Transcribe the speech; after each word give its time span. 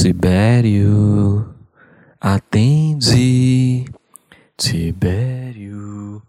Tibério, 0.00 1.54
atende. 2.18 3.84
Tibério, 4.56 6.22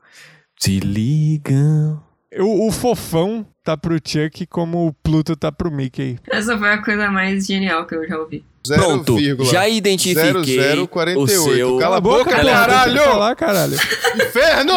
te 0.59 0.79
ligam. 0.81 2.03
O, 2.39 2.67
o 2.67 2.71
fofão 2.71 3.47
tá 3.63 3.77
pro 3.77 3.95
Chuck 3.95 4.45
como 4.47 4.87
o 4.87 4.93
Pluto 4.93 5.35
tá 5.37 5.49
pro 5.49 5.71
Mickey. 5.71 6.19
Essa 6.29 6.57
foi 6.57 6.69
a 6.69 6.83
coisa 6.83 7.09
mais 7.09 7.45
genial 7.45 7.87
que 7.87 7.95
eu 7.95 8.05
já 8.05 8.19
ouvi. 8.19 8.43
Pronto, 8.67 9.17
já 9.45 9.67
identifiquei 9.67 10.85
0048. 10.85 11.19
o 11.19 11.27
seu... 11.27 11.77
Cala 11.77 11.97
a 11.97 12.01
boca, 12.01 12.25
porra, 12.25 12.43
caralho! 12.43 13.01
falar, 13.01 13.35
caralho. 13.35 13.75
Inferno! 14.15 14.73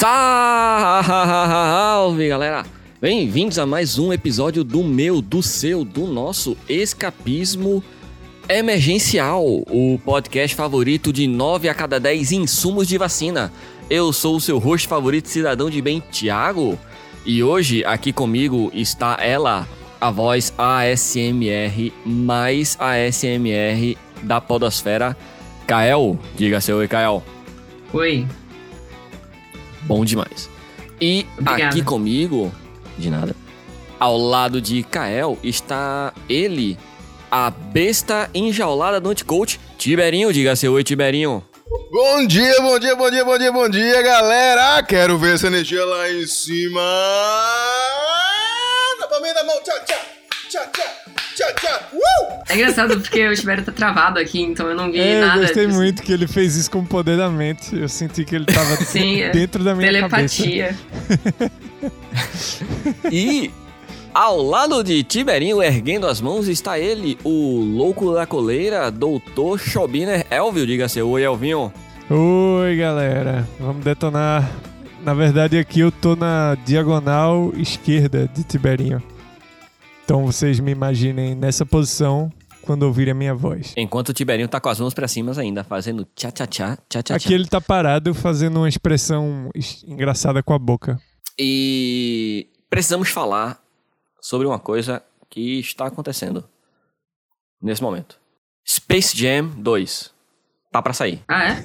Salve, 0.00 1.76
galera! 2.26 2.64
Bem-vindos 3.02 3.58
a 3.58 3.66
mais 3.66 3.98
um 3.98 4.14
episódio 4.14 4.64
do 4.64 4.82
meu, 4.82 5.20
do 5.20 5.42
seu, 5.42 5.84
do 5.84 6.06
nosso 6.06 6.56
escapismo 6.66 7.84
emergencial, 8.48 9.44
o 9.44 10.00
podcast 10.02 10.56
favorito 10.56 11.12
de 11.12 11.26
9 11.26 11.68
a 11.68 11.74
cada 11.74 12.00
10 12.00 12.32
insumos 12.32 12.88
de 12.88 12.96
vacina. 12.96 13.52
Eu 13.90 14.10
sou 14.10 14.36
o 14.36 14.40
seu 14.40 14.58
host 14.58 14.88
favorito, 14.88 15.28
cidadão 15.28 15.68
de 15.68 15.82
bem, 15.82 16.00
Thiago, 16.10 16.78
e 17.26 17.42
hoje 17.42 17.84
aqui 17.84 18.10
comigo 18.10 18.70
está 18.72 19.18
ela, 19.20 19.68
a 20.00 20.10
voz 20.10 20.50
ASMR 20.56 21.92
mais 22.06 22.74
ASMR 22.80 23.98
da 24.22 24.40
podosfera, 24.40 25.14
Kael. 25.66 26.18
Diga 26.36 26.58
seu 26.58 26.78
oi, 26.78 26.88
Kael. 26.88 27.22
Oi. 27.92 28.26
Bom 29.82 30.04
demais. 30.04 30.48
E 31.00 31.26
Obrigada. 31.38 31.64
aqui 31.66 31.82
comigo, 31.82 32.52
de 32.98 33.10
nada, 33.10 33.34
ao 33.98 34.16
lado 34.18 34.60
de 34.60 34.82
Kael, 34.82 35.38
está 35.42 36.12
ele, 36.28 36.78
a 37.30 37.50
besta 37.50 38.28
enjaulada 38.34 39.00
do 39.00 39.10
anticoach, 39.10 39.58
Tiberinho. 39.78 40.32
Diga 40.32 40.56
seu 40.56 40.72
oi, 40.72 40.84
Tiberinho. 40.84 41.44
Bom 41.92 42.26
dia, 42.26 42.60
bom 42.60 42.78
dia, 42.78 42.96
bom 42.96 43.10
dia, 43.10 43.24
bom 43.24 43.38
dia, 43.38 43.52
bom 43.52 43.68
dia, 43.68 44.02
galera! 44.02 44.82
Quero 44.82 45.16
ver 45.18 45.34
essa 45.34 45.46
energia 45.46 45.84
lá 45.84 46.10
em 46.10 46.26
cima! 46.26 46.80
Da 49.32 49.44
mão, 49.44 49.62
tchau, 49.62 49.76
tchau, 49.86 49.98
tchau, 50.50 50.70
tchau, 50.72 50.99
tchau, 51.34 51.54
tchau! 51.54 51.80
Uh! 51.92 52.42
É 52.48 52.54
engraçado 52.54 53.00
porque 53.00 53.28
o 53.28 53.34
Tibério 53.34 53.64
tá 53.64 53.72
travado 53.72 54.18
aqui, 54.18 54.40
então 54.40 54.68
eu 54.68 54.74
não 54.74 54.90
vi 54.90 54.98
É, 54.98 55.22
eu 55.22 55.26
nada. 55.26 55.40
gostei 55.40 55.66
disso. 55.66 55.78
muito 55.78 56.02
que 56.02 56.12
ele 56.12 56.26
fez 56.26 56.56
isso 56.56 56.70
com 56.70 56.80
o 56.80 56.86
poder 56.86 57.16
da 57.16 57.28
mente. 57.28 57.76
Eu 57.76 57.88
senti 57.88 58.24
que 58.24 58.34
ele 58.34 58.44
tava 58.46 58.76
Sim, 58.84 59.20
é. 59.22 59.30
dentro 59.30 59.62
da 59.62 59.74
minha 59.74 60.08
cabeça. 60.08 60.42
Telepatia. 60.42 60.76
E 63.10 63.50
ao 64.12 64.42
lado 64.42 64.82
de 64.82 65.02
Tiberinho, 65.02 65.62
erguendo 65.62 66.06
as 66.06 66.20
mãos, 66.20 66.48
está 66.48 66.78
ele, 66.78 67.16
o 67.24 67.60
louco 67.60 68.12
da 68.12 68.26
coleira, 68.26 68.90
Doutor 68.90 69.58
Schobiner 69.58 70.26
Elvio. 70.30 70.66
Diga 70.66 70.88
seu 70.88 71.08
oi, 71.08 71.22
Elvinho. 71.22 71.72
Oi, 72.10 72.76
galera. 72.76 73.48
Vamos 73.58 73.84
detonar. 73.84 74.50
Na 75.04 75.14
verdade, 75.14 75.56
aqui 75.56 75.80
eu 75.80 75.90
tô 75.90 76.14
na 76.16 76.56
diagonal 76.66 77.52
esquerda 77.56 78.28
de 78.34 78.42
Tiberinho. 78.44 79.02
Então 80.10 80.26
vocês 80.26 80.58
me 80.58 80.72
imaginem 80.72 81.36
nessa 81.36 81.64
posição 81.64 82.32
quando 82.62 82.82
ouvirem 82.82 83.12
a 83.12 83.14
minha 83.14 83.32
voz. 83.32 83.72
Enquanto 83.76 84.08
o 84.08 84.12
Tiberinho 84.12 84.48
tá 84.48 84.58
com 84.60 84.68
as 84.68 84.80
mãos 84.80 84.92
pra 84.92 85.06
cima 85.06 85.30
ainda, 85.38 85.62
fazendo 85.62 86.04
tchá-tchá-tchá, 86.16 86.76
tchá-tchá-tchá. 86.88 87.14
Aqui 87.14 87.32
ele 87.32 87.46
tá 87.46 87.60
parado 87.60 88.12
fazendo 88.12 88.56
uma 88.56 88.68
expressão 88.68 89.48
es- 89.54 89.84
engraçada 89.86 90.42
com 90.42 90.52
a 90.52 90.58
boca. 90.58 91.00
E 91.38 92.48
precisamos 92.68 93.08
falar 93.10 93.62
sobre 94.20 94.48
uma 94.48 94.58
coisa 94.58 95.00
que 95.30 95.60
está 95.60 95.86
acontecendo 95.86 96.42
nesse 97.62 97.80
momento. 97.80 98.18
Space 98.68 99.16
Jam 99.16 99.46
2 99.58 100.10
tá 100.72 100.82
pra 100.82 100.92
sair. 100.92 101.22
Ah, 101.28 101.52
é? 101.52 101.62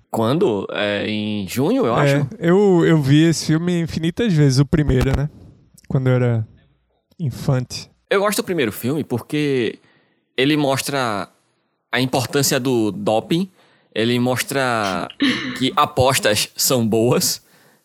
Quando? 0.10 0.66
É, 0.70 1.06
em 1.06 1.46
junho, 1.46 1.84
eu 1.84 1.94
acho. 1.94 2.14
É, 2.14 2.26
eu, 2.40 2.86
eu 2.86 3.02
vi 3.02 3.24
esse 3.24 3.48
filme 3.48 3.78
infinitas 3.82 4.32
vezes, 4.32 4.58
o 4.60 4.64
primeiro, 4.64 5.14
né? 5.14 5.28
Quando 5.88 6.06
eu 6.08 6.14
era 6.14 6.48
infante. 7.18 7.90
Eu 8.08 8.20
gosto 8.20 8.38
do 8.38 8.44
primeiro 8.44 8.72
filme 8.72 9.02
porque 9.02 9.78
ele 10.36 10.56
mostra 10.56 11.28
a 11.90 12.00
importância 12.00 12.60
do 12.60 12.90
doping, 12.90 13.50
ele 13.94 14.18
mostra 14.18 15.08
que 15.58 15.72
apostas 15.74 16.50
são 16.54 16.86
boas 16.86 17.42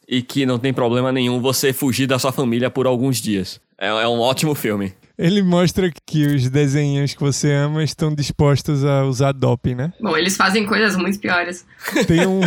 e 0.07 0.21
que 0.21 0.45
não 0.45 0.59
tem 0.59 0.73
problema 0.73 1.11
nenhum 1.11 1.39
você 1.39 1.71
fugir 1.71 2.07
da 2.07 2.19
sua 2.19 2.31
família 2.31 2.69
por 2.69 2.85
alguns 2.85 3.21
dias. 3.21 3.61
É, 3.77 3.87
é 3.87 4.07
um 4.07 4.19
ótimo 4.19 4.53
filme. 4.53 4.93
Ele 5.23 5.43
mostra 5.43 5.91
que 6.05 6.25
os 6.25 6.49
desenhos 6.49 7.13
que 7.13 7.19
você 7.21 7.53
ama 7.53 7.83
estão 7.83 8.13
dispostos 8.13 8.83
a 8.83 9.03
usar 9.03 9.33
doping, 9.33 9.75
né? 9.75 9.93
Bom, 10.01 10.17
eles 10.17 10.35
fazem 10.35 10.65
coisas 10.65 10.95
muito 10.95 11.19
piores. 11.19 11.63
Tem 12.07 12.25
um, 12.25 12.41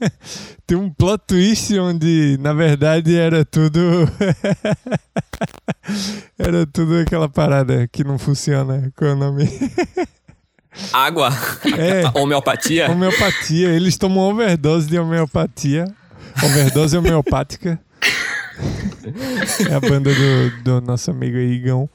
tem 0.66 0.78
um 0.78 0.90
plot 0.90 1.22
twist 1.26 1.78
onde, 1.78 2.38
na 2.40 2.54
verdade, 2.54 3.14
era 3.16 3.44
tudo. 3.44 3.80
era 6.38 6.66
tudo 6.66 6.98
aquela 7.00 7.28
parada 7.28 7.86
que 7.88 8.02
não 8.02 8.18
funciona. 8.18 8.90
Qual 8.96 9.10
é 9.10 9.14
o 9.14 9.16
nome? 9.16 9.48
Água, 10.92 11.30
É. 11.76 12.18
homeopatia. 12.18 12.90
Homeopatia. 12.90 13.68
Eles 13.68 13.96
tomam 13.96 14.24
overdose 14.30 14.88
de 14.88 14.98
homeopatia. 14.98 15.84
Overdose 16.42 16.96
homeopática. 16.96 17.78
É 19.70 19.74
a 19.74 19.80
banda 19.80 20.10
do, 20.12 20.62
do 20.62 20.80
nosso 20.80 21.10
amigo 21.10 21.36
Igão. 21.36 21.88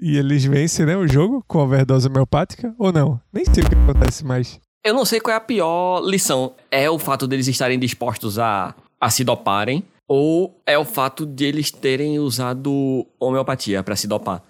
E 0.00 0.18
eles 0.18 0.44
vencem, 0.44 0.84
né, 0.84 0.96
o 0.96 1.08
jogo 1.08 1.42
com 1.48 1.58
overdose 1.58 2.06
homeopática? 2.06 2.74
Ou 2.78 2.92
não? 2.92 3.20
Nem 3.32 3.44
sei 3.44 3.64
o 3.64 3.68
que 3.68 3.74
acontece 3.74 4.24
mais. 4.24 4.60
Eu 4.84 4.94
não 4.94 5.04
sei 5.04 5.20
qual 5.20 5.34
é 5.34 5.36
a 5.36 5.40
pior 5.40 6.00
lição. 6.00 6.54
É 6.70 6.88
o 6.88 6.98
fato 6.98 7.26
deles 7.26 7.48
estarem 7.48 7.78
dispostos 7.78 8.38
a, 8.38 8.74
a 9.00 9.10
se 9.10 9.24
doparem 9.24 9.82
ou 10.08 10.60
é 10.64 10.78
o 10.78 10.84
fato 10.84 11.26
de 11.26 11.44
eles 11.44 11.70
terem 11.70 12.18
usado 12.18 13.06
homeopatia 13.18 13.82
pra 13.82 13.96
se 13.96 14.06
dopar? 14.06 14.42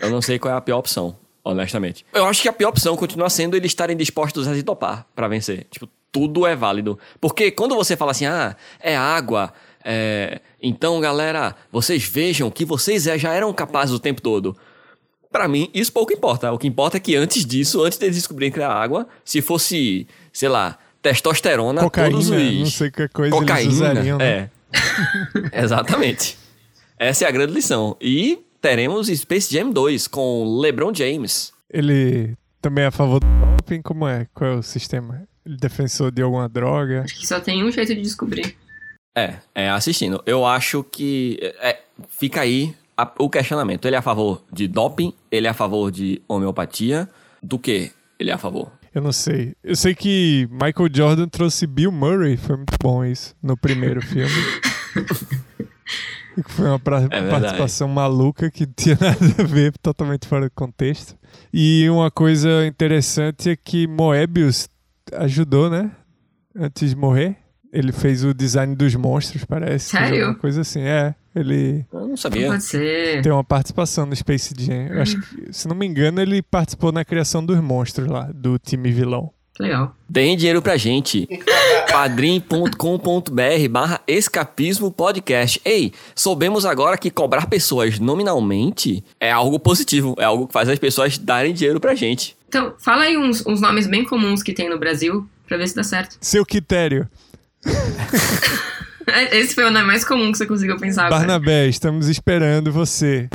Eu 0.00 0.10
não 0.10 0.22
sei 0.22 0.38
qual 0.38 0.54
é 0.54 0.56
a 0.56 0.60
pior 0.60 0.78
opção, 0.78 1.16
honestamente. 1.44 2.06
Eu 2.12 2.24
acho 2.24 2.40
que 2.40 2.48
a 2.48 2.52
pior 2.52 2.70
opção 2.70 2.96
continua 2.96 3.28
sendo 3.28 3.56
eles 3.56 3.70
estarem 3.70 3.96
dispostos 3.96 4.48
a 4.48 4.54
se 4.54 4.62
dopar 4.62 5.06
pra 5.14 5.28
vencer. 5.28 5.66
Tipo, 5.70 5.88
tudo 6.10 6.46
é 6.46 6.54
válido. 6.56 6.98
Porque 7.20 7.50
quando 7.50 7.74
você 7.74 7.96
fala 7.96 8.12
assim, 8.12 8.26
ah, 8.26 8.56
é 8.80 8.96
água, 8.96 9.52
é... 9.84 10.40
então 10.62 11.00
galera, 11.00 11.54
vocês 11.70 12.04
vejam 12.04 12.50
que 12.50 12.64
vocês 12.64 13.04
já 13.04 13.32
eram 13.32 13.52
capazes 13.52 13.94
o 13.94 13.98
tempo 13.98 14.20
todo. 14.20 14.56
Pra 15.30 15.48
mim, 15.48 15.70
isso 15.72 15.90
pouco 15.90 16.12
importa. 16.12 16.52
O 16.52 16.58
que 16.58 16.68
importa 16.68 16.98
é 16.98 17.00
que 17.00 17.16
antes 17.16 17.46
disso, 17.46 17.82
antes 17.82 17.96
deles 17.96 18.16
descobrirem 18.16 18.52
que 18.52 18.60
era 18.60 18.72
água, 18.72 19.08
se 19.24 19.40
fosse, 19.40 20.06
sei 20.30 20.48
lá, 20.48 20.78
testosterona, 21.00 21.80
todos 21.80 22.28
Cocaína, 22.28 22.52
os... 22.52 22.58
não 22.58 22.66
sei 22.66 22.90
que 22.90 23.08
coisa 23.08 23.34
eles 23.34 23.48
Cocaína, 23.48 23.72
usariam, 23.72 24.18
né? 24.18 24.24
é. 24.24 24.50
Exatamente. 25.64 26.38
Essa 26.98 27.24
é 27.24 27.28
a 27.28 27.30
grande 27.30 27.52
lição. 27.52 27.96
E 28.00 28.40
teremos 28.60 29.08
Space 29.08 29.52
Jam 29.52 29.70
2 29.70 30.06
com 30.06 30.60
LeBron 30.60 30.94
James. 30.94 31.52
Ele 31.68 32.36
também 32.60 32.84
é 32.84 32.88
a 32.88 32.90
favor 32.90 33.18
do 33.18 33.26
doping? 33.56 33.82
Como 33.82 34.06
é? 34.06 34.26
Qual 34.34 34.50
é 34.50 34.54
o 34.54 34.62
sistema? 34.62 35.26
Ele 35.44 35.56
é 35.56 35.58
defensor 35.58 36.12
de 36.12 36.22
alguma 36.22 36.48
droga? 36.48 37.02
Acho 37.02 37.18
que 37.18 37.26
só 37.26 37.40
tem 37.40 37.64
um 37.64 37.72
jeito 37.72 37.94
de 37.94 38.02
descobrir. 38.02 38.56
É, 39.14 39.34
é 39.54 39.70
assistindo. 39.70 40.22
Eu 40.26 40.44
acho 40.46 40.82
que 40.84 41.38
é, 41.60 41.78
fica 42.08 42.40
aí 42.40 42.74
a- 42.96 43.10
o 43.18 43.28
questionamento. 43.28 43.84
Ele 43.86 43.96
é 43.96 43.98
a 43.98 44.02
favor 44.02 44.42
de 44.52 44.66
doping? 44.66 45.12
Ele 45.30 45.46
é 45.46 45.50
a 45.50 45.54
favor 45.54 45.90
de 45.90 46.22
homeopatia? 46.26 47.08
Do 47.42 47.58
que 47.58 47.90
ele 48.18 48.30
é 48.30 48.34
a 48.34 48.38
favor? 48.38 48.70
Eu 48.94 49.02
não 49.02 49.12
sei. 49.12 49.54
Eu 49.64 49.74
sei 49.76 49.94
que 49.94 50.48
Michael 50.50 50.88
Jordan 50.94 51.28
trouxe 51.28 51.66
Bill 51.66 51.90
Murray, 51.90 52.36
foi 52.36 52.56
muito 52.56 52.74
bom 52.80 53.04
isso, 53.04 53.34
no 53.42 53.56
primeiro 53.56 54.00
filme. 54.06 54.30
Foi 56.46 56.66
uma 56.66 56.78
pra- 56.78 57.00
verdade. 57.00 57.30
participação 57.30 57.88
maluca 57.88 58.50
que 58.50 58.64
não 58.66 58.72
tinha 58.74 58.96
nada 59.00 59.42
a 59.42 59.44
ver, 59.44 59.72
totalmente 59.78 60.26
fora 60.26 60.46
do 60.46 60.50
contexto. 60.54 61.16
E 61.52 61.88
uma 61.90 62.10
coisa 62.10 62.66
interessante 62.66 63.50
é 63.50 63.56
que 63.56 63.86
Moebius 63.86 64.68
ajudou, 65.14 65.68
né? 65.68 65.90
Antes 66.56 66.90
de 66.90 66.96
morrer. 66.96 67.36
Ele 67.72 67.90
fez 67.92 68.22
o 68.24 68.34
design 68.34 68.76
dos 68.76 68.94
monstros, 68.94 69.44
parece. 69.44 69.90
fez 69.92 70.04
Sério? 70.04 70.24
alguma 70.26 70.38
coisa 70.38 70.60
assim. 70.60 70.82
É, 70.82 71.14
ele 71.34 71.86
Eu 71.92 72.00
não 72.00 72.08
Não 72.08 72.16
sabia. 72.16 72.48
pode 72.48 72.62
ser. 72.64 73.22
tem 73.22 73.32
uma 73.32 73.42
participação 73.42 74.04
no 74.04 74.14
Space 74.14 74.52
Jam. 74.58 74.88
Eu 74.88 75.00
acho 75.00 75.18
que, 75.20 75.52
se 75.52 75.66
não 75.66 75.74
me 75.74 75.86
engano, 75.86 76.20
ele 76.20 76.42
participou 76.42 76.92
na 76.92 77.04
criação 77.04 77.44
dos 77.44 77.58
monstros 77.60 78.06
lá, 78.08 78.28
do 78.34 78.58
time 78.58 78.90
vilão. 78.92 79.30
Legal. 79.58 79.94
Deem 80.08 80.36
dinheiro 80.36 80.60
pra 80.62 80.76
gente. 80.76 81.26
padrim.com.br 81.92 83.68
barra 83.70 84.00
escapismo 84.06 84.90
podcast. 84.90 85.60
Ei, 85.64 85.92
soubemos 86.14 86.64
agora 86.64 86.96
que 86.96 87.10
cobrar 87.10 87.46
pessoas 87.46 87.98
nominalmente 87.98 89.04
é 89.20 89.30
algo 89.30 89.58
positivo. 89.58 90.14
É 90.18 90.24
algo 90.24 90.46
que 90.46 90.52
faz 90.52 90.68
as 90.68 90.78
pessoas 90.78 91.18
darem 91.18 91.52
dinheiro 91.52 91.80
pra 91.80 91.94
gente. 91.94 92.36
Então, 92.48 92.74
fala 92.78 93.04
aí 93.04 93.16
uns, 93.16 93.44
uns 93.46 93.60
nomes 93.60 93.86
bem 93.86 94.04
comuns 94.04 94.42
que 94.42 94.52
tem 94.52 94.68
no 94.68 94.78
Brasil 94.78 95.26
pra 95.46 95.56
ver 95.56 95.68
se 95.68 95.74
dá 95.76 95.82
certo. 95.82 96.16
Seu 96.20 96.44
critério. 96.46 97.08
Esse 99.32 99.54
foi 99.54 99.64
o 99.64 99.70
nome 99.70 99.86
mais 99.86 100.04
comum 100.04 100.30
que 100.32 100.38
você 100.38 100.46
conseguiu 100.46 100.76
pensar 100.78 101.06
agora. 101.06 101.20
Barnabé, 101.20 101.66
estamos 101.68 102.08
esperando 102.08 102.72
você. 102.72 103.28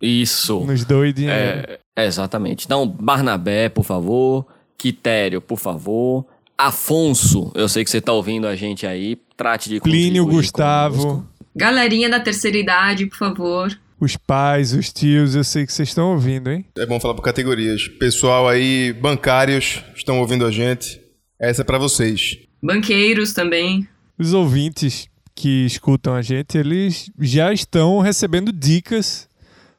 Isso. 0.00 0.60
Nos 0.60 0.84
doe 0.84 1.12
dinheiro. 1.12 1.78
É, 1.96 2.06
exatamente. 2.06 2.64
Então, 2.64 2.86
Barnabé, 2.86 3.68
por 3.68 3.84
favor. 3.84 4.46
Quitério, 4.76 5.40
por 5.40 5.58
favor. 5.58 6.24
Afonso, 6.56 7.52
eu 7.54 7.68
sei 7.68 7.84
que 7.84 7.90
você 7.90 8.00
tá 8.00 8.12
ouvindo 8.12 8.46
a 8.46 8.54
gente 8.54 8.86
aí. 8.86 9.18
Trate 9.36 9.68
de 9.68 9.80
Plínio 9.80 10.24
Gustavo. 10.26 10.96
conosco. 10.96 11.28
Galerinha 11.54 12.08
da 12.08 12.20
terceira 12.20 12.56
idade, 12.56 13.06
por 13.06 13.16
favor. 13.16 13.76
Os 14.00 14.16
pais, 14.16 14.72
os 14.72 14.92
tios, 14.92 15.34
eu 15.34 15.42
sei 15.42 15.66
que 15.66 15.72
vocês 15.72 15.88
estão 15.88 16.12
ouvindo, 16.12 16.50
hein? 16.50 16.64
É 16.76 16.86
bom 16.86 17.00
falar 17.00 17.14
por 17.14 17.22
categorias. 17.22 17.88
Pessoal 17.88 18.48
aí, 18.48 18.92
bancários, 18.92 19.82
estão 19.96 20.20
ouvindo 20.20 20.46
a 20.46 20.52
gente. 20.52 21.00
Essa 21.40 21.62
é 21.62 21.64
pra 21.64 21.78
vocês. 21.78 22.38
Banqueiros 22.62 23.32
também. 23.32 23.88
Os 24.18 24.32
ouvintes 24.34 25.08
que 25.34 25.64
escutam 25.66 26.14
a 26.14 26.22
gente, 26.22 26.58
eles 26.58 27.10
já 27.20 27.52
estão 27.52 28.00
recebendo 28.00 28.50
dicas 28.52 29.28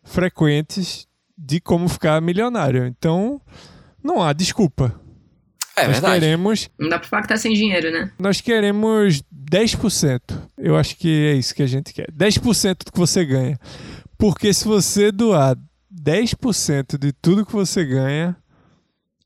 frequentes 0.03 1.07
de 1.37 1.59
como 1.59 1.87
ficar 1.89 2.21
milionário. 2.21 2.85
Então, 2.85 3.41
não 4.03 4.21
há 4.21 4.31
desculpa. 4.33 4.99
É 5.75 5.83
nós 5.83 5.91
verdade. 5.93 6.19
queremos, 6.19 6.69
Não 6.77 6.89
dá 6.89 6.99
pra 6.99 7.07
falar 7.07 7.21
que 7.21 7.27
tá 7.29 7.37
sem 7.37 7.53
dinheiro, 7.53 7.89
né? 7.91 8.11
nós 8.19 8.41
queremos 8.41 9.21
10%. 9.33 10.19
Eu 10.57 10.75
acho 10.75 10.97
que 10.97 11.07
é 11.27 11.33
isso 11.35 11.55
que 11.55 11.63
a 11.63 11.67
gente 11.67 11.93
quer. 11.93 12.11
10% 12.11 12.85
do 12.85 12.91
que 12.91 12.97
você 12.97 13.23
ganha. 13.23 13.57
Porque 14.17 14.53
se 14.53 14.65
você 14.65 15.09
doar 15.11 15.57
10% 15.93 16.97
de 16.97 17.13
tudo 17.13 17.45
que 17.45 17.53
você 17.53 17.85
ganha, 17.85 18.35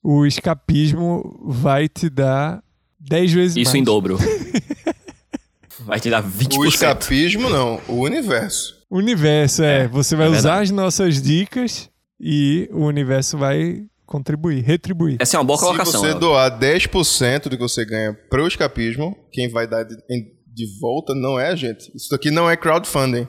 o 0.04 0.26
escapismo 0.28 1.40
vai 1.44 1.90
te 1.90 2.08
dar 2.10 2.64
10 3.04 3.34
vezes 3.34 3.58
Isso 3.58 3.72
mais. 3.72 3.76
em 3.76 3.84
dobro. 3.84 4.18
Vai 5.86 6.00
te 6.00 6.10
dar 6.10 6.24
20%. 6.24 6.58
O 6.58 6.66
escapismo 6.66 7.50
não, 7.50 7.82
o 7.88 7.96
universo. 8.02 8.76
O 8.90 8.98
universo, 8.98 9.64
é. 9.64 9.82
É, 9.84 9.88
você 9.88 10.16
vai 10.16 10.28
é 10.28 10.30
usar 10.30 10.62
as 10.62 10.72
nossas 10.72 11.22
dicas 11.22 11.90
e 12.22 12.70
o 12.72 12.86
universo 12.86 13.38
vai 13.38 13.84
contribuir, 14.06 14.62
retribuir. 14.64 15.18
Essa 15.20 15.36
é 15.36 15.40
uma 15.40 15.44
boa 15.44 15.58
Se 15.58 15.66
colocação. 15.66 16.00
você 16.00 16.12
Ela. 16.12 16.20
doar 16.20 16.60
10% 16.60 17.50
do 17.50 17.58
que 17.58 17.64
você 17.64 17.84
ganha 17.84 18.14
pro 18.30 18.48
escapismo, 18.48 19.18
quem 19.32 19.50
vai 19.50 19.68
dar 19.68 19.84
de, 19.84 19.96
de 19.98 20.80
volta 20.80 21.14
não 21.14 21.38
é 21.40 21.50
a 21.50 21.56
gente. 21.56 21.92
Isso 21.94 22.14
aqui 22.16 22.32
não 22.32 22.50
é 22.50 22.56
crowdfunding. 22.56 23.28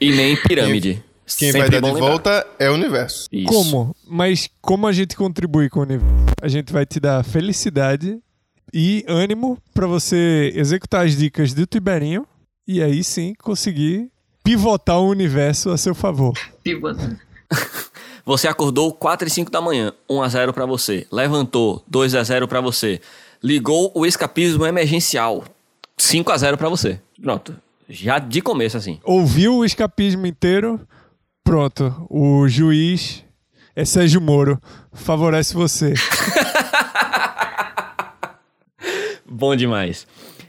E 0.00 0.12
nem 0.12 0.36
pirâmide. 0.36 1.02
Quem 1.36 1.52
Sempre 1.52 1.70
vai 1.70 1.80
dar 1.80 1.88
de 1.88 1.94
lembrar. 1.94 2.08
volta 2.08 2.46
é 2.58 2.70
o 2.70 2.74
universo. 2.74 3.26
Isso. 3.32 3.46
Como? 3.46 3.94
Mas 4.06 4.48
como 4.60 4.86
a 4.86 4.92
gente 4.92 5.16
contribui 5.16 5.68
com 5.68 5.80
o 5.80 5.82
universo? 5.82 6.14
A 6.40 6.48
gente 6.48 6.72
vai 6.72 6.84
te 6.86 6.98
dar 7.00 7.24
felicidade 7.24 8.18
e 8.72 9.04
ânimo 9.08 9.58
para 9.74 9.86
você 9.86 10.52
executar 10.54 11.04
as 11.06 11.16
dicas 11.16 11.52
do 11.52 11.66
Tiberinho 11.66 12.26
e 12.66 12.82
aí 12.82 13.02
sim 13.04 13.34
conseguir 13.42 14.10
pivotar 14.44 14.98
o 14.98 15.08
universo 15.08 15.70
a 15.70 15.76
seu 15.76 15.94
favor. 15.94 16.32
Pivota. 16.62 17.18
Você 18.24 18.46
acordou 18.46 18.92
4 18.92 19.26
e 19.26 19.30
5 19.30 19.50
da 19.50 19.60
manhã, 19.60 19.92
1 20.08 20.22
a 20.22 20.28
0 20.28 20.52
pra 20.52 20.64
você. 20.64 21.06
Levantou, 21.10 21.82
2 21.88 22.14
a 22.14 22.22
0 22.22 22.46
pra 22.46 22.60
você. 22.60 23.00
Ligou 23.42 23.90
o 23.96 24.06
escapismo 24.06 24.64
emergencial, 24.64 25.44
5 25.96 26.30
a 26.30 26.36
0 26.38 26.56
pra 26.56 26.68
você. 26.68 27.00
Pronto. 27.20 27.56
Já 27.88 28.20
de 28.20 28.40
começo 28.40 28.76
assim. 28.76 29.00
Ouviu 29.02 29.56
o 29.56 29.64
escapismo 29.64 30.24
inteiro? 30.24 30.80
Pronto. 31.44 32.06
O 32.08 32.46
juiz 32.48 33.24
é 33.74 33.84
Sérgio 33.84 34.20
Moro. 34.20 34.60
Favorece 34.92 35.54
você. 35.54 35.94
Bom 39.28 39.56
demais. 39.56 40.06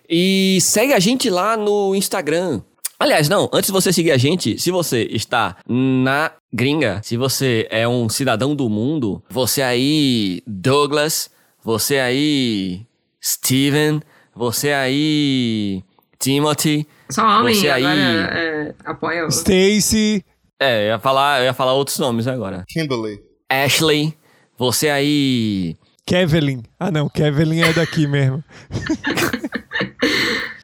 E 0.10 0.60
segue 0.62 0.94
a 0.94 1.00
gente 1.00 1.30
lá 1.30 1.56
no 1.58 1.96
Instagram. 1.96 2.62
Aliás, 3.00 3.28
não, 3.28 3.50
antes 3.52 3.68
de 3.68 3.74
você 3.74 3.92
seguir 3.92 4.12
a 4.12 4.18
gente, 4.18 4.60
se 4.60 4.72
você 4.72 5.04
está 5.12 5.58
na 5.68 6.32
gringa, 6.54 7.02
se 7.04 7.18
você 7.18 7.68
é 7.70 7.88
um 7.88 8.08
cidadão 8.08 8.56
do 8.56 8.70
mundo, 8.70 9.22
você 9.30 9.62
aí, 9.62 10.42
Douglas, 10.48 11.30
você 11.64 11.98
aí, 12.00 12.86
Steven, 13.22 14.00
você 14.36 14.72
aí, 14.72 15.84
Timothy, 16.20 16.88
Só 17.10 17.26
homem, 17.42 17.56
Você 17.56 17.70
aí- 17.70 17.84
agora 17.84 18.00
é, 18.40 18.76
apoia 18.86 19.26
o... 19.26 19.28
Stacy. 19.30 20.24
É, 20.64 20.84
eu 20.84 20.88
ia 20.88 21.00
falar, 21.00 21.40
eu 21.40 21.46
ia 21.46 21.54
falar 21.54 21.74
outros 21.74 21.98
nomes 22.00 22.28
agora. 22.28 22.64
Kimberly. 22.68 23.22
Ashley, 23.50 24.14
você 24.58 24.90
aí, 24.90 25.76
Kevlin. 26.06 26.64
Ah, 26.80 26.92
não. 26.92 27.10
Kevlin 27.10 27.62
é 27.62 27.74
daqui 27.74 28.06
mesmo. 28.08 28.44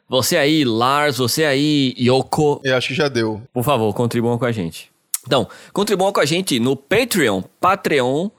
você 0.08 0.36
aí, 0.36 0.64
Lars, 0.64 1.18
você 1.18 1.44
aí, 1.44 1.94
Yoko, 1.98 2.60
Eu 2.64 2.76
acho 2.76 2.88
que 2.88 2.94
já 2.94 3.08
deu. 3.08 3.42
Por 3.52 3.64
favor, 3.64 3.92
contribuam 3.94 4.38
com 4.38 4.44
a 4.44 4.52
gente. 4.52 4.90
Então, 5.26 5.48
contribuam 5.72 6.12
com 6.12 6.20
a 6.20 6.24
gente 6.24 6.58
no 6.58 6.74
Patreon, 6.74 7.42
patreon.com 7.60 8.30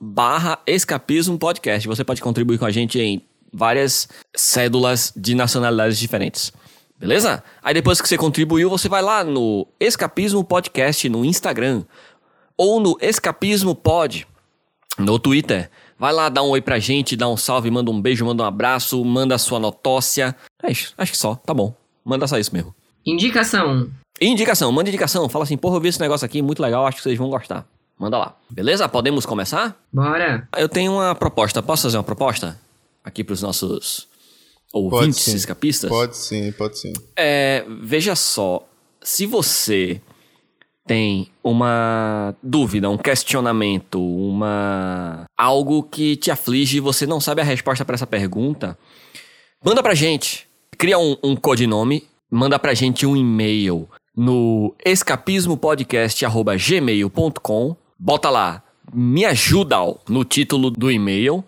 barra 0.00 0.58
escapismo 0.66 1.38
podcast. 1.38 1.86
Você 1.88 2.04
pode 2.04 2.20
contribuir 2.22 2.58
com 2.58 2.66
a 2.66 2.70
gente 2.70 2.98
em 2.98 3.22
várias 3.52 4.08
cédulas 4.34 5.12
de 5.16 5.34
nacionalidades 5.34 5.98
diferentes. 5.98 6.52
Beleza? 7.00 7.42
Aí 7.62 7.72
depois 7.72 7.98
que 7.98 8.06
você 8.06 8.18
contribuiu, 8.18 8.68
você 8.68 8.86
vai 8.86 9.00
lá 9.00 9.24
no 9.24 9.66
Escapismo 9.80 10.44
Podcast 10.44 11.08
no 11.08 11.24
Instagram 11.24 11.82
ou 12.58 12.78
no 12.78 12.98
Escapismo 13.00 13.74
Pod 13.74 14.26
no 14.98 15.18
Twitter. 15.18 15.70
Vai 15.98 16.12
lá, 16.12 16.28
dá 16.28 16.42
um 16.42 16.50
oi 16.50 16.60
pra 16.60 16.78
gente, 16.78 17.16
dá 17.16 17.26
um 17.26 17.38
salve, 17.38 17.70
manda 17.70 17.90
um 17.90 17.98
beijo, 17.98 18.26
manda 18.26 18.42
um 18.42 18.46
abraço, 18.46 19.02
manda 19.02 19.34
a 19.34 19.38
sua 19.38 19.58
notócia. 19.58 20.36
É 20.62 20.70
isso, 20.70 20.92
acho 20.98 21.12
que 21.12 21.16
só, 21.16 21.36
tá 21.36 21.54
bom. 21.54 21.74
Manda 22.04 22.26
só 22.26 22.38
isso 22.38 22.54
mesmo. 22.54 22.74
Indicação. 23.06 23.88
Indicação, 24.20 24.70
manda 24.70 24.90
indicação. 24.90 25.26
Fala 25.30 25.44
assim, 25.44 25.56
porra, 25.56 25.76
eu 25.76 25.80
vi 25.80 25.88
esse 25.88 26.00
negócio 26.00 26.26
aqui, 26.26 26.42
muito 26.42 26.60
legal, 26.60 26.86
acho 26.86 26.98
que 26.98 27.02
vocês 27.02 27.16
vão 27.16 27.30
gostar. 27.30 27.66
Manda 27.98 28.18
lá. 28.18 28.36
Beleza? 28.50 28.86
Podemos 28.90 29.24
começar? 29.24 29.74
Bora. 29.90 30.46
Eu 30.54 30.68
tenho 30.68 30.92
uma 30.92 31.14
proposta. 31.14 31.62
Posso 31.62 31.84
fazer 31.84 31.96
uma 31.96 32.04
proposta? 32.04 32.60
Aqui 33.02 33.24
pros 33.24 33.40
nossos 33.40 34.09
ouvintes 34.72 35.20
sim. 35.20 35.36
escapistas? 35.36 35.90
Pode 35.90 36.16
sim, 36.16 36.50
pode 36.52 36.78
sim. 36.78 36.92
É, 37.16 37.64
veja 37.82 38.14
só, 38.14 38.64
se 39.02 39.26
você 39.26 40.00
tem 40.86 41.28
uma 41.42 42.36
dúvida, 42.42 42.90
um 42.90 42.98
questionamento, 42.98 44.04
uma 44.04 45.24
algo 45.38 45.84
que 45.84 46.16
te 46.16 46.30
aflige 46.30 46.76
e 46.78 46.80
você 46.80 47.06
não 47.06 47.20
sabe 47.20 47.40
a 47.40 47.44
resposta 47.44 47.84
para 47.84 47.94
essa 47.94 48.06
pergunta, 48.06 48.78
manda 49.64 49.82
pra 49.82 49.94
gente. 49.94 50.46
Cria 50.76 50.98
um, 50.98 51.16
um 51.22 51.34
codinome, 51.36 52.04
manda 52.30 52.58
pra 52.58 52.74
gente 52.74 53.06
um 53.06 53.16
e-mail 53.16 53.88
no 54.16 54.74
escapismopodcast@gmail.com. 54.84 57.76
Bota 57.98 58.30
lá, 58.30 58.62
me 58.92 59.24
ajuda 59.24 59.76
no 60.08 60.24
título 60.24 60.70
do 60.70 60.90
e-mail. 60.90 61.44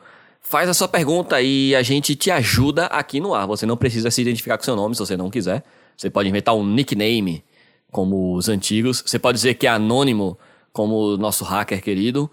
Faz 0.52 0.68
a 0.68 0.74
sua 0.74 0.86
pergunta 0.86 1.40
e 1.40 1.74
a 1.74 1.82
gente 1.82 2.14
te 2.14 2.30
ajuda 2.30 2.84
aqui 2.84 3.20
no 3.20 3.32
ar. 3.32 3.46
Você 3.46 3.64
não 3.64 3.74
precisa 3.74 4.10
se 4.10 4.20
identificar 4.20 4.58
com 4.58 4.64
seu 4.64 4.76
nome 4.76 4.94
se 4.94 4.98
você 4.98 5.16
não 5.16 5.30
quiser. 5.30 5.64
Você 5.96 6.10
pode 6.10 6.28
inventar 6.28 6.54
um 6.54 6.62
nickname, 6.62 7.42
como 7.90 8.34
os 8.34 8.50
antigos. 8.50 9.02
Você 9.06 9.18
pode 9.18 9.36
dizer 9.36 9.54
que 9.54 9.66
é 9.66 9.70
anônimo, 9.70 10.38
como 10.70 11.14
o 11.14 11.16
nosso 11.16 11.42
hacker 11.42 11.82
querido. 11.82 12.30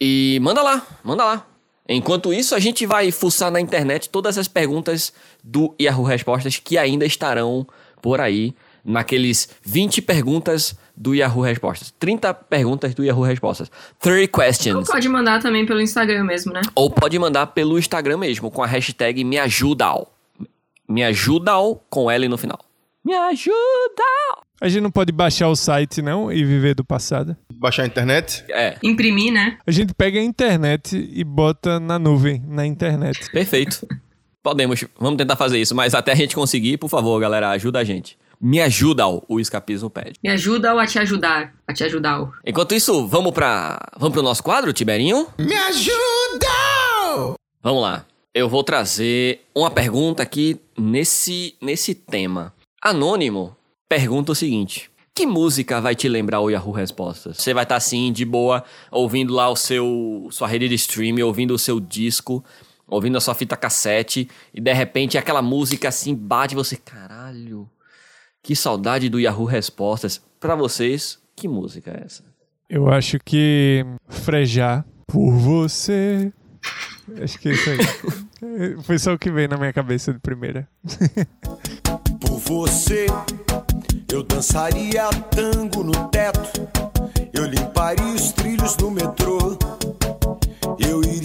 E 0.00 0.40
manda 0.42 0.60
lá, 0.60 0.84
manda 1.04 1.24
lá. 1.24 1.46
Enquanto 1.88 2.34
isso, 2.34 2.56
a 2.56 2.58
gente 2.58 2.84
vai 2.84 3.12
fuçar 3.12 3.48
na 3.48 3.60
internet 3.60 4.08
todas 4.08 4.36
as 4.36 4.48
perguntas 4.48 5.12
do 5.40 5.72
Yahoo 5.80 6.02
Respostas 6.02 6.56
que 6.56 6.76
ainda 6.76 7.06
estarão 7.06 7.64
por 8.02 8.20
aí 8.20 8.56
naqueles 8.84 9.48
20 9.62 10.02
perguntas 10.02 10.74
do 10.96 11.14
Yahoo 11.14 11.42
Respostas. 11.42 11.92
30 11.98 12.32
perguntas 12.34 12.94
do 12.94 13.04
Yahoo 13.04 13.22
Respostas. 13.24 13.70
30 14.00 14.20
Ou 14.20 14.28
questions. 14.28 14.88
pode 14.88 15.08
mandar 15.08 15.40
também 15.40 15.64
pelo 15.66 15.80
Instagram 15.80 16.24
mesmo, 16.24 16.52
né? 16.52 16.60
Ou 16.74 16.90
pode 16.90 17.18
mandar 17.18 17.46
pelo 17.48 17.78
Instagram 17.78 18.18
mesmo, 18.18 18.50
com 18.50 18.62
a 18.62 18.66
hashtag 18.66 19.24
me 19.24 19.38
ajudal. 19.38 20.12
Me 20.88 21.02
ajudal 21.02 21.82
com 21.88 22.10
L 22.10 22.28
no 22.28 22.36
final. 22.36 22.58
Me 23.04 23.14
ajuda! 23.14 23.52
A 24.60 24.68
gente 24.68 24.82
não 24.82 24.92
pode 24.92 25.10
baixar 25.10 25.48
o 25.48 25.56
site, 25.56 26.00
não, 26.00 26.30
e 26.30 26.44
viver 26.44 26.74
do 26.74 26.84
passado. 26.84 27.36
Baixar 27.52 27.82
a 27.82 27.86
internet? 27.86 28.44
É, 28.48 28.76
Imprimir, 28.80 29.32
né? 29.32 29.58
A 29.66 29.72
gente 29.72 29.92
pega 29.92 30.20
a 30.20 30.22
internet 30.22 30.96
e 31.12 31.24
bota 31.24 31.80
na 31.80 31.98
nuvem, 31.98 32.40
na 32.46 32.64
internet. 32.64 33.28
perfeito. 33.32 33.84
Podemos, 34.40 34.84
vamos 34.98 35.16
tentar 35.18 35.34
fazer 35.36 35.60
isso, 35.60 35.74
mas 35.74 35.94
até 35.94 36.12
a 36.12 36.14
gente 36.14 36.34
conseguir, 36.34 36.76
por 36.76 36.88
favor, 36.88 37.18
galera, 37.20 37.50
ajuda 37.50 37.80
a 37.80 37.84
gente. 37.84 38.16
Me 38.44 38.60
ajuda, 38.60 39.04
o 39.06 39.38
escapismo 39.38 39.88
pede. 39.88 40.18
Me 40.20 40.28
ajuda 40.28 40.74
ou 40.74 40.80
a 40.80 40.84
te 40.84 40.98
ajudar? 40.98 41.54
A 41.64 41.72
te 41.72 41.84
ajudar. 41.84 42.28
Enquanto 42.44 42.74
isso, 42.74 43.06
vamos 43.06 43.30
para 43.30 43.78
vamos 43.96 44.12
pro 44.12 44.20
nosso 44.20 44.42
quadro, 44.42 44.72
Tiberinho? 44.72 45.28
Me 45.38 45.54
ajuda! 45.54 47.36
Vamos 47.62 47.82
lá. 47.82 48.04
Eu 48.34 48.48
vou 48.48 48.64
trazer 48.64 49.42
uma 49.54 49.70
pergunta 49.70 50.24
aqui 50.24 50.60
nesse 50.76 51.54
nesse 51.60 51.94
tema. 51.94 52.52
Anônimo 52.82 53.56
pergunta 53.88 54.32
o 54.32 54.34
seguinte: 54.34 54.90
que 55.14 55.24
música 55.24 55.80
vai 55.80 55.94
te 55.94 56.08
lembrar 56.08 56.40
o 56.40 56.50
Yahoo 56.50 56.72
Respostas? 56.72 57.36
Você 57.36 57.54
vai 57.54 57.62
estar 57.62 57.76
assim, 57.76 58.10
de 58.10 58.24
boa, 58.24 58.64
ouvindo 58.90 59.32
lá 59.32 59.48
o 59.50 59.54
seu 59.54 60.26
sua 60.32 60.48
rede 60.48 60.68
de 60.68 60.74
streaming, 60.74 61.22
ouvindo 61.22 61.54
o 61.54 61.58
seu 61.58 61.78
disco, 61.78 62.44
ouvindo 62.88 63.16
a 63.16 63.20
sua 63.20 63.36
fita 63.36 63.56
cassete, 63.56 64.28
e 64.52 64.60
de 64.60 64.72
repente 64.72 65.16
aquela 65.16 65.42
música 65.42 65.88
assim 65.90 66.12
bate 66.12 66.56
você, 66.56 66.76
caralho, 66.76 67.70
que 68.42 68.56
saudade 68.56 69.08
do 69.08 69.20
Yahoo 69.20 69.44
Respostas. 69.44 70.20
Pra 70.40 70.56
vocês, 70.56 71.18
que 71.36 71.46
música 71.46 71.92
é 71.92 72.04
essa? 72.04 72.24
Eu 72.68 72.90
acho 72.90 73.18
que 73.24 73.86
frejar 74.08 74.84
por 75.06 75.30
você. 75.32 76.32
Acho 77.22 77.38
que 77.38 77.50
é 77.50 77.52
isso 77.52 77.70
aí. 77.70 77.78
Foi 78.82 78.98
só 78.98 79.12
o 79.12 79.18
que 79.18 79.30
veio 79.30 79.48
na 79.48 79.56
minha 79.56 79.72
cabeça 79.72 80.12
de 80.12 80.18
primeira. 80.18 80.68
Por 82.20 82.38
você, 82.38 83.06
eu 84.12 84.22
dançaria 84.22 85.08
tango 85.30 85.84
no 85.84 86.08
teto. 86.08 86.68
Eu 87.32 87.46
limparia 87.46 88.04
os 88.14 88.32
trilhos 88.32 88.74
do 88.76 88.90
metrô. 88.90 89.56
Eu 90.78 91.02
iria 91.02 91.21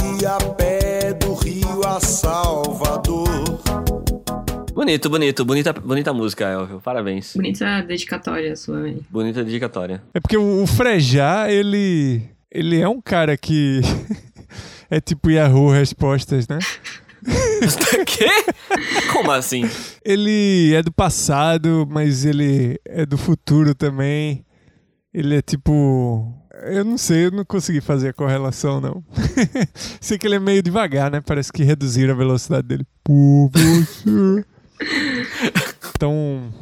Bonito, 4.87 5.09
bonito, 5.09 5.43
bonita, 5.43 5.73
bonita 5.73 6.13
música, 6.13 6.45
Elvio. 6.45 6.79
Parabéns. 6.79 7.33
Bonita 7.35 7.81
dedicatória 7.81 8.55
sua, 8.55 8.83
velho. 8.83 9.05
Bonita 9.09 9.43
dedicatória. 9.43 10.01
É 10.13 10.19
porque 10.21 10.37
o, 10.37 10.63
o 10.63 10.65
Frejá, 10.65 11.51
ele. 11.51 12.23
Ele 12.49 12.79
é 12.79 12.87
um 12.87 13.01
cara 13.01 13.35
que. 13.35 13.81
é 14.89 15.01
tipo 15.01 15.29
Yahoo 15.29 15.69
Respostas, 15.71 16.47
né? 16.47 16.59
Quê? 18.07 18.29
Como 19.11 19.29
assim? 19.29 19.69
Ele 20.05 20.73
é 20.73 20.81
do 20.81 20.93
passado, 20.93 21.85
mas 21.91 22.23
ele 22.23 22.79
é 22.85 23.05
do 23.05 23.17
futuro 23.17 23.75
também. 23.75 24.45
Ele 25.13 25.35
é 25.35 25.41
tipo. 25.41 26.33
Eu 26.63 26.85
não 26.85 26.97
sei, 26.97 27.25
eu 27.25 27.31
não 27.31 27.43
consegui 27.43 27.81
fazer 27.81 28.07
a 28.07 28.13
correlação, 28.13 28.79
não. 28.79 29.03
sei 29.99 30.17
que 30.17 30.25
ele 30.25 30.35
é 30.35 30.39
meio 30.39 30.63
devagar, 30.63 31.11
né? 31.11 31.19
Parece 31.19 31.51
que 31.51 31.65
reduziram 31.65 32.13
a 32.13 32.17
velocidade 32.17 32.65
dele. 32.65 32.87
Por 33.03 33.49
você. 33.51 34.45
Então. 35.95 36.53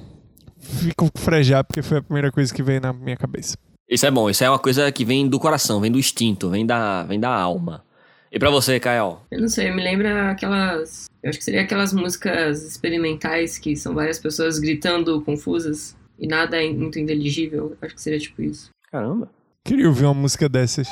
Fico 0.57 1.11
com 1.11 1.19
frejar, 1.19 1.63
porque 1.63 1.83
foi 1.83 1.99
a 1.99 2.01
primeira 2.01 2.31
coisa 2.31 2.53
que 2.53 2.63
veio 2.63 2.81
na 2.81 2.91
minha 2.91 3.15
cabeça. 3.15 3.55
Isso 3.87 4.05
é 4.05 4.09
bom, 4.09 4.29
isso 4.29 4.43
é 4.43 4.49
uma 4.49 4.57
coisa 4.57 4.91
que 4.91 5.05
vem 5.05 5.27
do 5.27 5.39
coração, 5.39 5.79
vem 5.79 5.91
do 5.91 5.99
instinto, 5.99 6.49
vem 6.49 6.65
da, 6.65 7.03
vem 7.03 7.19
da 7.19 7.29
alma. 7.29 7.83
E 8.31 8.39
pra 8.39 8.49
você, 8.49 8.79
Kael? 8.79 9.21
Eu 9.31 9.41
não 9.41 9.47
sei, 9.47 9.71
me 9.71 9.83
lembra 9.83 10.31
aquelas. 10.31 11.05
Eu 11.21 11.29
acho 11.29 11.37
que 11.37 11.45
seria 11.45 11.61
aquelas 11.61 11.93
músicas 11.93 12.63
experimentais 12.63 13.57
que 13.57 13.75
são 13.75 13.93
várias 13.93 14.19
pessoas 14.19 14.57
gritando 14.59 15.21
confusas 15.21 15.95
e 16.17 16.27
nada 16.27 16.61
é 16.61 16.69
muito 16.71 16.99
inteligível. 16.99 17.69
Eu 17.71 17.77
acho 17.81 17.95
que 17.95 18.01
seria 18.01 18.19
tipo 18.19 18.41
isso. 18.41 18.69
Caramba. 18.91 19.29
Queria 19.63 19.87
ouvir 19.87 20.05
uma 20.05 20.13
música 20.13 20.49
dessas. 20.49 20.87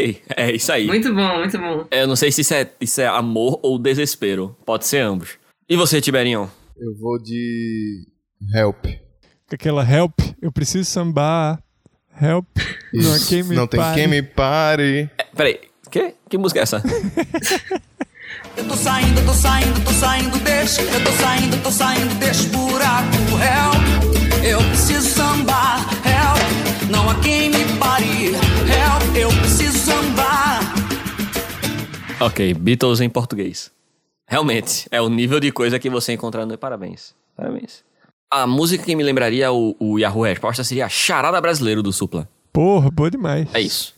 Ok, 0.00 0.22
é 0.36 0.52
isso 0.52 0.72
aí. 0.72 0.86
Muito 0.86 1.14
bom, 1.14 1.38
muito 1.38 1.58
bom. 1.58 1.86
Eu 1.90 2.06
não 2.06 2.16
sei 2.16 2.32
se 2.32 2.40
isso 2.40 2.54
é, 2.54 2.70
isso 2.80 3.00
é 3.00 3.06
amor 3.06 3.60
ou 3.62 3.78
desespero. 3.78 4.56
Pode 4.64 4.86
ser 4.86 4.98
ambos. 5.00 5.38
E 5.68 5.76
você, 5.76 6.00
Tiberinho? 6.00 6.50
Eu 6.78 6.96
vou 6.98 7.18
de 7.22 8.06
Help. 8.54 8.86
Aquela 9.52 9.82
help, 9.84 10.18
eu 10.40 10.50
preciso 10.52 10.88
sambar. 10.88 11.60
Help, 12.22 12.46
não 12.92 13.14
há 13.14 13.18
quem 13.28 13.42
me 13.42 13.54
Não 13.56 13.66
tem 13.66 13.80
pare. 13.80 13.94
quem 14.00 14.06
me 14.08 14.22
pare. 14.22 15.10
É, 15.18 15.24
peraí, 15.34 15.60
que? 15.90 16.14
Que 16.28 16.38
música 16.38 16.60
é 16.60 16.62
essa? 16.62 16.82
Eu 18.56 18.66
tô 18.68 18.76
saindo, 18.76 19.24
tô 19.26 19.32
saindo, 19.32 19.84
tô 19.84 19.90
saindo, 19.92 20.38
deixa. 20.40 20.82
Eu 20.82 21.04
tô 21.04 21.10
saindo, 21.12 21.62
tô 21.62 21.70
saindo, 21.70 22.14
deixa 22.18 22.42
o 22.44 22.50
buraco. 22.50 23.16
Help, 23.40 24.44
eu 24.44 24.58
preciso 24.68 25.08
sambar. 25.08 25.80
Help, 26.06 26.19
não 26.90 27.08
há 27.08 27.14
quem 27.20 27.50
me 27.50 27.64
pare. 27.78 28.34
Help, 28.34 29.16
eu 29.16 29.28
preciso 29.40 29.78
sambar. 29.78 30.60
ok, 32.20 32.52
Beatles 32.54 33.00
em 33.00 33.08
português. 33.08 33.70
Realmente, 34.28 34.86
é 34.90 35.00
o 35.00 35.08
nível 35.08 35.40
de 35.40 35.50
coisa 35.50 35.78
que 35.78 35.88
você 35.88 36.12
encontrar 36.12 36.46
no 36.46 36.56
Parabéns. 36.58 37.14
Parabéns. 37.36 37.82
A 38.32 38.46
música 38.46 38.84
que 38.84 38.94
me 38.94 39.02
lembraria 39.02 39.50
o, 39.50 39.74
o 39.80 39.98
Yahoo 39.98 40.22
Resposta 40.22 40.62
seria 40.62 40.88
Charada 40.88 41.40
Brasileiro 41.40 41.82
do 41.82 41.92
Supla. 41.92 42.28
Porra, 42.52 42.90
boa 42.90 43.10
demais. 43.10 43.48
É 43.52 43.60
isso. 43.60 43.94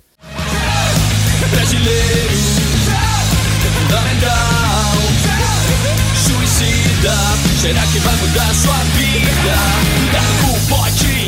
Brasileiro, 1.50 2.32
fundamental. 3.74 4.92
Suicida, 6.24 7.14
será 7.60 7.82
que 7.92 7.98
vai 7.98 8.16
mudar 8.16 8.54
sua 8.54 8.78
vida? 8.96 10.01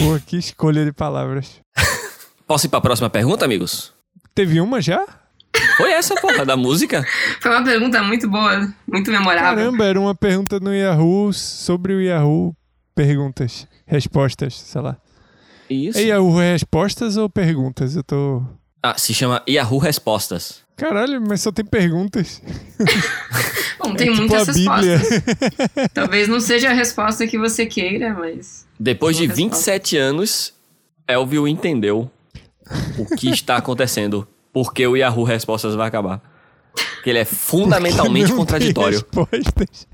Porra, 0.01 0.21
que 0.21 0.37
escolha 0.37 0.85
de 0.85 0.93
palavras. 0.93 1.61
Posso 2.47 2.67
ir 2.67 2.69
pra 2.69 2.81
próxima 2.81 3.09
pergunta, 3.09 3.45
amigos? 3.45 3.93
Teve 4.35 4.61
uma 4.61 4.81
já? 4.81 5.05
Foi 5.77 5.91
essa, 5.93 6.15
porra, 6.17 6.45
da 6.45 6.57
música? 6.57 7.05
Foi 7.41 7.51
uma 7.51 7.65
pergunta 7.65 8.03
muito 8.03 8.29
boa, 8.29 8.73
muito 8.87 9.11
memorável. 9.11 9.65
Caramba, 9.65 9.85
era 9.85 10.01
uma 10.01 10.15
pergunta 10.15 10.61
no 10.61 10.75
Yahoo 10.75 11.33
sobre 11.33 11.95
o 11.95 12.01
Yahoo 12.01 12.55
perguntas, 12.95 13.67
respostas, 13.87 14.55
sei 14.55 14.81
lá. 14.81 14.97
Isso. 15.69 15.99
É 15.99 16.03
Yahoo 16.03 16.37
respostas 16.37 17.17
ou 17.17 17.29
perguntas? 17.29 17.97
Eu 17.97 18.05
tô. 18.05 18.43
Ah, 18.83 18.95
se 18.99 19.15
chama 19.15 19.43
Yahoo 19.49 19.79
Respostas. 19.79 20.64
Caralho, 20.77 21.21
mas 21.21 21.41
só 21.41 21.53
tem 21.53 21.65
perguntas. 21.65 22.43
Bom, 23.79 23.95
tem 23.95 24.09
tipo 24.09 24.19
muitas 24.19 24.49
a 24.49 24.53
Bíblia. 24.53 24.97
respostas. 24.99 25.89
Talvez 25.95 26.29
não 26.29 26.41
seja 26.41 26.71
a 26.71 26.73
resposta 26.73 27.27
que 27.27 27.39
você 27.39 27.67
queira, 27.67 28.13
mas. 28.15 28.67
Depois 28.79 29.17
de 29.17 29.27
Boa 29.27 29.37
resposta. 29.37 29.73
27 29.73 29.97
anos, 29.97 30.55
Elvio 31.07 31.47
entendeu 31.47 32.11
o 32.99 33.07
que 33.17 33.31
está 33.31 33.57
acontecendo. 33.59 34.27
Porque 34.53 34.87
o 34.87 34.97
Yahoo 34.97 35.25
Respostas 35.25 35.75
vai 35.75 35.89
acabar. 35.89 36.21
Que 37.03 37.11
ele 37.11 37.19
é 37.19 37.25
fundamentalmente 37.25 38.31
Não 38.31 38.39
contraditório. 38.39 39.03
Tem 39.03 39.27
respostas. 39.33 39.87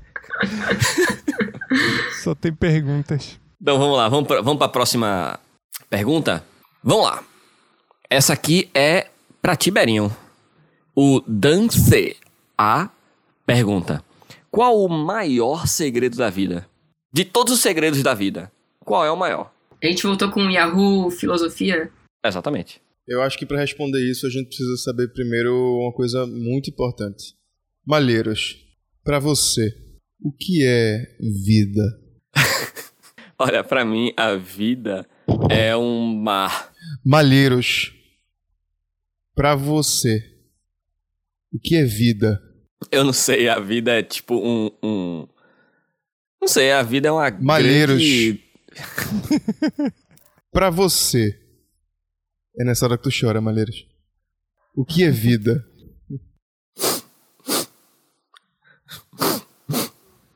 só 2.23 2.35
tem 2.35 2.53
perguntas. 2.53 3.39
Então 3.61 3.77
vamos 3.77 3.97
lá, 3.97 4.09
vamos 4.09 4.27
pra, 4.27 4.41
vamos 4.41 4.57
pra 4.57 4.67
próxima 4.67 5.39
pergunta? 5.89 6.43
Vamos 6.83 7.05
lá. 7.05 7.23
Essa 8.09 8.33
aqui 8.33 8.69
é 8.73 9.07
pra 9.41 9.55
Tiberinho. 9.55 10.15
O 10.95 11.21
Dance 11.25 12.17
A 12.57 12.89
pergunta: 13.45 14.03
Qual 14.49 14.83
o 14.83 14.89
maior 14.89 15.65
segredo 15.65 16.17
da 16.17 16.29
vida? 16.29 16.67
De 17.13 17.23
todos 17.23 17.53
os 17.53 17.61
segredos 17.61 18.03
da 18.03 18.13
vida, 18.13 18.51
qual 18.79 19.05
é 19.05 19.11
o 19.11 19.15
maior? 19.15 19.53
A 19.81 19.87
gente 19.87 20.03
voltou 20.03 20.29
com 20.29 20.45
o 20.45 20.49
Yahoo 20.49 21.09
Filosofia. 21.09 21.89
Exatamente. 22.25 22.81
Eu 23.07 23.21
acho 23.21 23.37
que 23.37 23.45
pra 23.45 23.59
responder 23.59 23.99
isso 23.99 24.27
a 24.27 24.29
gente 24.29 24.47
precisa 24.47 24.77
saber 24.77 25.13
primeiro 25.13 25.53
uma 25.53 25.93
coisa 25.93 26.27
muito 26.27 26.69
importante. 26.69 27.35
Malheiros, 27.85 28.57
pra 29.03 29.17
você, 29.17 29.73
o 30.21 30.31
que 30.31 30.65
é 30.65 31.17
vida? 31.19 31.81
Olha, 33.39 33.63
pra 33.63 33.83
mim, 33.85 34.13
a 34.15 34.35
vida 34.35 35.07
é 35.49 35.75
um 35.75 36.15
mar. 36.15 36.71
Malheiros, 37.03 37.93
pra 39.33 39.55
você, 39.55 40.23
o 41.53 41.59
que 41.59 41.75
é 41.75 41.83
vida? 41.83 42.41
Eu 42.91 43.03
não 43.03 43.13
sei, 43.13 43.47
a 43.47 43.59
vida 43.59 43.91
é 43.91 44.03
tipo 44.03 44.35
um. 44.35 44.71
um... 44.83 45.27
Não 46.41 46.47
sei, 46.47 46.71
a 46.71 46.81
vida 46.81 47.07
é 47.09 47.11
uma. 47.11 47.29
Malheiros. 47.39 47.97
grande- 47.97 48.43
Pra 50.51 50.69
você, 50.69 51.39
é 52.59 52.63
nessa 52.65 52.85
hora 52.85 52.97
que 52.97 53.03
tu 53.03 53.09
chora, 53.17 53.39
Malheiros. 53.39 53.85
O 54.75 54.83
que 54.85 55.03
é 55.03 55.09
vida? 55.11 55.65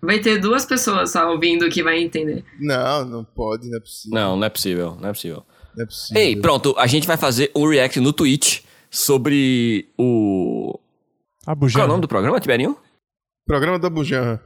Vai 0.01 0.19
ter 0.19 0.39
duas 0.39 0.65
pessoas 0.65 1.11
só 1.11 1.31
ouvindo 1.31 1.67
que 1.69 1.81
vai 1.81 1.99
entender. 2.01 2.43
Não, 2.59 3.03
não 3.05 3.23
pode, 3.25 3.67
não 3.67 3.77
é 3.77 3.79
possível. 3.79 4.15
Não, 4.19 4.37
não 4.37 4.45
é 4.45 4.49
possível, 4.49 4.95
não 5.01 5.09
é 5.09 5.13
possível. 5.13 5.43
Não 5.75 5.83
é 5.83 5.85
possível. 5.87 6.21
Ei, 6.21 6.35
pronto, 6.35 6.75
a 6.77 6.85
gente 6.85 7.07
vai 7.07 7.17
fazer 7.17 7.51
um 7.55 7.67
react 7.67 7.99
no 7.99 8.13
Twitch 8.13 8.61
sobre 8.91 9.89
o. 9.97 10.79
Abujan. 11.45 11.79
Qual 11.79 11.83
é 11.83 11.85
o 11.85 11.89
nome 11.89 12.01
do 12.01 12.07
programa, 12.07 12.39
Tiberinho? 12.39 12.77
Programa 13.45 13.77
da 13.79 13.89
Bujanra. 13.89 14.41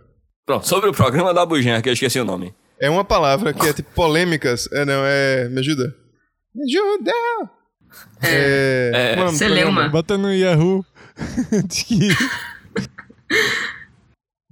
Pronto, 0.45 0.67
sobre 0.67 0.89
o 0.89 0.93
programa 0.93 1.33
da 1.33 1.41
Abujan, 1.43 1.81
que 1.81 1.89
eu 1.89 1.93
esqueci 1.93 2.19
o 2.19 2.25
nome. 2.25 2.53
É 2.79 2.89
uma 2.89 3.03
palavra 3.05 3.53
que 3.53 3.67
é 3.67 3.73
tipo 3.73 3.91
polêmicas. 3.93 4.67
É, 4.71 4.85
não, 4.85 5.03
é. 5.05 5.47
Me 5.49 5.59
ajuda? 5.59 5.95
Me 6.55 6.63
ajuda! 6.63 7.11
É. 8.23 8.91
é 9.13 9.15
nome 9.15 9.31
do 9.31 9.37
Celeuma. 9.37 9.63
programa? 9.63 9.89
Bota 9.89 10.17
no 10.17 10.33
Yahoo. 10.33 10.85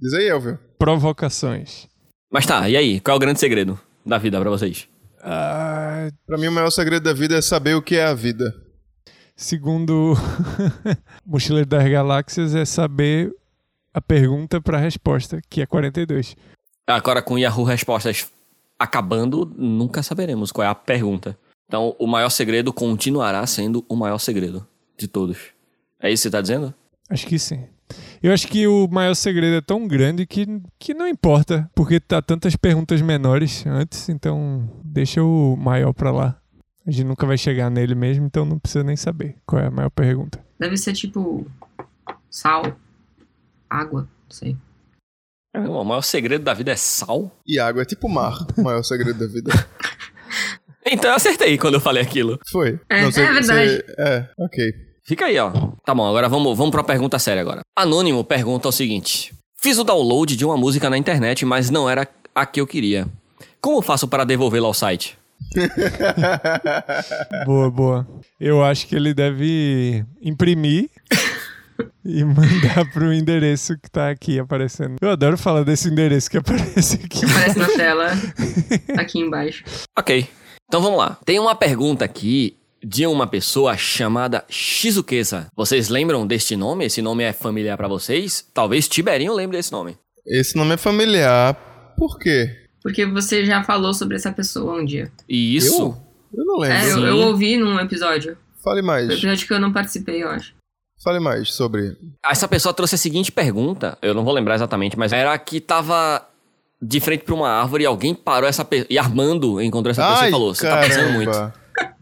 Diz 0.00 0.12
aí, 0.14 0.28
Elvio. 0.28 0.58
provocações. 0.78 1.88
Mas 2.32 2.46
tá, 2.46 2.68
e 2.68 2.76
aí? 2.76 3.00
Qual 3.00 3.14
é 3.14 3.16
o 3.16 3.20
grande 3.20 3.40
segredo 3.40 3.78
da 4.04 4.18
vida 4.18 4.38
pra 4.40 4.50
vocês? 4.50 4.88
Ah, 5.22 6.08
Pra 6.26 6.38
mim, 6.38 6.46
o 6.48 6.52
maior 6.52 6.70
segredo 6.70 7.02
da 7.02 7.12
vida 7.12 7.36
é 7.36 7.40
saber 7.42 7.74
o 7.74 7.82
que 7.82 7.96
é 7.96 8.04
a 8.04 8.14
vida. 8.14 8.54
Segundo 9.38 10.14
Mochileiro 11.24 11.68
das 11.68 11.88
Galáxias, 11.88 12.54
é 12.56 12.64
saber 12.64 13.32
a 13.94 14.00
pergunta 14.00 14.60
para 14.60 14.76
a 14.76 14.80
resposta, 14.80 15.40
que 15.48 15.62
é 15.62 15.66
42. 15.66 16.36
Agora, 16.86 17.22
com 17.22 17.38
Yahoo 17.38 17.64
Respostas 17.64 18.30
acabando, 18.78 19.50
nunca 19.56 20.02
saberemos 20.02 20.50
qual 20.50 20.66
é 20.66 20.68
a 20.68 20.74
pergunta. 20.74 21.38
Então, 21.66 21.94
o 21.98 22.06
maior 22.06 22.30
segredo 22.30 22.72
continuará 22.72 23.46
sendo 23.46 23.84
o 23.88 23.94
maior 23.94 24.18
segredo 24.18 24.66
de 24.98 25.06
todos. 25.06 25.38
É 26.00 26.10
isso 26.10 26.22
que 26.22 26.28
você 26.28 26.30
tá 26.30 26.40
dizendo? 26.40 26.74
Acho 27.08 27.26
que 27.26 27.38
sim. 27.38 27.64
Eu 28.22 28.32
acho 28.32 28.48
que 28.48 28.66
o 28.66 28.88
maior 28.88 29.14
segredo 29.14 29.56
é 29.56 29.60
tão 29.60 29.86
grande 29.86 30.26
que, 30.26 30.46
que 30.78 30.92
não 30.92 31.06
importa, 31.06 31.70
porque 31.74 32.00
tá 32.00 32.20
tantas 32.20 32.56
perguntas 32.56 33.00
menores 33.00 33.64
antes, 33.66 34.08
então 34.08 34.68
deixa 34.82 35.22
o 35.22 35.56
maior 35.56 35.92
pra 35.92 36.10
lá. 36.10 36.40
A 36.88 36.90
gente 36.90 37.04
nunca 37.04 37.26
vai 37.26 37.36
chegar 37.36 37.68
nele 37.70 37.94
mesmo, 37.94 38.24
então 38.24 38.46
não 38.46 38.58
precisa 38.58 38.82
nem 38.82 38.96
saber 38.96 39.36
qual 39.46 39.60
é 39.62 39.66
a 39.66 39.70
maior 39.70 39.90
pergunta. 39.90 40.42
Deve 40.58 40.76
ser 40.78 40.94
tipo. 40.94 41.46
Sal. 42.30 42.62
Água. 43.68 44.02
Não 44.02 44.30
sei. 44.30 44.56
O 45.54 45.84
maior 45.84 46.00
segredo 46.02 46.44
da 46.44 46.54
vida 46.54 46.70
é 46.72 46.76
sal? 46.76 47.30
E 47.46 47.58
água 47.58 47.82
é 47.82 47.84
tipo 47.84 48.08
mar, 48.08 48.38
o 48.56 48.62
maior 48.62 48.82
segredo 48.82 49.18
da 49.18 49.26
vida. 49.26 49.50
Então 50.90 51.10
eu 51.10 51.16
acertei 51.16 51.58
quando 51.58 51.74
eu 51.74 51.80
falei 51.80 52.02
aquilo. 52.02 52.38
Foi. 52.50 52.80
É, 52.88 53.00
é 53.04 53.10
verdade. 53.10 53.44
você- 53.44 53.84
é, 53.98 54.26
ok. 54.38 54.72
Fica 55.04 55.26
aí, 55.26 55.38
ó. 55.38 55.50
Tá 55.84 55.94
bom, 55.94 56.06
agora 56.06 56.30
vamos, 56.30 56.56
vamos 56.56 56.70
pra 56.72 56.82
pergunta 56.82 57.18
séria 57.18 57.42
agora. 57.42 57.60
Anônimo 57.76 58.24
pergunta 58.24 58.68
o 58.68 58.72
seguinte: 58.72 59.34
Fiz 59.60 59.76
o 59.76 59.84
download 59.84 60.34
de 60.34 60.46
uma 60.46 60.56
música 60.56 60.88
na 60.88 60.96
internet, 60.96 61.44
mas 61.44 61.68
não 61.68 61.90
era 61.90 62.08
a 62.34 62.46
que 62.46 62.58
eu 62.58 62.66
queria. 62.66 63.06
Como 63.60 63.82
faço 63.82 64.08
para 64.08 64.24
devolvê-la 64.24 64.66
ao 64.66 64.72
site? 64.72 65.18
Boa, 67.46 67.70
boa. 67.70 68.06
Eu 68.40 68.62
acho 68.62 68.86
que 68.86 68.94
ele 68.94 69.14
deve 69.14 70.04
imprimir 70.20 70.88
e 72.04 72.24
mandar 72.24 72.90
pro 72.92 73.12
endereço 73.12 73.76
que 73.78 73.90
tá 73.90 74.10
aqui 74.10 74.38
aparecendo. 74.38 74.96
Eu 75.00 75.10
adoro 75.10 75.36
falar 75.38 75.64
desse 75.64 75.88
endereço 75.88 76.30
que 76.30 76.38
aparece 76.38 77.00
aqui. 77.04 77.24
Aparece 77.24 77.58
na 77.58 77.66
tela 77.76 78.12
aqui 78.96 79.18
embaixo. 79.18 79.64
Ok. 79.98 80.28
Então 80.66 80.80
vamos 80.82 80.98
lá. 80.98 81.18
Tem 81.24 81.38
uma 81.38 81.54
pergunta 81.54 82.04
aqui 82.04 82.56
de 82.84 83.06
uma 83.06 83.26
pessoa 83.26 83.76
chamada 83.76 84.44
Shizuqueza. 84.48 85.46
Vocês 85.56 85.88
lembram 85.88 86.26
deste 86.26 86.54
nome? 86.56 86.84
Esse 86.84 87.02
nome 87.02 87.24
é 87.24 87.32
familiar 87.32 87.76
pra 87.76 87.88
vocês? 87.88 88.44
Talvez 88.54 88.86
Tiberinho 88.86 89.34
lembre 89.34 89.56
desse 89.56 89.72
nome. 89.72 89.96
Esse 90.26 90.56
nome 90.56 90.74
é 90.74 90.76
familiar. 90.76 91.54
Por 91.96 92.18
quê? 92.18 92.67
Porque 92.82 93.04
você 93.04 93.44
já 93.44 93.62
falou 93.62 93.92
sobre 93.92 94.16
essa 94.16 94.32
pessoa 94.32 94.80
um 94.80 94.84
dia. 94.84 95.10
E 95.28 95.56
isso. 95.56 95.82
Eu? 95.82 96.08
Eu 96.40 96.44
não 96.44 96.58
lembro. 96.58 96.76
É, 96.76 96.92
eu, 96.92 97.06
eu 97.06 97.16
ouvi 97.28 97.56
num 97.56 97.78
episódio. 97.80 98.36
Fale 98.62 98.80
Foi 98.80 98.82
um 98.82 98.86
mais. 98.86 99.10
episódio 99.10 99.46
que 99.46 99.52
eu 99.52 99.60
não 99.60 99.72
participei, 99.72 100.22
eu 100.22 100.28
acho. 100.28 100.54
Fale 101.02 101.20
mais 101.20 101.52
sobre. 101.52 101.96
Essa 102.24 102.48
pessoa 102.48 102.74
trouxe 102.74 102.96
a 102.96 102.98
seguinte 102.98 103.30
pergunta, 103.30 103.96
eu 104.02 104.12
não 104.12 104.24
vou 104.24 104.34
lembrar 104.34 104.56
exatamente, 104.56 104.98
mas 104.98 105.12
era 105.12 105.36
que 105.38 105.60
tava 105.60 106.26
de 106.82 107.00
frente 107.00 107.24
pra 107.24 107.34
uma 107.34 107.48
árvore 107.48 107.84
e 107.84 107.86
alguém 107.86 108.14
parou 108.14 108.48
essa 108.48 108.64
pessoa. 108.64 108.86
E 108.90 108.98
Armando 108.98 109.60
encontrou 109.62 109.90
essa 109.90 110.02
pessoa 110.02 110.20
Ai, 110.22 110.28
e 110.28 110.30
falou: 110.32 110.54
Você 110.54 110.66
tá 110.66 110.80
pensando 110.80 111.12
muito. 111.12 111.52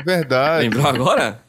Verdade. 0.04 0.64
Lembrou 0.64 0.86
agora? 0.86 1.42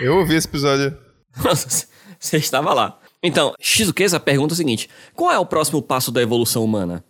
Eu 0.00 0.16
ouvi 0.16 0.34
esse 0.34 0.46
episódio. 0.46 0.96
Nossa, 1.42 1.86
você 2.18 2.36
estava 2.36 2.72
lá. 2.72 2.98
Então, 3.22 3.54
Shizuqueza 3.60 4.18
pergunta 4.18 4.54
o 4.54 4.56
seguinte: 4.56 4.88
Qual 5.14 5.30
é 5.30 5.38
o 5.38 5.46
próximo 5.46 5.82
passo 5.82 6.10
da 6.10 6.22
evolução 6.22 6.64
humana? 6.64 7.04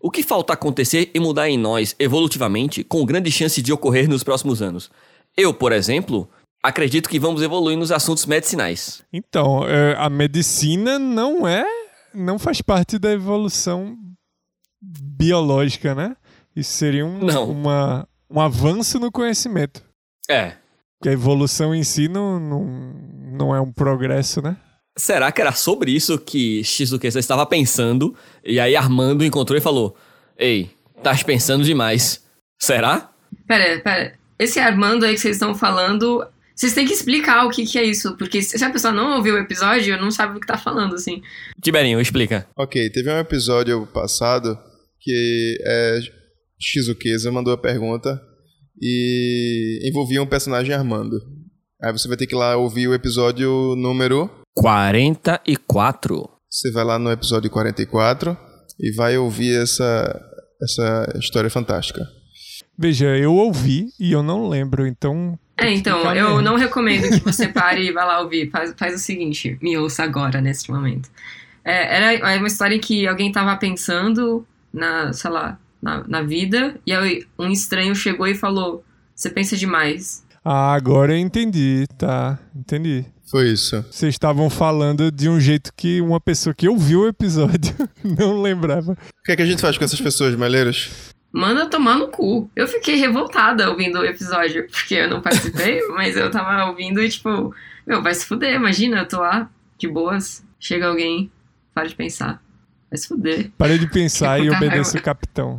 O 0.00 0.10
que 0.10 0.22
falta 0.22 0.52
acontecer 0.52 1.10
e 1.14 1.20
mudar 1.20 1.48
em 1.48 1.58
nós 1.58 1.94
evolutivamente 1.98 2.84
com 2.84 3.04
grande 3.04 3.30
chance 3.30 3.60
de 3.62 3.72
ocorrer 3.72 4.08
nos 4.08 4.22
próximos 4.22 4.62
anos? 4.62 4.90
Eu, 5.36 5.52
por 5.52 5.72
exemplo, 5.72 6.28
acredito 6.62 7.08
que 7.08 7.18
vamos 7.18 7.42
evoluir 7.42 7.76
nos 7.76 7.92
assuntos 7.92 8.26
medicinais. 8.26 9.02
Então, 9.12 9.66
é, 9.66 9.94
a 9.96 10.08
medicina 10.08 10.98
não 10.98 11.46
é. 11.46 11.64
não 12.14 12.38
faz 12.38 12.60
parte 12.60 12.98
da 12.98 13.12
evolução 13.12 13.96
biológica, 14.80 15.94
né? 15.94 16.16
Isso 16.54 16.72
seria 16.72 17.04
um, 17.04 17.18
Não. 17.18 17.50
uma, 17.50 18.08
um 18.30 18.40
avanço 18.40 18.98
no 18.98 19.12
conhecimento. 19.12 19.82
É. 20.28 20.54
Porque 20.98 21.10
a 21.10 21.12
evolução 21.12 21.74
em 21.74 21.84
si 21.84 22.08
não, 22.08 22.40
não, 22.40 22.64
não 23.32 23.54
é 23.54 23.60
um 23.60 23.70
progresso, 23.70 24.40
né? 24.40 24.56
Será 24.98 25.30
que 25.30 25.40
era 25.40 25.52
sobre 25.52 25.90
isso 25.90 26.18
que 26.18 26.64
Shizuqueza 26.64 27.18
estava 27.18 27.44
pensando? 27.44 28.16
E 28.44 28.58
aí 28.58 28.74
Armando 28.74 29.24
encontrou 29.24 29.58
e 29.58 29.60
falou: 29.60 29.96
Ei, 30.38 30.70
estás 30.96 31.22
pensando 31.22 31.64
demais. 31.64 32.24
Será? 32.58 33.10
Pera, 33.46 33.80
pera. 33.80 34.14
Esse 34.38 34.58
Armando 34.58 35.04
aí 35.04 35.14
que 35.14 35.20
vocês 35.20 35.36
estão 35.36 35.54
falando. 35.54 36.26
Vocês 36.54 36.72
têm 36.72 36.86
que 36.86 36.92
explicar 36.94 37.44
o 37.44 37.50
que, 37.50 37.66
que 37.66 37.78
é 37.78 37.84
isso. 37.84 38.16
Porque 38.16 38.40
se 38.40 38.64
a 38.64 38.70
pessoa 38.70 38.92
não 38.92 39.16
ouviu 39.16 39.34
o 39.34 39.38
episódio, 39.38 40.00
não 40.00 40.10
sabe 40.10 40.36
o 40.36 40.40
que 40.40 40.46
tá 40.46 40.56
falando, 40.56 40.94
assim. 40.94 41.20
Tiberinho, 41.62 42.00
explica. 42.00 42.46
Ok, 42.56 42.88
teve 42.90 43.10
um 43.10 43.18
episódio 43.18 43.86
passado 43.88 44.58
que 44.98 45.58
é, 45.66 46.00
Shizuqueza 46.58 47.30
mandou 47.30 47.52
a 47.52 47.58
pergunta 47.58 48.18
e 48.80 49.86
envolvia 49.86 50.22
um 50.22 50.26
personagem 50.26 50.74
Armando. 50.74 51.20
Aí 51.82 51.92
você 51.92 52.08
vai 52.08 52.16
ter 52.16 52.26
que 52.26 52.34
ir 52.34 52.38
lá 52.38 52.56
ouvir 52.56 52.88
o 52.88 52.94
episódio 52.94 53.74
número. 53.76 54.30
44. 54.56 56.30
Você 56.50 56.72
vai 56.72 56.82
lá 56.82 56.98
no 56.98 57.10
episódio 57.10 57.50
44 57.50 58.36
e 58.80 58.90
vai 58.94 59.18
ouvir 59.18 59.54
essa, 59.62 60.20
essa 60.62 61.18
história 61.18 61.50
fantástica. 61.50 62.00
Veja, 62.78 63.16
eu 63.16 63.34
ouvi 63.34 63.88
e 64.00 64.12
eu 64.12 64.22
não 64.22 64.48
lembro, 64.48 64.86
então. 64.86 65.38
É, 65.58 65.70
então, 65.72 65.98
eu 66.14 66.28
mesmo. 66.28 66.42
não 66.42 66.56
recomendo 66.56 67.08
que 67.08 67.24
você 67.24 67.48
pare 67.52 67.86
e 67.86 67.92
vá 67.92 68.04
lá 68.04 68.20
ouvir. 68.20 68.50
Faz, 68.50 68.74
faz 68.76 68.94
o 68.94 68.98
seguinte, 68.98 69.58
me 69.60 69.76
ouça 69.76 70.02
agora, 70.02 70.40
neste 70.40 70.70
momento. 70.70 71.10
É, 71.62 71.96
era 71.96 72.34
é 72.34 72.38
uma 72.38 72.46
história 72.46 72.76
em 72.76 72.80
que 72.80 73.06
alguém 73.06 73.30
tava 73.30 73.56
pensando 73.56 74.46
na, 74.72 75.12
sei 75.12 75.30
lá, 75.30 75.58
na, 75.82 76.06
na 76.08 76.22
vida, 76.22 76.78
e 76.86 76.92
aí 76.92 77.26
um 77.38 77.50
estranho 77.50 77.94
chegou 77.94 78.26
e 78.26 78.34
falou: 78.34 78.82
Você 79.14 79.28
pensa 79.28 79.56
demais. 79.56 80.24
Ah, 80.44 80.72
agora 80.74 81.12
eu 81.12 81.18
entendi, 81.18 81.86
tá. 81.98 82.38
Entendi. 82.54 83.04
Foi 83.26 83.48
isso. 83.48 83.84
Vocês 83.90 84.14
estavam 84.14 84.48
falando 84.48 85.10
de 85.10 85.28
um 85.28 85.40
jeito 85.40 85.72
que 85.76 86.00
uma 86.00 86.20
pessoa 86.20 86.54
que 86.54 86.68
ouviu 86.68 87.00
o 87.00 87.08
episódio 87.08 87.74
não 88.02 88.40
lembrava. 88.40 88.92
O 88.92 89.22
que 89.24 89.32
é 89.32 89.36
que 89.36 89.42
a 89.42 89.46
gente 89.46 89.60
faz 89.60 89.76
com 89.76 89.84
essas 89.84 90.00
pessoas, 90.00 90.34
Malheiros? 90.36 91.12
Manda 91.32 91.68
tomar 91.68 91.98
no 91.98 92.08
cu. 92.08 92.48
Eu 92.54 92.68
fiquei 92.68 92.94
revoltada 92.94 93.68
ouvindo 93.68 93.98
o 93.98 94.04
episódio, 94.04 94.68
porque 94.70 94.94
eu 94.94 95.10
não 95.10 95.20
participei, 95.20 95.82
mas 95.92 96.16
eu 96.16 96.30
tava 96.30 96.70
ouvindo 96.70 97.02
e, 97.02 97.08
tipo, 97.08 97.52
meu, 97.86 98.00
vai 98.02 98.14
se 98.14 98.24
fuder, 98.24 98.54
imagina, 98.54 98.98
eu 98.98 99.08
tô 99.08 99.20
lá, 99.20 99.50
de 99.76 99.88
boas, 99.88 100.44
chega 100.58 100.86
alguém, 100.86 101.30
para 101.74 101.88
de 101.88 101.96
pensar. 101.96 102.40
Vai 102.88 102.96
se 102.96 103.08
fuder. 103.08 103.50
Parei 103.58 103.76
de 103.76 103.90
pensar 103.90 104.38
e 104.38 104.48
obedeça 104.48 104.92
raiva. 104.92 104.98
o 104.98 105.02
capitão. 105.02 105.58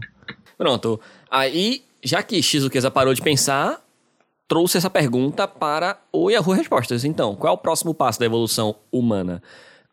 Pronto. 0.58 1.00
Aí, 1.30 1.84
já 2.04 2.24
que 2.24 2.42
Shizuqueza 2.42 2.90
parou 2.90 3.14
de 3.14 3.22
pensar, 3.22 3.80
trouxe 4.48 4.78
essa 4.78 4.90
pergunta 4.90 5.48
para 5.48 5.98
o 6.12 6.30
Yahoo 6.30 6.54
Respostas. 6.54 7.04
Então, 7.04 7.36
qual 7.36 7.54
é 7.54 7.56
o 7.56 7.60
próximo 7.60 7.94
passo 7.94 8.20
da 8.20 8.26
evolução 8.26 8.76
humana? 8.92 9.42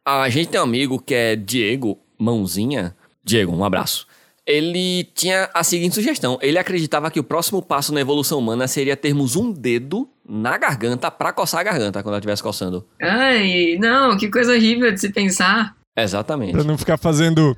A 0.05 0.29
gente 0.29 0.49
tem 0.51 0.61
um 0.61 0.65
amigo 0.65 1.01
que 1.01 1.15
é 1.15 1.35
Diego 1.37 1.99
Mãozinha. 2.19 2.95
Diego, 3.25 3.53
um 3.55 3.65
abraço. 3.65 4.07
Ele 4.47 5.05
tinha 5.15 5.49
a 5.55 5.65
seguinte 5.65 5.95
sugestão. 5.95 6.39
Ele 6.43 6.59
acreditava 6.59 7.11
que 7.11 7.19
o 7.19 7.25
próximo 7.25 7.63
passo 7.63 7.95
na 7.95 8.01
evolução 8.03 8.39
humana 8.39 8.69
seria 8.69 8.95
termos 8.97 9.35
um 9.37 9.51
dedo 9.51 10.07
na 10.29 10.59
garganta 10.59 11.11
pra 11.11 11.33
coçar 11.33 11.61
a 11.61 11.65
garganta 11.65 12.03
quando 12.03 12.13
ela 12.13 12.19
estivesse 12.19 12.43
coçando. 12.43 12.87
Ai, 13.01 13.79
não, 13.81 14.17
que 14.19 14.31
coisa 14.31 14.53
horrível 14.53 14.93
de 14.93 15.01
se 15.01 15.11
pensar. 15.11 15.75
Exatamente. 15.97 16.53
Pra 16.53 16.63
não 16.65 16.77
ficar 16.77 16.99
fazendo. 16.99 17.57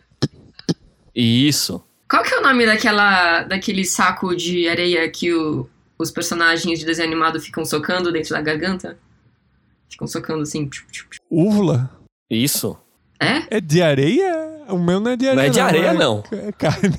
Isso. 1.15 1.83
Qual 2.09 2.23
que 2.23 2.33
é 2.35 2.39
o 2.39 2.43
nome 2.43 2.65
daquela, 2.65 3.43
daquele 3.43 3.85
saco 3.85 4.37
de 4.37 4.69
areia 4.69 5.09
que 5.11 5.33
o- 5.33 5.69
os 5.99 6.11
personagens 6.11 6.79
de 6.79 6.85
desenho 6.85 7.09
animado 7.09 7.41
ficam 7.41 7.65
socando 7.65 8.13
dentro 8.13 8.31
da 8.31 8.41
garganta? 8.41 8.99
Ficam 9.89 10.07
socando 10.07 10.43
assim. 10.43 10.69
tchup, 10.69 10.91
tchup, 10.93 11.11
tchup. 11.11 11.25
Úvula? 11.31 11.91
Isso. 12.31 12.77
É? 13.21 13.57
É 13.57 13.61
de 13.61 13.81
areia? 13.81 14.65
O 14.69 14.79
meu 14.79 15.01
não 15.01 15.13
é 15.13 15.17
de 15.17 15.29
areia. 15.29 15.37
Não 15.37 15.43
é 15.43 15.51
de 15.51 15.61
areia, 15.61 15.95
não. 15.95 16.23
É 16.33 16.53
carne. 16.53 16.97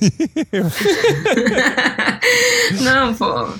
não, 2.82 3.14
pô. 3.14 3.52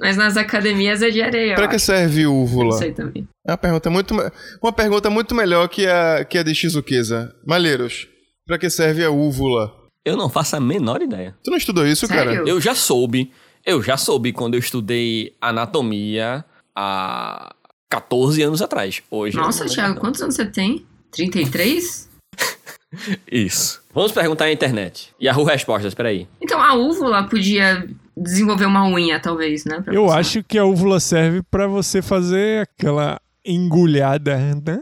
Mas 0.00 0.16
nas 0.16 0.36
academias 0.36 1.02
é 1.02 1.10
de 1.10 1.20
areia. 1.22 1.54
Pra 1.54 1.68
que 1.68 1.76
acho. 1.76 1.86
serve 1.86 2.24
Não 2.24 2.42
úvula? 2.42 2.72
sei 2.76 2.92
também. 2.92 3.26
É 3.46 3.52
uma 3.52 3.58
pergunta 3.58 3.90
muito, 3.90 4.14
uma 4.62 4.72
pergunta 4.72 5.10
muito 5.10 5.34
melhor 5.34 5.68
que 5.68 5.86
a, 5.86 6.24
que 6.24 6.38
a 6.38 6.42
de 6.42 6.54
Shizuqueza. 6.54 7.34
Malheiros, 7.46 8.06
pra 8.46 8.58
que 8.58 8.68
serve 8.70 9.04
a 9.04 9.10
úvula? 9.10 9.72
Eu 10.04 10.16
não 10.16 10.28
faço 10.28 10.56
a 10.56 10.60
menor 10.60 11.02
ideia. 11.02 11.34
Tu 11.42 11.50
não 11.50 11.58
estudou 11.58 11.86
isso, 11.86 12.06
Sério? 12.06 12.32
cara? 12.38 12.48
Eu 12.48 12.60
já 12.60 12.74
soube 12.74 13.32
Eu 13.64 13.82
já 13.82 13.96
soube 13.96 14.32
quando 14.32 14.54
eu 14.54 14.60
estudei 14.60 15.34
anatomia 15.40 16.44
há 16.74 17.54
14 17.90 18.42
anos 18.42 18.62
atrás. 18.62 19.02
Hoje. 19.10 19.36
Nossa, 19.36 19.66
Thiago, 19.66 19.94
não. 19.94 20.00
quantos 20.00 20.22
anos 20.22 20.34
você 20.34 20.46
tem? 20.46 20.86
33? 21.12 22.08
Isso. 23.30 23.82
Vamos 23.92 24.12
perguntar 24.12 24.44
na 24.46 24.52
internet. 24.52 25.12
Yahoo 25.20 25.44
Respostas, 25.44 25.94
peraí. 25.94 26.26
Então 26.40 26.62
a 26.62 26.74
úvula 26.74 27.24
podia 27.24 27.86
desenvolver 28.16 28.64
uma 28.66 28.86
unha, 28.86 29.20
talvez, 29.20 29.64
né? 29.64 29.82
Eu 29.88 30.06
você. 30.06 30.18
acho 30.18 30.44
que 30.44 30.58
a 30.58 30.64
úvula 30.64 31.00
serve 31.00 31.42
pra 31.50 31.66
você 31.66 32.00
fazer 32.00 32.62
aquela 32.62 33.20
engulhada, 33.44 34.36
né? 34.38 34.80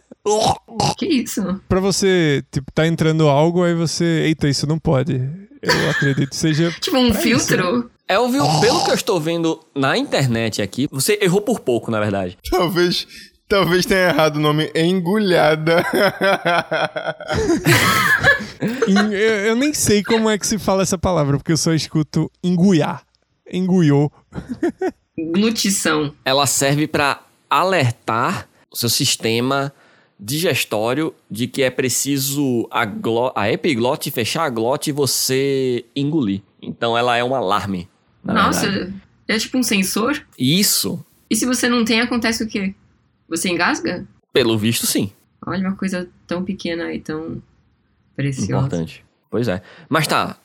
Que 0.98 1.06
isso? 1.06 1.60
Pra 1.68 1.78
você, 1.80 2.44
tipo, 2.50 2.70
tá 2.72 2.86
entrando 2.86 3.28
algo, 3.28 3.62
aí 3.62 3.74
você. 3.74 4.04
Eita, 4.24 4.48
isso 4.48 4.66
não 4.66 4.78
pode. 4.78 5.14
Eu 5.62 5.90
acredito 5.90 6.30
que 6.30 6.36
seja. 6.36 6.70
Tipo 6.80 6.96
um 6.96 7.10
Pra 7.10 7.24
isso, 7.24 7.46
filtro? 7.46 7.90
Elvio, 8.08 8.44
pelo 8.60 8.84
que 8.84 8.90
eu 8.90 8.94
estou 8.94 9.18
vendo 9.20 9.60
na 9.74 9.96
internet 9.98 10.62
aqui, 10.62 10.88
você 10.92 11.18
errou 11.20 11.40
por 11.40 11.60
pouco, 11.60 11.90
na 11.90 11.98
verdade. 11.98 12.38
Talvez, 12.50 13.06
talvez 13.48 13.84
tenha 13.84 14.08
errado 14.10 14.36
o 14.36 14.40
nome 14.40 14.70
engulhada. 14.74 15.84
En- 18.88 19.12
eu, 19.12 19.46
eu 19.48 19.56
nem 19.56 19.74
sei 19.74 20.02
como 20.02 20.30
é 20.30 20.38
que 20.38 20.46
se 20.46 20.58
fala 20.58 20.82
essa 20.82 20.96
palavra, 20.96 21.36
porque 21.36 21.52
eu 21.52 21.56
só 21.56 21.72
escuto 21.74 22.30
enguiar. 22.42 23.02
Enguiou. 23.52 24.10
Glutição. 25.18 26.14
Ela 26.24 26.46
serve 26.46 26.86
para 26.86 27.20
alertar 27.50 28.48
o 28.70 28.76
seu 28.76 28.88
sistema 28.88 29.72
digestório 30.18 31.12
de 31.30 31.46
que 31.46 31.62
é 31.62 31.70
preciso 31.70 32.66
a, 32.70 32.86
a 33.34 33.50
epiglote 33.52 34.10
fechar 34.10 34.44
a 34.44 34.48
glote 34.48 34.90
e 34.90 34.92
você 34.92 35.84
engolir. 35.94 36.40
Então 36.62 36.96
ela 36.96 37.16
é 37.16 37.22
um 37.22 37.34
alarme. 37.34 37.88
Na 38.26 38.46
Nossa, 38.46 38.68
verdade. 38.70 38.94
é 39.28 39.38
tipo 39.38 39.58
um 39.58 39.62
sensor? 39.62 40.22
Isso, 40.38 41.04
E 41.30 41.36
se 41.36 41.44
você 41.46 41.68
não 41.68 41.84
tem, 41.84 42.00
acontece 42.00 42.42
o 42.44 42.46
quê? 42.48 42.74
Você 43.28 43.48
engasga? 43.48 44.06
pelo 44.32 44.58
visto, 44.58 44.86
sim. 44.86 45.10
Olha 45.46 45.66
uma 45.68 45.76
coisa 45.76 46.06
tão 46.26 46.44
pequena 46.44 46.92
e 46.92 47.00
tão 47.00 47.40
preciosa. 48.14 48.52
Importante. 48.52 49.04
Pois 49.30 49.48
é. 49.48 49.62
Mas 49.88 50.06
tá. 50.06 50.36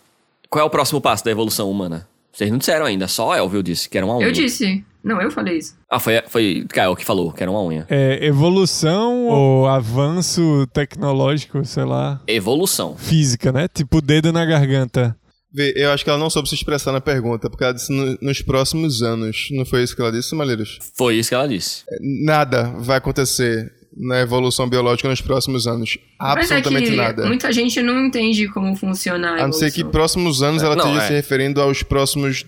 Qual 0.49 0.63
é 0.63 0.65
o 0.65 0.69
próximo 0.69 1.01
passo 1.01 1.25
da 1.25 1.31
evolução 1.31 1.69
humana? 1.69 2.07
Vocês 2.31 2.49
não 2.49 2.57
disseram 2.57 2.85
ainda, 2.85 3.07
só 3.09 3.35
Elvio 3.35 3.61
disse 3.61 3.89
que 3.89 3.97
era 3.97 4.05
uma 4.05 4.15
unha. 4.17 4.27
Eu 4.27 4.31
disse. 4.31 4.83
Não, 5.03 5.19
eu 5.21 5.31
falei 5.31 5.57
isso. 5.57 5.75
Ah, 5.89 5.99
foi, 5.99 6.21
foi 6.27 6.65
Kael 6.69 6.95
que 6.95 7.03
falou 7.03 7.33
que 7.33 7.41
era 7.43 7.51
uma 7.51 7.61
unha. 7.63 7.85
É 7.89 8.23
evolução 8.25 9.27
ou 9.27 9.67
avanço 9.67 10.65
tecnológico, 10.71 11.65
sei 11.65 11.83
lá. 11.83 12.21
Evolução. 12.27 12.95
Física, 12.95 13.51
né? 13.51 13.67
Tipo 13.67 13.97
o 13.97 14.01
dedo 14.01 14.31
na 14.31 14.45
garganta. 14.45 15.17
Vê, 15.53 15.73
eu 15.75 15.91
acho 15.91 16.03
que 16.03 16.09
ela 16.09 16.19
não 16.19 16.29
soube 16.29 16.47
se 16.47 16.55
expressar 16.55 16.91
na 16.93 17.01
pergunta, 17.01 17.49
porque 17.49 17.63
ela 17.63 17.73
disse 17.73 17.91
no- 17.91 18.17
nos 18.21 18.41
próximos 18.41 19.01
anos. 19.01 19.47
Não 19.51 19.65
foi 19.65 19.83
isso 19.83 19.95
que 19.95 20.01
ela 20.01 20.11
disse, 20.11 20.33
Malheiros? 20.33 20.79
Foi 20.97 21.15
isso 21.17 21.29
que 21.29 21.35
ela 21.35 21.47
disse. 21.47 21.83
Nada 22.25 22.73
vai 22.79 22.97
acontecer 22.97 23.69
na 23.97 24.21
evolução 24.21 24.69
biológica 24.69 25.09
nos 25.09 25.19
próximos 25.19 25.67
anos. 25.67 25.97
Absolutamente 26.17 26.79
Mas 26.79 26.87
é 26.87 26.91
que 26.91 26.95
nada. 26.95 27.25
muita 27.27 27.51
gente 27.51 27.81
não 27.81 28.05
entende 28.05 28.47
como 28.47 28.73
funciona 28.77 29.31
a 29.31 29.43
A 29.43 29.47
não 29.47 29.51
ser 29.51 29.71
que 29.71 29.83
próximos 29.83 30.41
anos 30.41 30.63
ela 30.63 30.75
Não, 30.77 30.85
esteja 30.85 31.03
é. 31.03 31.07
se 31.07 31.13
referindo 31.13 31.61
aos 31.61 31.83
próximos 31.83 32.45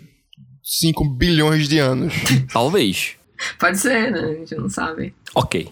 5 0.64 1.04
bilhões 1.18 1.68
de 1.68 1.80
anos. 1.80 2.14
Talvez. 2.54 3.16
Pode 3.60 3.78
ser, 3.78 4.12
né? 4.12 4.20
A 4.22 4.34
gente 4.36 4.56
não 4.56 4.70
sabe. 4.70 5.14
Ok. 5.36 5.68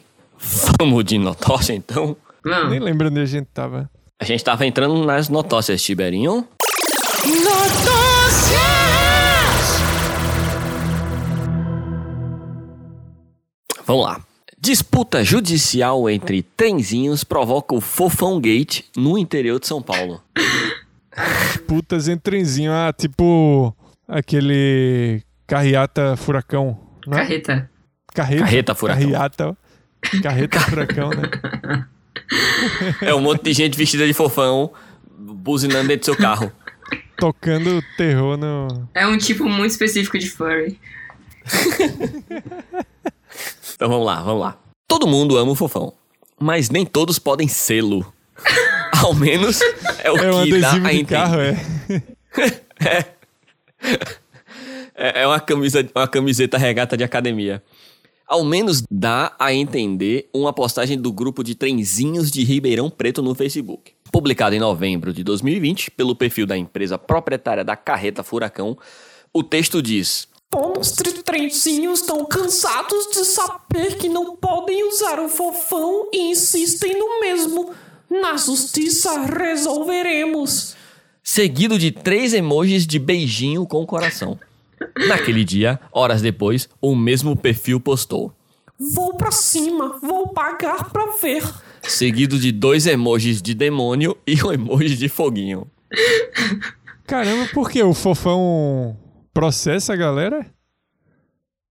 Vamos 0.77 1.05
de 1.05 1.17
notócia, 1.17 1.71
então. 1.73 2.17
Não. 2.43 2.69
Nem 2.69 2.79
lembro 2.79 3.07
onde 3.07 3.21
a 3.21 3.25
gente 3.25 3.47
tava. 3.53 3.89
A 4.19 4.25
gente 4.25 4.43
tava 4.43 4.65
entrando 4.65 5.05
nas 5.05 5.29
notócias, 5.29 5.81
Tiberinho. 5.81 6.45
Vamos 13.91 14.05
lá. 14.05 14.21
Disputa 14.57 15.21
judicial 15.21 16.09
entre 16.09 16.43
trenzinhos 16.43 17.25
provoca 17.25 17.75
o 17.75 17.81
Fofão 17.81 18.39
Gate 18.39 18.83
no 18.95 19.17
interior 19.17 19.59
de 19.59 19.67
São 19.67 19.81
Paulo. 19.81 20.21
Putas 21.67 22.07
em 22.07 22.17
trenzinho. 22.17 22.71
Ah, 22.71 22.93
tipo 22.93 23.75
aquele 24.07 25.21
carreata 25.45 26.15
furacão. 26.15 26.79
Não 27.05 27.17
é? 27.17 27.21
Carreta. 27.21 27.69
Carreta. 28.13 28.43
Carreta 28.43 28.75
furacão. 28.75 29.03
Carreata. 29.03 29.57
Carreta 30.23 30.59
furacão, 30.61 31.09
né? 31.09 31.85
É 33.01 33.13
um 33.13 33.19
monte 33.19 33.43
de 33.43 33.53
gente 33.53 33.77
vestida 33.77 34.07
de 34.07 34.13
fofão 34.13 34.71
buzinando 35.09 35.89
dentro 35.89 36.01
do 36.01 36.05
seu 36.05 36.15
carro. 36.15 36.49
Tocando 37.17 37.83
terror 37.97 38.37
no. 38.37 38.87
É 38.93 39.05
um 39.05 39.17
tipo 39.17 39.47
muito 39.47 39.71
específico 39.71 40.17
de 40.17 40.29
furry. 40.29 40.79
Então 43.75 43.89
vamos 43.89 44.05
lá, 44.05 44.21
vamos 44.21 44.41
lá. 44.41 44.59
Todo 44.87 45.07
mundo 45.07 45.37
ama 45.37 45.53
o 45.53 45.55
fofão, 45.55 45.91
mas 46.39 46.69
nem 46.69 46.85
todos 46.85 47.17
podem 47.17 47.47
sê-lo. 47.47 48.13
Ao 49.03 49.15
menos 49.15 49.59
é 50.03 50.11
o 50.11 50.17
É 50.17 50.35
um 50.35 50.43
que 50.43 50.59
dá 50.59 50.73
a 50.73 50.73
de 50.73 50.79
entender. 50.79 51.05
carro, 51.05 51.39
é. 51.41 51.55
É 52.79 53.05
é 54.95 55.25
uma, 55.25 55.39
camisa, 55.39 55.87
uma 55.95 56.07
camiseta 56.07 56.59
regata 56.59 56.95
de 56.95 57.03
academia. 57.03 57.63
Ao 58.27 58.45
menos 58.45 58.83
dá 58.89 59.35
a 59.39 59.51
entender 59.51 60.29
uma 60.31 60.53
postagem 60.53 60.99
do 60.99 61.11
grupo 61.11 61.43
de 61.43 61.55
trenzinhos 61.55 62.29
de 62.29 62.43
Ribeirão 62.43 62.87
Preto 62.89 63.21
no 63.21 63.33
Facebook. 63.33 63.93
Publicado 64.11 64.53
em 64.53 64.59
novembro 64.59 65.13
de 65.13 65.23
2020 65.23 65.91
pelo 65.91 66.15
perfil 66.15 66.45
da 66.45 66.57
empresa 66.57 66.97
proprietária 66.97 67.63
da 67.63 67.77
carreta 67.77 68.23
Furacão, 68.23 68.77
o 69.33 69.41
texto 69.41 69.81
diz: 69.81 70.27
Os 70.53 70.91
trenzinhos 71.23 72.01
estão 72.01 72.25
cansados 72.25 73.07
de 73.13 73.23
saber 73.23 73.97
que 73.97 74.09
não 74.09 74.35
podem 74.35 74.85
usar 74.89 75.19
o 75.19 75.29
fofão 75.29 76.09
e 76.11 76.31
insistem 76.31 76.97
no 76.99 77.21
mesmo. 77.21 77.73
Na 78.09 78.35
justiça 78.35 79.21
resolveremos. 79.21 80.75
seguido 81.23 81.79
de 81.79 81.91
três 81.91 82.33
emojis 82.33 82.85
de 82.85 82.99
beijinho 82.99 83.65
com 83.65 83.85
coração. 83.85 84.37
Naquele 85.07 85.45
dia, 85.45 85.79
horas 85.89 86.21
depois, 86.21 86.67
o 86.81 86.95
mesmo 86.95 87.37
perfil 87.37 87.79
postou, 87.79 88.33
Vou 88.81 89.13
pra 89.13 89.29
cima, 89.29 89.99
vou 90.01 90.29
pagar 90.29 90.89
pra 90.89 91.05
ver. 91.21 91.43
Seguido 91.83 92.39
de 92.39 92.51
dois 92.51 92.85
emojis 92.87 93.41
de 93.41 93.53
demônio 93.53 94.17
e 94.25 94.41
um 94.43 94.51
emoji 94.51 94.95
de 94.95 95.09
foguinho. 95.09 95.67
Caramba, 97.05 97.47
por 97.53 97.69
que 97.69 97.81
o 97.83 97.93
fofão 97.93 98.97
processa 99.33 99.93
a 99.93 99.97
galera? 99.97 100.45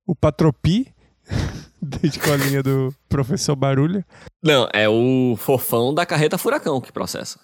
O 0.07 0.15
Patropi 0.15 0.89
da 1.81 1.99
escolinha 2.03 2.63
do 2.63 2.93
professor 3.09 3.57
Barulho. 3.57 4.05
Não, 4.43 4.69
é 4.73 4.89
o 4.89 5.35
fofão 5.39 5.95
da 5.95 6.05
carreta 6.05 6.37
furacão 6.37 6.81
que 6.81 6.93
processa. 6.93 7.41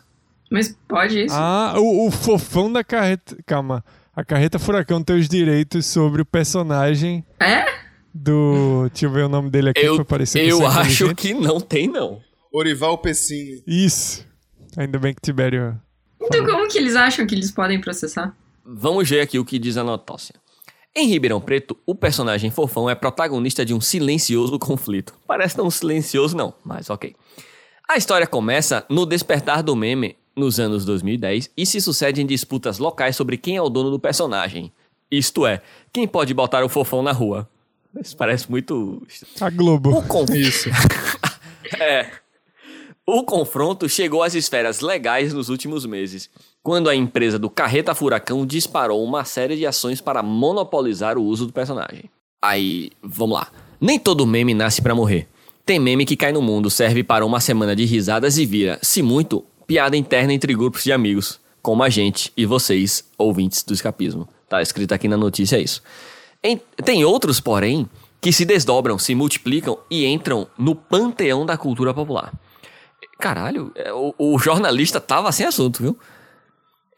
Mas 0.50 0.76
pode 0.86 1.24
isso. 1.24 1.34
Ah, 1.34 1.74
o, 1.76 2.06
o 2.06 2.10
fofão 2.10 2.72
da 2.72 2.84
carreta. 2.84 3.36
Calma. 3.46 3.84
A 4.14 4.24
carreta 4.24 4.58
furacão 4.58 5.02
tem 5.02 5.16
os 5.18 5.28
direitos 5.28 5.86
sobre 5.86 6.22
o 6.22 6.24
personagem 6.26 7.24
É? 7.40 7.64
do. 8.14 8.88
Deixa 8.90 9.06
eu 9.06 9.10
ver 9.10 9.24
o 9.24 9.28
nome 9.28 9.50
dele 9.50 9.70
aqui 9.70 9.80
Eu, 9.84 9.96
pra 9.96 10.04
parecer 10.04 10.42
que 10.44 10.48
eu 10.50 10.66
acho 10.66 11.14
que 11.14 11.34
não 11.34 11.60
tem, 11.60 11.86
não. 11.88 12.20
Orival 12.58 12.96
Pessini. 12.96 13.62
Isso. 13.66 14.26
Ainda 14.78 14.98
bem 14.98 15.12
que 15.12 15.20
Tibério. 15.20 15.78
Então 16.18 16.42
como 16.46 16.66
que 16.66 16.78
eles 16.78 16.96
acham 16.96 17.26
que 17.26 17.34
eles 17.34 17.50
podem 17.50 17.78
processar? 17.78 18.34
Vamos 18.64 19.10
ver 19.10 19.20
aqui 19.20 19.38
o 19.38 19.44
que 19.44 19.58
diz 19.58 19.76
a 19.76 19.84
notócia. 19.84 20.34
Em 20.94 21.06
Ribeirão 21.06 21.38
Preto, 21.38 21.76
o 21.84 21.94
personagem 21.94 22.50
fofão 22.50 22.88
é 22.88 22.94
protagonista 22.94 23.62
de 23.62 23.74
um 23.74 23.80
silencioso 23.80 24.58
conflito. 24.58 25.12
Parece 25.26 25.58
não 25.58 25.70
silencioso, 25.70 26.34
não, 26.34 26.54
mas 26.64 26.88
ok. 26.88 27.14
A 27.86 27.98
história 27.98 28.26
começa 28.26 28.86
no 28.88 29.04
despertar 29.04 29.62
do 29.62 29.76
meme, 29.76 30.16
nos 30.34 30.58
anos 30.58 30.86
2010, 30.86 31.50
e 31.54 31.66
se 31.66 31.78
sucede 31.78 32.22
em 32.22 32.26
disputas 32.26 32.78
locais 32.78 33.16
sobre 33.16 33.36
quem 33.36 33.56
é 33.56 33.62
o 33.62 33.68
dono 33.68 33.90
do 33.90 34.00
personagem. 34.00 34.72
Isto 35.10 35.46
é, 35.46 35.60
quem 35.92 36.08
pode 36.08 36.32
botar 36.32 36.64
o 36.64 36.70
fofão 36.70 37.02
na 37.02 37.12
rua. 37.12 37.46
Isso 38.00 38.16
parece 38.16 38.50
muito. 38.50 39.06
A 39.42 39.50
Globo. 39.50 39.90
O 39.90 40.02
conf... 40.02 40.30
Isso. 40.30 40.70
é. 41.78 42.10
O 43.08 43.22
confronto 43.22 43.88
chegou 43.88 44.22
às 44.24 44.34
esferas 44.34 44.80
legais 44.80 45.32
nos 45.32 45.48
últimos 45.48 45.86
meses, 45.86 46.28
quando 46.60 46.88
a 46.90 46.94
empresa 46.94 47.38
do 47.38 47.48
Carreta 47.48 47.94
Furacão 47.94 48.44
disparou 48.44 49.04
uma 49.04 49.24
série 49.24 49.54
de 49.56 49.64
ações 49.64 50.00
para 50.00 50.24
monopolizar 50.24 51.16
o 51.16 51.22
uso 51.22 51.46
do 51.46 51.52
personagem. 51.52 52.10
Aí, 52.42 52.90
vamos 53.00 53.36
lá. 53.38 53.48
Nem 53.80 53.96
todo 53.96 54.26
meme 54.26 54.54
nasce 54.54 54.82
pra 54.82 54.92
morrer. 54.94 55.28
Tem 55.64 55.78
meme 55.78 56.04
que 56.04 56.16
cai 56.16 56.32
no 56.32 56.42
mundo, 56.42 56.68
serve 56.68 57.04
para 57.04 57.24
uma 57.24 57.38
semana 57.38 57.76
de 57.76 57.84
risadas 57.84 58.38
e 58.38 58.46
vira, 58.46 58.76
se 58.82 59.02
muito, 59.02 59.44
piada 59.68 59.96
interna 59.96 60.32
entre 60.32 60.52
grupos 60.52 60.82
de 60.82 60.90
amigos, 60.92 61.38
como 61.62 61.84
a 61.84 61.88
gente 61.88 62.32
e 62.36 62.44
vocês, 62.44 63.04
ouvintes 63.16 63.62
do 63.62 63.72
escapismo. 63.72 64.28
Tá 64.48 64.60
escrito 64.60 64.92
aqui 64.92 65.06
na 65.06 65.16
notícia 65.16 65.58
isso. 65.60 65.80
Em- 66.42 66.60
tem 66.84 67.04
outros, 67.04 67.38
porém, 67.38 67.88
que 68.20 68.32
se 68.32 68.44
desdobram, 68.44 68.98
se 68.98 69.14
multiplicam 69.14 69.78
e 69.88 70.04
entram 70.06 70.48
no 70.58 70.74
panteão 70.74 71.46
da 71.46 71.56
cultura 71.56 71.94
popular. 71.94 72.32
Caralho, 73.18 73.72
é, 73.74 73.92
o, 73.92 74.14
o 74.18 74.38
jornalista 74.38 75.00
tava 75.00 75.32
sem 75.32 75.46
assunto, 75.46 75.82
viu? 75.82 75.98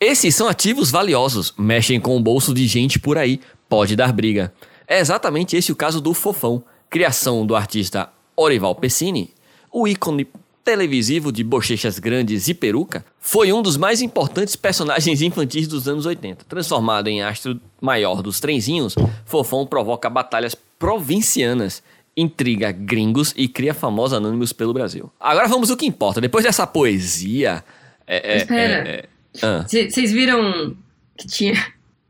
Esses 0.01 0.35
são 0.35 0.49
ativos 0.49 0.91
valiosos, 0.91 1.53
mexem 1.59 2.01
com 2.01 2.17
o 2.17 2.21
bolso 2.21 2.55
de 2.55 2.67
gente 2.67 2.99
por 2.99 3.19
aí, 3.19 3.41
pode 3.69 3.97
dar 3.97 4.13
briga. 4.13 4.53
É 4.87 5.01
exatamente 5.01 5.57
esse 5.57 5.73
o 5.73 5.77
caso 5.77 6.01
do 6.01 6.15
Fofão, 6.15 6.63
criação 6.89 7.45
do 7.45 7.57
artista 7.57 8.09
Orival 8.37 8.75
Pessini, 8.75 9.35
o 9.73 9.87
ícone 9.87 10.27
televisivo 10.65 11.33
de 11.33 11.43
bochechas 11.43 11.99
grandes 11.99 12.47
e 12.47 12.55
peruca, 12.55 13.05
foi 13.19 13.53
um 13.53 13.63
dos 13.63 13.77
mais 13.77 14.03
importantes 14.03 14.55
personagens 14.55 15.23
infantis 15.23 15.67
dos 15.67 15.89
anos 15.89 16.05
80. 16.05 16.45
Transformado 16.45 17.09
em 17.09 17.23
astro 17.23 17.59
maior 17.81 18.23
dos 18.23 18.39
trenzinhos, 18.39 18.95
Fofão 19.25 19.67
provoca 19.67 20.11
batalhas 20.11 20.55
provincianas, 20.79 21.83
intriga 22.21 22.73
gringos 22.73 23.33
e 23.37 23.47
cria 23.49 23.73
famosos 23.73 24.19
anônimos 24.19 24.53
pelo 24.53 24.73
Brasil. 24.73 25.13
Agora 25.21 25.47
vamos 25.47 25.71
ao 25.71 25.77
que 25.77 25.87
importa. 25.87 26.21
Depois 26.21 26.45
dessa 26.45 26.67
poesia... 26.67 27.65
É, 28.07 28.35
é, 28.35 28.37
Espera. 28.39 28.89
é, 28.89 28.91
é, 28.91 29.09
ah. 29.43 29.65
Vocês 29.69 30.11
viram 30.13 30.77
que 31.17 31.27
tinha 31.27 31.55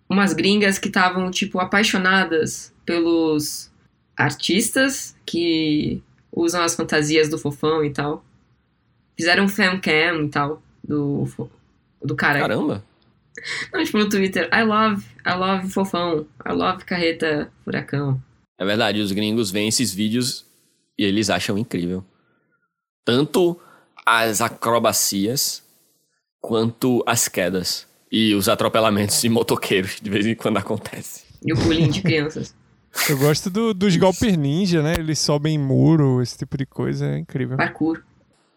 umas 0.08 0.32
gringas 0.32 0.78
que 0.78 0.88
estavam, 0.88 1.30
tipo, 1.30 1.58
apaixonadas 1.58 2.72
pelos 2.86 3.70
artistas 4.16 5.14
que 5.26 6.02
usam 6.32 6.62
as 6.62 6.74
fantasias 6.74 7.28
do 7.28 7.36
fofão 7.36 7.84
e 7.84 7.90
tal. 7.90 8.24
Fizeram 9.16 9.44
um 9.44 9.48
fancam 9.48 10.24
e 10.24 10.28
tal 10.28 10.62
do, 10.82 11.28
do 12.02 12.16
cara. 12.16 12.40
Caramba. 12.40 12.84
Não, 13.72 13.84
tipo, 13.84 13.98
no 13.98 14.08
Twitter, 14.08 14.48
I 14.52 14.62
love, 14.62 15.04
I 15.26 15.34
love 15.34 15.68
fofão, 15.68 16.26
I 16.44 16.52
love 16.52 16.84
carreta 16.84 17.50
furacão. 17.64 18.20
É 18.58 18.64
verdade, 18.64 19.00
os 19.00 19.12
gringos 19.12 19.50
veem 19.50 19.68
esses 19.68 19.94
vídeos 19.94 20.44
e 20.98 21.04
eles 21.04 21.30
acham 21.30 21.56
incrível. 21.56 22.04
Tanto 23.04 23.58
as 24.04 24.40
acrobacias 24.40 25.62
quanto 26.40 27.02
as 27.06 27.28
quedas. 27.28 27.86
E 28.10 28.34
os 28.34 28.48
atropelamentos 28.48 29.20
de 29.20 29.28
motoqueiros, 29.28 29.98
de 30.00 30.08
vez 30.10 30.26
em 30.26 30.34
quando 30.34 30.56
acontece. 30.56 31.24
E 31.44 31.52
o 31.52 31.56
pulinho 31.56 31.90
de 31.90 32.00
crianças. 32.02 32.54
Eu 33.08 33.18
gosto 33.18 33.50
do- 33.50 33.74
dos 33.74 33.94
golpes 33.96 34.36
ninja, 34.36 34.82
né? 34.82 34.94
Eles 34.98 35.18
sobem 35.18 35.54
em 35.54 35.58
muro, 35.58 36.22
esse 36.22 36.38
tipo 36.38 36.56
de 36.56 36.64
coisa, 36.64 37.06
é 37.06 37.18
incrível. 37.18 37.56
Parkour. 37.56 38.02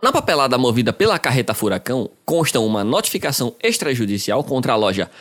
Na 0.01 0.11
papelada 0.11 0.57
movida 0.57 0.91
pela 0.91 1.19
carreta 1.19 1.53
Furacão, 1.53 2.09
consta 2.25 2.59
uma 2.59 2.83
notificação 2.83 3.53
extrajudicial 3.61 4.43
contra 4.43 4.73
a 4.73 4.75
loja 4.75 5.11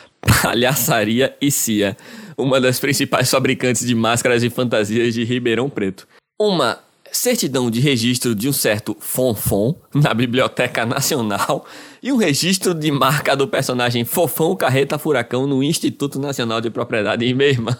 Palhaçaria 0.41 1.37
e 1.39 1.51
Cia, 1.51 1.95
uma 2.35 2.59
das 2.59 2.79
principais 2.79 3.29
fabricantes 3.29 3.85
de 3.85 3.93
máscaras 3.93 4.41
e 4.41 4.49
fantasias 4.49 5.13
de 5.13 5.23
Ribeirão 5.23 5.69
Preto. 5.69 6.07
Uma 6.39 6.79
certidão 7.11 7.69
de 7.69 7.79
registro 7.79 8.33
de 8.33 8.49
um 8.49 8.53
certo 8.53 8.97
Fonfon 8.99 9.75
na 9.93 10.15
Biblioteca 10.15 10.83
Nacional 10.83 11.63
e 12.01 12.11
um 12.11 12.17
registro 12.17 12.73
de 12.73 12.91
marca 12.91 13.35
do 13.35 13.47
personagem 13.47 14.03
Fofão 14.03 14.55
Carreta 14.55 14.97
Furacão 14.97 15.45
no 15.45 15.61
Instituto 15.61 16.17
Nacional 16.17 16.59
de 16.59 16.71
Propriedade 16.71 17.31
meu 17.35 17.49
irmão. 17.49 17.77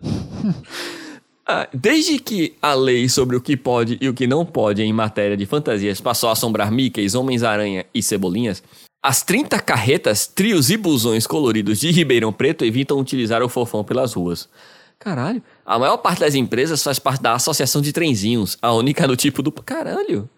Ah, 1.52 1.68
Desde 1.74 2.16
que 2.20 2.56
a 2.62 2.74
lei 2.74 3.08
sobre 3.08 3.34
o 3.34 3.40
que 3.40 3.56
pode 3.56 3.98
e 4.00 4.08
o 4.08 4.14
que 4.14 4.24
não 4.24 4.46
pode 4.46 4.82
em 4.82 4.92
matéria 4.92 5.36
de 5.36 5.44
fantasias 5.46 6.00
passou 6.00 6.28
a 6.28 6.32
assombrar 6.32 6.70
Mickeys, 6.70 7.16
Homens-Aranha 7.16 7.84
e 7.92 8.00
Cebolinhas, 8.00 8.62
as 9.02 9.24
30 9.24 9.58
carretas, 9.58 10.28
trios 10.28 10.70
e 10.70 10.76
busões 10.76 11.26
coloridos 11.26 11.80
de 11.80 11.90
Ribeirão 11.90 12.32
Preto 12.32 12.64
evitam 12.64 13.00
utilizar 13.00 13.42
o 13.42 13.48
fofão 13.48 13.82
pelas 13.82 14.12
ruas. 14.12 14.48
Caralho, 14.96 15.42
a 15.66 15.76
maior 15.76 15.96
parte 15.96 16.20
das 16.20 16.36
empresas 16.36 16.84
faz 16.84 17.00
parte 17.00 17.20
da 17.20 17.32
Associação 17.32 17.82
de 17.82 17.92
Trenzinhos, 17.92 18.56
a 18.62 18.72
única 18.72 19.08
do 19.08 19.16
tipo 19.16 19.42
do... 19.42 19.50
Caralho, 19.50 20.30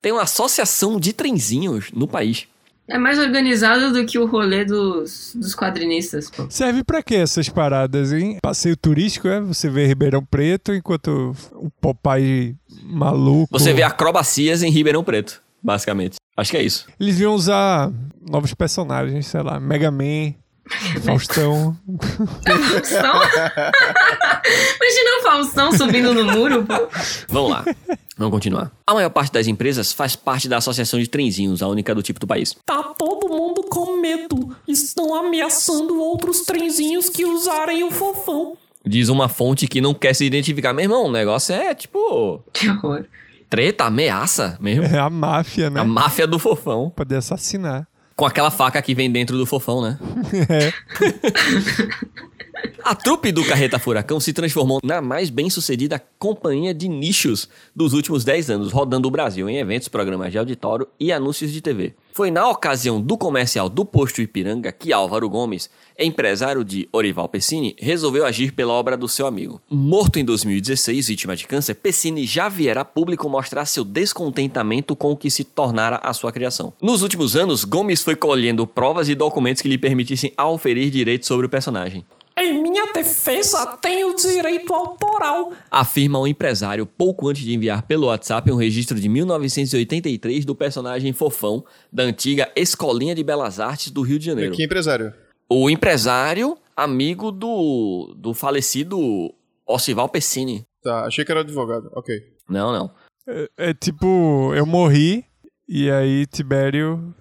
tem 0.00 0.12
uma 0.12 0.22
associação 0.22 1.00
de 1.00 1.12
trenzinhos 1.12 1.90
no 1.90 2.06
país. 2.06 2.46
É 2.88 2.96
mais 2.96 3.18
organizado 3.18 3.92
do 3.92 4.06
que 4.06 4.18
o 4.18 4.24
rolê 4.26 4.64
dos, 4.64 5.32
dos 5.34 5.54
quadrinistas, 5.54 6.30
pô. 6.30 6.46
Serve 6.48 6.82
pra 6.82 7.02
quê 7.02 7.16
essas 7.16 7.48
paradas, 7.48 8.12
hein? 8.14 8.38
Passeio 8.42 8.76
turístico, 8.76 9.28
é? 9.28 9.40
Você 9.42 9.68
vê 9.68 9.86
Ribeirão 9.86 10.24
Preto 10.24 10.72
enquanto 10.72 11.36
o 11.52 11.70
Popeye 11.80 12.56
maluco. 12.84 13.48
Você 13.50 13.74
vê 13.74 13.82
acrobacias 13.82 14.62
em 14.62 14.70
Ribeirão 14.70 15.04
Preto, 15.04 15.42
basicamente. 15.62 16.16
Acho 16.34 16.50
que 16.52 16.56
é 16.56 16.62
isso. 16.62 16.86
Eles 16.98 17.20
iam 17.20 17.34
usar 17.34 17.90
novos 18.26 18.54
personagens, 18.54 19.26
sei 19.26 19.42
lá, 19.42 19.60
Mega 19.60 19.90
Man, 19.90 20.32
Faustão. 21.04 21.76
Faustão? 22.46 23.20
Imagina 24.44 25.18
o 25.18 25.22
Faustão 25.22 25.72
subindo 25.72 26.14
no 26.14 26.24
muro, 26.24 26.64
pô. 26.64 26.88
Vamos 27.28 27.50
lá. 27.50 27.64
Vamos 28.16 28.32
continuar. 28.32 28.72
A 28.86 28.94
maior 28.94 29.10
parte 29.10 29.32
das 29.32 29.46
empresas 29.46 29.92
faz 29.92 30.16
parte 30.16 30.48
da 30.48 30.56
Associação 30.56 30.98
de 30.98 31.06
Trenzinhos, 31.08 31.62
a 31.62 31.68
única 31.68 31.94
do 31.94 32.02
tipo 32.02 32.18
do 32.18 32.26
país. 32.26 32.54
Tá 32.66 32.82
todo 32.82 33.28
mundo 33.28 33.62
com 33.62 34.00
medo. 34.00 34.56
Estão 34.66 35.14
ameaçando 35.14 36.00
outros 36.00 36.40
trenzinhos 36.40 37.08
que 37.08 37.24
usarem 37.24 37.84
o 37.84 37.90
fofão. 37.90 38.56
Diz 38.84 39.08
uma 39.08 39.28
fonte 39.28 39.68
que 39.68 39.80
não 39.80 39.94
quer 39.94 40.14
se 40.14 40.24
identificar. 40.24 40.72
Meu 40.72 40.84
irmão, 40.84 41.06
o 41.06 41.12
negócio 41.12 41.54
é 41.54 41.74
tipo. 41.74 42.42
Que 42.52 42.68
horror. 42.68 43.04
Treta, 43.48 43.84
ameaça 43.84 44.58
mesmo. 44.60 44.84
É 44.84 44.98
a 44.98 45.08
máfia, 45.08 45.70
né? 45.70 45.80
A 45.80 45.84
máfia 45.84 46.26
do 46.26 46.38
fofão. 46.38 46.90
Poder 46.90 47.16
assassinar. 47.16 47.86
Com 48.16 48.26
aquela 48.26 48.50
faca 48.50 48.82
que 48.82 48.94
vem 48.94 49.10
dentro 49.10 49.38
do 49.38 49.46
fofão, 49.46 49.80
né? 49.80 49.98
É. 50.50 50.72
A 52.84 52.94
trupe 52.94 53.30
do 53.30 53.44
Carreta 53.44 53.78
Furacão 53.78 54.18
se 54.18 54.32
transformou 54.32 54.80
na 54.82 55.02
mais 55.02 55.28
bem-sucedida 55.28 56.02
companhia 56.18 56.72
de 56.72 56.88
nichos 56.88 57.48
dos 57.76 57.92
últimos 57.92 58.24
10 58.24 58.50
anos, 58.50 58.72
rodando 58.72 59.06
o 59.06 59.10
Brasil 59.10 59.48
em 59.48 59.58
eventos, 59.58 59.88
programas 59.88 60.32
de 60.32 60.38
auditório 60.38 60.88
e 60.98 61.12
anúncios 61.12 61.52
de 61.52 61.60
TV. 61.60 61.94
Foi 62.12 62.30
na 62.30 62.48
ocasião 62.48 63.00
do 63.00 63.16
comercial 63.16 63.68
do 63.68 63.84
Posto 63.84 64.20
Ipiranga 64.20 64.72
que 64.72 64.92
Álvaro 64.92 65.28
Gomes, 65.28 65.70
empresário 65.98 66.64
de 66.64 66.88
Orival 66.90 67.28
Pessini, 67.28 67.76
resolveu 67.78 68.26
agir 68.26 68.52
pela 68.52 68.72
obra 68.72 68.96
do 68.96 69.06
seu 69.06 69.26
amigo. 69.26 69.60
Morto 69.70 70.18
em 70.18 70.24
2016, 70.24 71.08
vítima 71.08 71.36
de 71.36 71.46
câncer, 71.46 71.74
Pessini 71.74 72.26
já 72.26 72.48
viera 72.48 72.84
público 72.84 73.28
mostrar 73.28 73.66
seu 73.66 73.84
descontentamento 73.84 74.96
com 74.96 75.12
o 75.12 75.16
que 75.16 75.30
se 75.30 75.44
tornara 75.44 76.00
a 76.02 76.12
sua 76.12 76.32
criação. 76.32 76.72
Nos 76.82 77.02
últimos 77.02 77.36
anos, 77.36 77.64
Gomes 77.64 78.02
foi 78.02 78.16
colhendo 78.16 78.66
provas 78.66 79.08
e 79.08 79.14
documentos 79.14 79.62
que 79.62 79.68
lhe 79.68 79.78
permitissem 79.78 80.32
auferir 80.36 80.90
direitos 80.90 81.28
sobre 81.28 81.46
o 81.46 81.50
personagem. 81.50 82.04
Em 82.40 82.62
minha 82.62 82.92
defesa, 82.92 83.66
tenho 83.78 84.14
direito 84.14 84.72
autoral. 84.72 85.52
afirma 85.70 86.20
o 86.20 86.26
empresário 86.26 86.86
pouco 86.86 87.28
antes 87.28 87.42
de 87.42 87.52
enviar 87.52 87.82
pelo 87.82 88.06
WhatsApp 88.06 88.50
um 88.52 88.56
registro 88.56 89.00
de 89.00 89.08
1983 89.08 90.44
do 90.44 90.54
personagem 90.54 91.12
Fofão 91.12 91.64
da 91.92 92.04
antiga 92.04 92.48
Escolinha 92.54 93.12
de 93.14 93.24
Belas 93.24 93.58
Artes 93.58 93.90
do 93.90 94.02
Rio 94.02 94.20
de 94.20 94.26
Janeiro. 94.26 94.54
Que 94.54 94.64
empresário? 94.64 95.12
O 95.48 95.68
empresário, 95.68 96.56
amigo 96.76 97.32
do, 97.32 98.14
do 98.16 98.32
falecido 98.32 99.34
Ocival 99.66 100.08
Pessini. 100.08 100.64
Tá, 100.82 101.06
achei 101.06 101.24
que 101.24 101.32
era 101.32 101.40
advogado. 101.40 101.90
Ok. 101.94 102.14
Não, 102.48 102.72
não. 102.72 102.90
É, 103.26 103.70
é 103.70 103.74
tipo, 103.74 104.54
eu 104.54 104.64
morri 104.64 105.24
e 105.68 105.90
aí 105.90 106.24
Tibério 106.26 107.12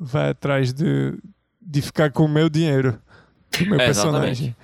vai 0.00 0.30
atrás 0.30 0.72
de, 0.72 1.16
de 1.60 1.80
ficar 1.80 2.10
com 2.10 2.24
o 2.24 2.28
meu 2.28 2.48
dinheiro. 2.48 3.00
Do 3.58 3.66
meu 3.66 3.80
É, 3.80 3.86
personagem. 3.86 4.56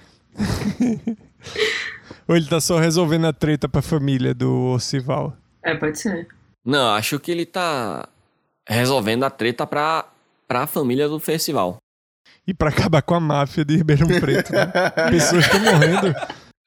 Ou 2.27 2.37
ele 2.37 2.47
tá 2.47 2.61
só 2.61 2.79
resolvendo 2.79 3.27
a 3.27 3.33
treta 3.33 3.69
pra 3.69 3.81
família 3.83 4.35
do 4.35 4.73
Ocival. 4.75 5.37
É, 5.63 5.75
pode 5.75 5.99
ser. 5.99 6.29
Não, 6.65 6.95
acho 6.95 7.19
que 7.19 7.31
ele 7.31 7.47
tá 7.47 8.09
resolvendo 8.69 9.25
a 9.25 9.31
treta 9.31 9.67
pra, 9.67 10.07
pra 10.47 10.67
família 10.67 11.09
do 11.09 11.19
festival. 11.19 11.79
E 12.47 12.53
pra 12.53 12.69
acabar 12.69 13.03
com 13.03 13.15
a 13.15 13.21
máfia 13.21 13.65
de 13.65 13.77
Ribeirão 13.77 14.09
Preto. 14.21 14.53
Né? 14.53 14.67
Pessoas 15.11 15.45
estão 15.45 15.61
morrendo. 15.61 16.15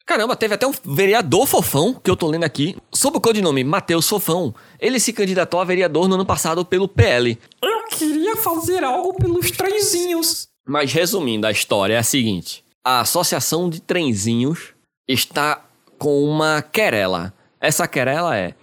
Caramba, 0.06 0.36
teve 0.36 0.56
até 0.56 0.68
um 0.68 0.74
vereador 0.84 1.46
fofão, 1.48 1.94
que 1.94 2.10
eu 2.10 2.16
tô 2.16 2.28
lendo 2.28 2.44
aqui, 2.44 2.76
sob 2.92 3.18
o 3.18 3.22
codinome 3.22 3.64
Matheus 3.64 4.10
Fofão. 4.10 4.54
Ele 4.80 5.00
se 5.00 5.14
candidatou 5.14 5.60
a 5.60 5.64
vereador 5.64 6.08
no 6.08 6.16
ano 6.16 6.26
passado 6.26 6.66
pelo 6.66 6.88
PL. 6.88 7.40
Eu 7.62 7.86
queria 7.88 8.36
fazer 8.36 8.84
algo 8.84 9.14
pelos 9.14 9.52
trenzinhos. 9.52 10.48
Mas 10.68 10.92
resumindo, 10.94 11.48
a 11.48 11.52
história 11.52 11.94
é 11.96 11.98
a 11.98 12.04
seguinte: 12.04 12.64
a 12.84 13.02
Associação 13.02 13.70
de 13.70 13.82
Trenzinhos 13.82 14.70
está 15.08 15.66
com 15.98 16.24
uma 16.24 16.62
querela. 16.62 17.34
Essa 17.60 17.88
querela 17.88 18.38
é: 18.38 18.56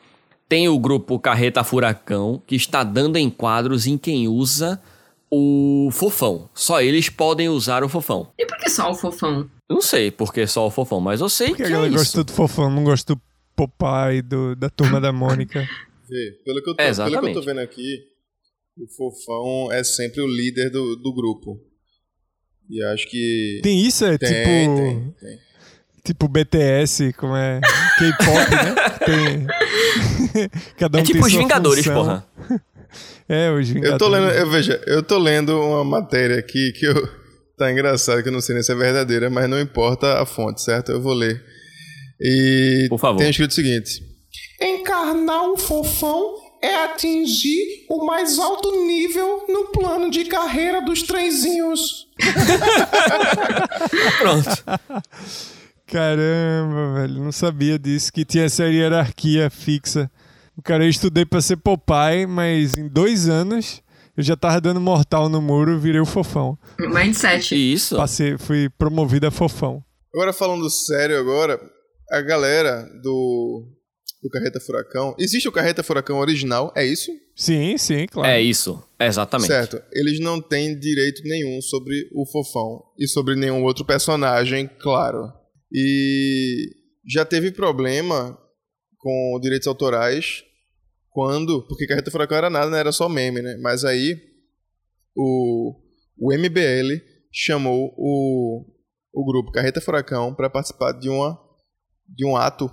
tem 0.48 0.68
o 0.68 0.78
grupo 0.78 1.18
Carreta 1.18 1.62
Furacão 1.64 2.42
que 2.46 2.56
está 2.56 2.82
dando 2.84 3.18
enquadros 3.18 3.86
em 3.86 3.98
quem 3.98 4.28
usa 4.28 4.80
o 5.30 5.90
fofão. 5.92 6.48
Só 6.54 6.80
eles 6.80 7.08
podem 7.08 7.48
usar 7.48 7.84
o 7.84 7.88
fofão. 7.88 8.28
E 8.38 8.46
por 8.46 8.56
que 8.58 8.70
só 8.70 8.90
o 8.90 8.94
fofão? 8.94 9.50
Não 9.68 9.82
sei 9.82 10.10
por 10.10 10.32
que 10.32 10.46
só 10.46 10.66
o 10.66 10.70
fofão, 10.70 11.00
mas 11.00 11.20
eu 11.20 11.28
sei 11.28 11.48
Porque 11.48 11.64
que 11.64 11.66
a 11.66 11.68
é 11.68 11.72
galera 11.72 11.88
isso. 11.94 11.98
gosta 11.98 12.24
do 12.24 12.32
fofão, 12.32 12.70
não 12.70 12.84
gosta 12.84 13.14
do 13.14 13.20
Popeye, 13.54 14.22
do, 14.22 14.56
da 14.56 14.70
turma 14.70 14.98
da 15.00 15.12
Mônica. 15.12 15.68
Vê, 16.08 16.40
pelo 16.42 16.62
que, 16.62 16.70
eu 16.70 16.74
tô, 16.74 16.82
É, 16.82 16.94
pelo 16.94 17.20
que 17.20 17.28
eu 17.28 17.32
tô 17.34 17.42
vendo 17.42 17.58
aqui, 17.60 17.98
o 18.78 18.86
Fofão 18.96 19.70
é 19.70 19.84
sempre 19.84 20.22
o 20.22 20.26
líder 20.26 20.70
do, 20.70 20.96
do 20.96 21.12
grupo. 21.12 21.60
E 22.70 22.82
acho 22.84 23.08
que. 23.08 23.60
Tem 23.62 23.80
isso? 23.86 24.04
É 24.04 24.18
Tem, 24.18 24.28
tipo. 24.28 24.44
tem, 24.44 25.14
tem. 25.20 25.38
Tipo 26.04 26.28
BTS, 26.28 27.12
como 27.14 27.36
é. 27.36 27.60
K-pop, 27.98 28.50
né? 28.50 28.74
Tem. 29.04 30.48
Cada 30.78 30.98
um 30.98 31.00
É 31.00 31.04
tipo 31.04 31.18
tem 31.18 31.26
os 31.28 31.32
Vingadores, 31.34 31.84
função. 31.84 32.02
porra. 32.04 32.26
É, 33.28 33.50
os 33.50 33.68
Vingadores. 33.68 33.92
Eu 33.92 33.98
tô 33.98 34.08
lendo, 34.08 34.30
eu 34.30 34.50
veja, 34.50 34.82
eu 34.86 35.02
tô 35.02 35.18
lendo 35.18 35.60
uma 35.60 35.84
matéria 35.84 36.38
aqui 36.38 36.72
que 36.72 36.86
eu 36.86 36.94
Tá 37.58 37.70
engraçado 37.72 38.22
que 38.22 38.28
eu 38.28 38.32
não 38.32 38.40
sei 38.40 38.54
nem 38.54 38.62
se 38.62 38.70
é 38.70 38.74
verdadeira, 38.74 39.28
mas 39.28 39.50
não 39.50 39.60
importa 39.60 40.22
a 40.22 40.24
fonte, 40.24 40.62
certo? 40.62 40.92
Eu 40.92 41.02
vou 41.02 41.12
ler. 41.12 41.44
E 42.20 42.86
Por 42.88 42.98
favor. 42.98 43.18
tem 43.18 43.28
escrito 43.30 43.50
o 43.50 43.54
seguinte: 43.54 44.00
Encarnar 44.62 45.42
o 45.50 45.56
fofão 45.58 46.36
é 46.62 46.84
atingir 46.84 47.86
o 47.88 48.04
mais 48.04 48.38
alto 48.38 48.86
nível 48.86 49.44
no 49.48 49.66
plano 49.66 50.10
de 50.10 50.24
carreira 50.24 50.82
dos 50.82 51.02
trenzinhos. 51.02 52.08
Pronto. 54.18 54.48
Caramba, 55.86 56.94
velho, 56.94 57.24
não 57.24 57.32
sabia 57.32 57.78
disso, 57.78 58.12
que 58.12 58.24
tinha 58.24 58.44
essa 58.44 58.64
hierarquia 58.64 59.48
fixa. 59.48 60.10
O 60.56 60.62
cara, 60.62 60.84
eu 60.84 60.90
estudei 60.90 61.24
pra 61.24 61.40
ser 61.40 61.56
Popeye, 61.56 62.26
mas 62.26 62.76
em 62.76 62.88
dois 62.88 63.28
anos 63.28 63.80
eu 64.16 64.22
já 64.24 64.36
tava 64.36 64.60
dando 64.60 64.80
mortal 64.80 65.28
no 65.28 65.40
muro, 65.40 65.78
virei 65.78 66.00
o 66.00 66.04
fofão. 66.04 66.58
Mindset. 66.78 67.54
Isso. 67.54 67.96
Passei, 67.96 68.36
fui 68.36 68.68
promovido 68.68 69.28
a 69.28 69.30
fofão. 69.30 69.82
Agora 70.12 70.32
falando 70.32 70.68
sério 70.68 71.18
agora, 71.18 71.60
a 72.10 72.20
galera 72.20 72.82
do, 73.00 73.64
do 74.22 74.28
Carreta 74.28 74.60
Furacão. 74.60 75.14
Existe 75.18 75.48
o 75.48 75.52
Carreta 75.52 75.82
Furacão 75.82 76.18
original, 76.18 76.72
é 76.76 76.84
isso? 76.84 77.10
Sim, 77.36 77.78
sim, 77.78 78.06
claro. 78.06 78.28
É 78.28 78.40
isso. 78.40 78.82
Exatamente. 78.98 79.48
Certo. 79.48 79.80
Eles 79.92 80.18
não 80.18 80.40
têm 80.40 80.78
direito 80.78 81.22
nenhum 81.24 81.60
sobre 81.62 82.08
o 82.12 82.26
Fofão 82.26 82.82
e 82.98 83.06
sobre 83.06 83.36
nenhum 83.36 83.62
outro 83.62 83.84
personagem, 83.84 84.68
claro. 84.80 85.32
E 85.72 86.70
já 87.06 87.24
teve 87.24 87.52
problema 87.52 88.36
com 88.98 89.38
direitos 89.40 89.68
autorais 89.68 90.42
quando. 91.10 91.66
Porque 91.68 91.86
Carreta 91.86 92.10
Furacão 92.10 92.38
era 92.38 92.50
nada, 92.50 92.70
né? 92.70 92.80
Era 92.80 92.92
só 92.92 93.08
meme, 93.08 93.40
né? 93.40 93.56
Mas 93.60 93.84
aí 93.84 94.20
o, 95.16 95.74
o 96.18 96.32
MBL 96.32 97.00
chamou 97.32 97.94
o, 97.96 98.64
o 99.12 99.24
grupo 99.24 99.52
Carreta 99.52 99.80
Furacão 99.80 100.34
para 100.34 100.50
participar 100.50 100.92
de, 100.92 101.08
uma, 101.08 101.38
de 102.08 102.26
um 102.26 102.36
ato 102.36 102.68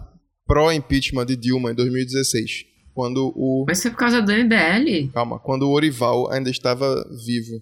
pró-impeachment 0.46 1.26
de 1.26 1.36
Dilma 1.36 1.72
em 1.72 1.76
2016. 1.76 2.66
Quando 2.94 3.34
o. 3.36 3.66
Mas 3.68 3.82
foi 3.82 3.92
por 3.92 3.98
causa 3.98 4.22
do 4.22 4.32
MBL? 4.32 5.12
Calma, 5.14 5.40
quando 5.40 5.64
o 5.64 5.72
Orival 5.72 6.32
ainda 6.32 6.50
estava 6.50 6.86
vivo. 7.26 7.62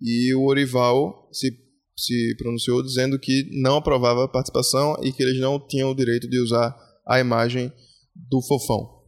E 0.00 0.34
o 0.34 0.44
Orival 0.46 1.28
se, 1.32 1.52
se 1.96 2.34
pronunciou 2.38 2.82
dizendo 2.82 3.18
que 3.18 3.48
não 3.60 3.76
aprovava 3.76 4.24
a 4.24 4.28
participação 4.28 4.96
e 5.02 5.12
que 5.12 5.22
eles 5.22 5.38
não 5.38 5.58
tinham 5.58 5.90
o 5.90 5.94
direito 5.94 6.28
de 6.28 6.40
usar 6.40 6.74
a 7.06 7.20
imagem 7.20 7.70
do 8.14 8.40
fofão. 8.42 9.02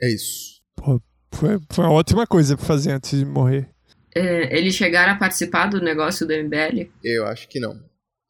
É 0.00 0.12
isso. 0.12 0.60
Pô, 0.76 1.00
foi, 1.32 1.58
foi 1.70 1.84
uma 1.84 1.92
ótima 1.92 2.26
coisa 2.26 2.56
pra 2.56 2.66
fazer 2.66 2.92
antes 2.92 3.18
de 3.18 3.24
morrer. 3.24 3.70
É, 4.14 4.56
eles 4.56 4.74
chegaram 4.74 5.12
a 5.12 5.16
participar 5.16 5.68
do 5.68 5.80
negócio 5.80 6.26
do 6.26 6.32
MBL? 6.32 6.90
Eu 7.02 7.26
acho 7.26 7.48
que 7.48 7.60
não. 7.60 7.74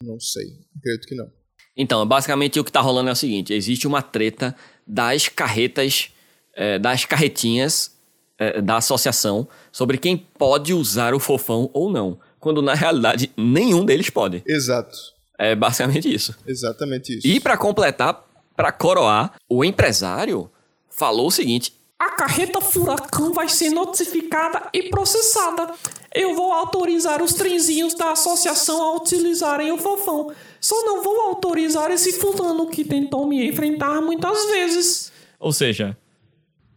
Não 0.03 0.19
sei. 0.21 0.45
Acredito 0.77 1.07
que 1.09 1.15
não. 1.15 1.38
Então, 1.79 2.05
basicamente 2.05 2.59
o 2.59 2.65
que 2.65 2.73
tá 2.73 2.81
rolando 2.81 3.09
é 3.09 3.13
o 3.13 3.17
seguinte: 3.17 3.55
existe 3.55 3.87
uma 3.87 4.03
treta 4.03 4.55
das 4.85 5.29
carretas, 5.29 6.11
eh, 6.55 6.79
das 6.79 7.05
carretinhas 7.05 7.97
eh, 8.37 8.61
da 8.61 8.79
associação 8.79 9.47
sobre 9.71 9.97
quem 9.97 10.17
pode 10.17 10.75
usar 10.75 11.15
o 11.15 11.21
fofão 11.21 11.71
ou 11.73 11.91
não. 11.91 12.19
Quando 12.41 12.61
na 12.61 12.75
realidade 12.75 13.31
nenhum 13.37 13.85
deles 13.85 14.11
pode. 14.11 14.43
Exato. 14.47 14.97
É 15.39 15.55
basicamente 15.55 16.13
isso. 16.13 16.37
Exatamente 16.47 17.17
isso. 17.17 17.27
E 17.27 17.39
pra 17.39 17.57
completar, 17.57 18.25
pra 18.57 18.73
coroar, 18.73 19.35
o 19.49 19.65
empresário 19.65 20.51
falou 20.91 21.29
o 21.29 21.31
seguinte: 21.31 21.73
A 21.99 22.11
carreta 22.13 22.61
furacão 22.61 23.33
vai 23.33 23.49
ser 23.49 23.71
notificada 23.71 24.69
e 24.73 24.85
processada. 24.85 25.75
Eu 26.15 26.35
vou 26.37 26.53
autorizar 26.53 27.21
os 27.23 27.35
trenzinhos 27.35 27.93
da 27.95 28.13
associação 28.13 28.81
a 28.81 28.95
utilizarem 28.97 29.73
o 29.73 29.79
fofão. 29.79 30.33
Só 30.61 30.81
não 30.85 31.03
vou 31.03 31.21
autorizar 31.23 31.91
esse 31.91 32.13
fulano 32.21 32.71
que 32.71 32.85
tentou 32.85 33.27
me 33.27 33.49
enfrentar 33.49 34.01
muitas 34.01 34.47
vezes. 34.51 35.13
Ou 35.41 35.53
seja, 35.53 35.97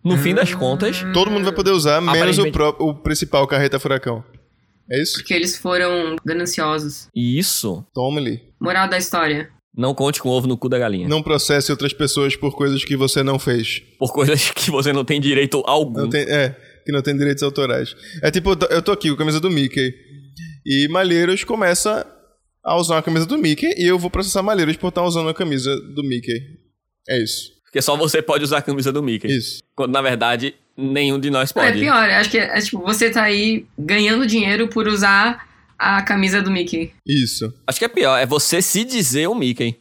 no 0.03 0.17
fim 0.17 0.33
das 0.33 0.55
contas, 0.55 1.03
Todo 1.13 1.29
mundo 1.29 1.43
vai 1.43 1.53
poder 1.53 1.71
usar, 1.71 2.01
menos 2.01 2.39
o, 2.39 2.51
pró- 2.51 2.75
o 2.79 2.95
principal 2.95 3.45
carreta 3.45 3.79
furacão. 3.79 4.23
É 4.89 5.01
isso? 5.01 5.13
Porque 5.13 5.33
eles 5.35 5.55
foram 5.55 6.15
gananciosos. 6.25 7.07
isso 7.15 7.85
Tome-lhe. 7.93 8.43
Moral 8.59 8.89
da 8.89 8.97
história. 8.97 9.51
Não 9.75 9.93
conte 9.93 10.19
com 10.21 10.29
ovo 10.29 10.47
no 10.47 10.57
cu 10.57 10.67
da 10.69 10.77
galinha. 10.77 11.07
Não 11.07 11.23
processe 11.23 11.71
outras 11.71 11.93
pessoas 11.93 12.35
por 12.35 12.55
coisas 12.55 12.83
que 12.83 12.95
você 12.97 13.23
não 13.23 13.39
fez. 13.39 13.81
Por 13.97 14.11
coisas 14.11 14.49
que 14.51 14.69
você 14.69 14.91
não 14.91 15.05
tem 15.05 15.19
direito 15.21 15.63
algum. 15.65 16.01
Não 16.01 16.09
tem, 16.09 16.21
é, 16.23 16.55
que 16.85 16.91
não 16.91 17.01
tem 17.01 17.15
direitos 17.17 17.41
autorais. 17.43 17.95
É 18.21 18.29
tipo, 18.29 18.51
eu 18.69 18.81
tô- 18.81 18.91
aqui 18.91 19.07
com 19.09 19.15
a 19.15 19.17
camisa 19.17 19.39
do 19.39 19.49
Mickey. 19.49 19.93
E 20.65 20.87
Malheiros 20.89 21.43
começa 21.43 22.05
a 22.63 22.75
usar 22.77 22.99
a 22.99 23.01
camisa 23.01 23.25
do 23.25 23.37
Mickey 23.37 23.67
e 23.77 23.87
eu 23.87 23.97
vou 23.97 24.09
processar 24.11 24.43
Malheiros 24.43 24.77
por 24.77 24.89
estar 24.89 25.03
usando 25.03 25.29
a 25.29 25.33
camisa 25.33 25.75
do 25.95 26.03
Mickey. 26.03 26.39
É 27.09 27.17
isso. 27.21 27.49
Porque 27.63 27.81
só 27.81 27.95
você 27.95 28.21
pode 28.21 28.43
usar 28.43 28.57
a 28.57 28.61
camisa 28.61 28.91
do 28.91 29.01
Mickey. 29.01 29.27
Isso. 29.27 29.59
Quando 29.75 29.91
na 29.93 30.01
verdade 30.01 30.53
nenhum 30.77 31.19
de 31.19 31.29
nós 31.29 31.49
É 31.51 31.53
pode. 31.53 31.79
pior, 31.79 32.09
eu 32.09 32.15
acho 32.15 32.29
que 32.29 32.37
é, 32.37 32.59
tipo, 32.59 32.79
você 32.81 33.09
tá 33.09 33.23
aí 33.23 33.65
ganhando 33.79 34.25
dinheiro 34.27 34.67
por 34.67 34.87
usar 34.87 35.49
a 35.81 36.03
camisa 36.03 36.43
do 36.43 36.51
Mickey. 36.51 36.93
Isso. 37.03 37.51
Acho 37.65 37.79
que 37.79 37.85
é 37.85 37.87
pior, 37.87 38.15
é 38.17 38.25
você 38.25 38.61
se 38.61 38.83
dizer 38.85 39.27
o 39.27 39.33
Mickey. 39.33 39.79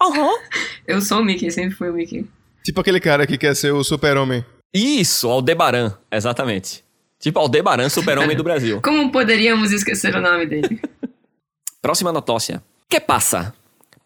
Aham. 0.00 0.30
Eu 0.86 1.00
sou 1.00 1.20
o 1.20 1.24
Mickey, 1.24 1.50
sempre 1.50 1.74
fui 1.74 1.90
o 1.90 1.92
Mickey. 1.92 2.24
Tipo 2.64 2.80
aquele 2.80 3.00
cara 3.00 3.26
que 3.26 3.36
quer 3.36 3.56
ser 3.56 3.72
o 3.72 3.82
super-homem. 3.82 4.44
Isso, 4.72 5.28
Aldebaran, 5.28 5.92
exatamente. 6.10 6.84
Tipo 7.18 7.40
Aldebaran, 7.40 7.88
super-homem 7.88 8.36
do 8.36 8.44
Brasil. 8.44 8.80
Como 8.84 9.10
poderíamos 9.10 9.72
esquecer 9.72 10.14
o 10.14 10.20
nome 10.20 10.46
dele? 10.46 10.80
Próxima 11.82 12.12
notócia. 12.12 12.62
Que 12.88 13.00
passa? 13.00 13.52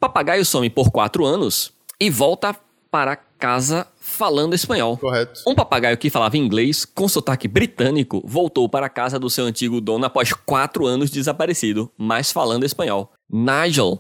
Papagaio 0.00 0.44
some 0.46 0.70
por 0.70 0.90
quatro 0.90 1.26
anos 1.26 1.74
e 2.00 2.09
volta 2.09 2.57
para 2.90 3.16
casa 3.16 3.87
falando 4.14 4.55
espanhol. 4.55 4.96
Correto. 4.96 5.42
Um 5.46 5.55
papagaio 5.55 5.98
que 5.98 6.09
falava 6.09 6.38
inglês 6.38 6.85
com 6.85 7.09
sotaque 7.09 7.48
britânico 7.48 8.22
voltou 8.24 8.68
para 8.68 8.87
a 8.87 8.88
casa 8.88 9.18
do 9.18 9.29
seu 9.29 9.44
antigo 9.44 9.81
dono 9.81 10.07
após 10.07 10.33
quatro 10.33 10.87
anos 10.87 11.11
desaparecido, 11.11 11.90
mas 11.98 12.31
falando 12.31 12.64
espanhol. 12.64 13.12
Nigel, 13.29 13.98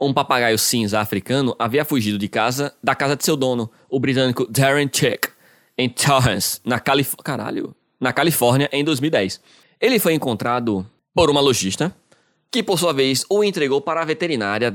um 0.00 0.14
papagaio 0.14 0.58
cinza 0.58 1.00
africano, 1.00 1.54
havia 1.58 1.84
fugido 1.84 2.16
de 2.16 2.28
casa 2.28 2.72
da 2.82 2.94
casa 2.94 3.16
de 3.16 3.24
seu 3.24 3.36
dono, 3.36 3.70
o 3.90 3.98
britânico 3.98 4.46
Darren 4.50 4.88
Chick, 4.90 5.28
em 5.76 5.88
Torrance, 5.88 6.60
na, 6.64 6.78
Calif 6.78 7.16
Caralho, 7.16 7.74
na 8.00 8.12
Califórnia, 8.12 8.68
em 8.72 8.84
2010. 8.84 9.40
Ele 9.80 9.98
foi 9.98 10.14
encontrado 10.14 10.86
por 11.12 11.28
uma 11.30 11.40
lojista, 11.40 11.94
que 12.50 12.62
por 12.62 12.78
sua 12.78 12.92
vez 12.92 13.24
o 13.28 13.42
entregou 13.42 13.80
para 13.80 14.00
a 14.00 14.04
veterinária 14.04 14.74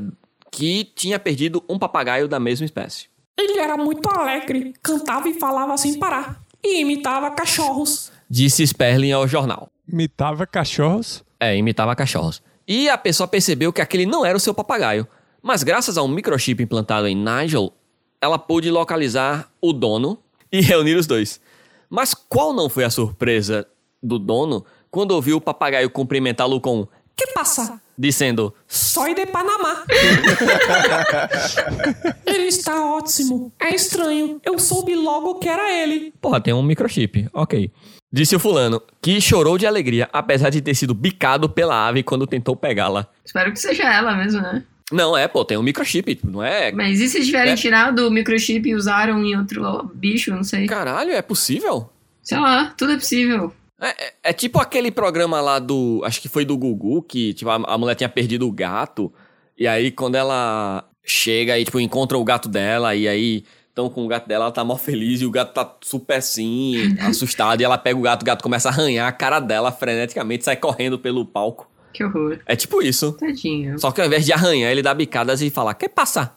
que 0.51 0.83
tinha 0.95 1.17
perdido 1.17 1.63
um 1.67 1.79
papagaio 1.79 2.27
da 2.27 2.39
mesma 2.39 2.65
espécie. 2.65 3.12
Ele 3.37 3.59
era 3.59 3.75
muito 3.77 4.07
alegre, 4.09 4.73
cantava 4.81 5.27
e 5.27 5.33
falava 5.33 5.75
sem 5.77 5.99
parar. 5.99 6.41
E 6.63 6.81
imitava 6.81 7.31
cachorros. 7.31 8.11
Disse 8.29 8.65
Sperling 8.65 9.11
ao 9.11 9.27
jornal. 9.27 9.69
Imitava 9.87 10.45
cachorros. 10.47 11.23
É, 11.39 11.55
imitava 11.57 11.95
cachorros. 11.95 12.41
E 12.67 12.87
a 12.87 12.97
pessoa 12.97 13.27
percebeu 13.27 13.73
que 13.73 13.81
aquele 13.81 14.05
não 14.05 14.25
era 14.25 14.37
o 14.37 14.39
seu 14.39 14.53
papagaio. 14.53 15.07
Mas 15.41 15.61
graças 15.61 15.97
a 15.97 16.03
um 16.03 16.07
microchip 16.07 16.63
implantado 16.63 17.07
em 17.07 17.15
Nigel, 17.15 17.73
ela 18.21 18.39
pôde 18.39 18.71
localizar 18.71 19.51
o 19.59 19.73
dono 19.73 20.17
e 20.49 20.61
reunir 20.61 20.95
os 20.95 21.05
dois. 21.05 21.41
Mas 21.89 22.13
qual 22.13 22.53
não 22.53 22.69
foi 22.69 22.85
a 22.85 22.89
surpresa 22.89 23.67
do 24.01 24.17
dono 24.17 24.65
quando 24.89 25.11
ouviu 25.11 25.37
o 25.37 25.41
papagaio 25.41 25.89
cumprimentá-lo 25.89 26.61
com 26.61 26.87
Que 27.15 27.27
passa? 27.33 27.81
Dizendo: 27.97 28.53
Soy 28.67 29.13
de 29.13 29.25
Panamá. 29.25 29.83
ele 32.25 32.47
está 32.47 32.85
ótimo. 32.85 33.51
É 33.59 33.73
estranho. 33.75 34.39
Eu 34.43 34.57
soube 34.59 34.95
logo 34.95 35.35
que 35.35 35.49
era 35.49 35.71
ele. 35.71 36.13
Porra, 36.21 36.39
tem 36.41 36.53
um 36.53 36.63
microchip. 36.63 37.27
Ok. 37.33 37.71
Disse 38.11 38.35
o 38.35 38.39
fulano, 38.39 38.79
que 39.01 39.19
chorou 39.19 39.57
de 39.57 39.65
alegria, 39.65 40.07
apesar 40.13 40.51
de 40.51 40.61
ter 40.61 40.75
sido 40.75 40.93
bicado 40.93 41.49
pela 41.49 41.87
ave 41.87 42.03
quando 42.03 42.27
tentou 42.27 42.55
pegá-la. 42.55 43.07
Espero 43.25 43.51
que 43.51 43.59
seja 43.59 43.91
ela 43.91 44.15
mesmo, 44.15 44.39
né? 44.39 44.63
Não, 44.91 45.17
é, 45.17 45.27
pô, 45.27 45.43
tem 45.43 45.57
um 45.57 45.63
microchip, 45.63 46.19
não 46.23 46.43
é? 46.43 46.71
Mas 46.71 46.99
e 46.99 47.09
se 47.09 47.25
tiverem 47.25 47.53
É. 47.53 47.55
tirado 47.55 48.07
o 48.07 48.11
microchip 48.11 48.69
e 48.69 48.75
usaram 48.75 49.23
em 49.23 49.35
outro 49.35 49.89
bicho, 49.95 50.29
não 50.29 50.43
sei. 50.43 50.67
Caralho, 50.67 51.11
é 51.11 51.23
possível? 51.23 51.89
Sei 52.21 52.37
lá, 52.37 52.71
tudo 52.77 52.91
é 52.91 52.97
possível. 52.97 53.51
É, 53.83 53.89
é- 54.05 54.13
é 54.23 54.33
tipo 54.33 54.59
aquele 54.59 54.89
programa 54.91 55.41
lá 55.41 55.59
do. 55.59 56.01
Acho 56.05 56.21
que 56.21 56.29
foi 56.29 56.45
do 56.45 56.57
Gugu, 56.57 57.03
que 57.03 57.33
tipo, 57.33 57.49
a, 57.51 57.55
a 57.55 57.77
mulher 57.77 57.95
tinha 57.95 58.09
perdido 58.09 58.47
o 58.47 58.51
gato. 58.51 59.11
E 59.57 59.67
aí, 59.67 59.91
quando 59.91 60.15
ela 60.15 60.87
chega 61.05 61.59
e 61.59 61.65
tipo, 61.65 61.79
encontra 61.79 62.17
o 62.17 62.23
gato 62.23 62.47
dela, 62.49 62.95
e 62.95 63.07
aí 63.07 63.43
estão 63.69 63.89
com 63.89 64.05
o 64.05 64.07
gato 64.07 64.27
dela, 64.27 64.45
ela 64.45 64.51
tá 64.53 64.63
mó 64.63 64.77
feliz, 64.77 65.21
e 65.21 65.25
o 65.25 65.31
gato 65.31 65.53
tá 65.53 65.75
super 65.81 66.17
assim, 66.17 66.95
assustado, 67.01 67.59
e 67.59 67.63
ela 67.63 67.77
pega 67.77 67.99
o 67.99 68.01
gato, 68.01 68.21
o 68.21 68.25
gato 68.25 68.41
começa 68.43 68.69
a 68.69 68.71
arranhar 68.71 69.07
a 69.07 69.11
cara 69.11 69.39
dela 69.39 69.71
freneticamente, 69.71 70.45
sai 70.45 70.55
correndo 70.55 70.97
pelo 70.97 71.25
palco. 71.25 71.69
Que 71.91 72.03
horror. 72.03 72.39
É 72.45 72.55
tipo 72.55 72.81
isso. 72.81 73.11
Tadinho. 73.13 73.77
Só 73.79 73.91
que 73.91 73.99
ao 74.01 74.07
invés 74.07 74.25
de 74.25 74.31
arranhar, 74.33 74.71
ele 74.71 74.81
dá 74.81 74.93
bicadas 74.93 75.41
e 75.41 75.49
fala: 75.51 75.73
Que 75.75 75.87
passa? 75.89 76.35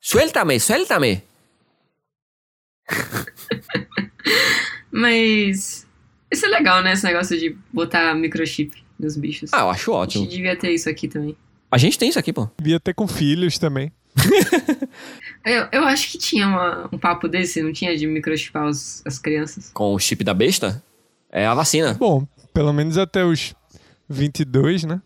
Suelta-me, 0.00 0.58
suelta-me. 0.60 1.22
Mas. 4.90 5.86
Isso 6.32 6.44
é 6.46 6.48
legal, 6.48 6.82
né? 6.82 6.92
Esse 6.92 7.04
negócio 7.04 7.38
de 7.38 7.56
botar 7.72 8.14
microchip. 8.14 8.82
dos 8.98 9.16
bichos. 9.16 9.50
Ah, 9.52 9.60
eu 9.60 9.70
acho 9.70 9.92
a 9.92 10.00
gente 10.02 10.18
ótimo. 10.18 10.26
devia 10.28 10.56
ter 10.56 10.72
isso 10.72 10.88
aqui 10.90 11.06
também. 11.06 11.36
A 11.70 11.78
gente 11.78 11.96
tem 11.98 12.08
isso 12.08 12.18
aqui, 12.18 12.32
pô. 12.32 12.48
Devia 12.58 12.80
ter 12.80 12.92
com 12.94 13.06
filhos 13.06 13.58
também. 13.58 13.92
Eu, 15.44 15.66
eu 15.72 15.84
acho 15.84 16.10
que 16.10 16.18
tinha 16.18 16.46
uma- 16.48 16.88
um 16.92 16.98
papo 16.98 17.28
desse, 17.28 17.62
não 17.62 17.72
tinha 17.72 17.96
de 17.96 18.06
microchipar 18.06 18.66
os- 18.66 19.00
as 19.06 19.18
crianças. 19.18 19.70
Com 19.72 19.94
o 19.94 19.98
chip 19.98 20.22
da 20.24 20.34
besta. 20.34 20.82
É 21.30 21.46
a 21.46 21.54
vacina. 21.54 21.94
Bom, 21.94 22.26
pelo 22.52 22.72
menos 22.72 22.98
até 22.98 23.24
os 23.24 23.54
22, 24.08 24.84
né? 24.84 25.00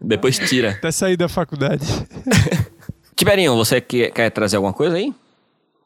Depois 0.00 0.38
tira. 0.38 0.70
Até 0.70 0.90
sair 0.92 1.16
da 1.16 1.28
faculdade. 1.28 1.84
Tiberinho, 3.16 3.54
você 3.56 3.80
que- 3.80 4.10
quer 4.10 4.30
trazer 4.30 4.56
alguma 4.56 4.72
coisa 4.72 4.96
aí? 4.96 5.12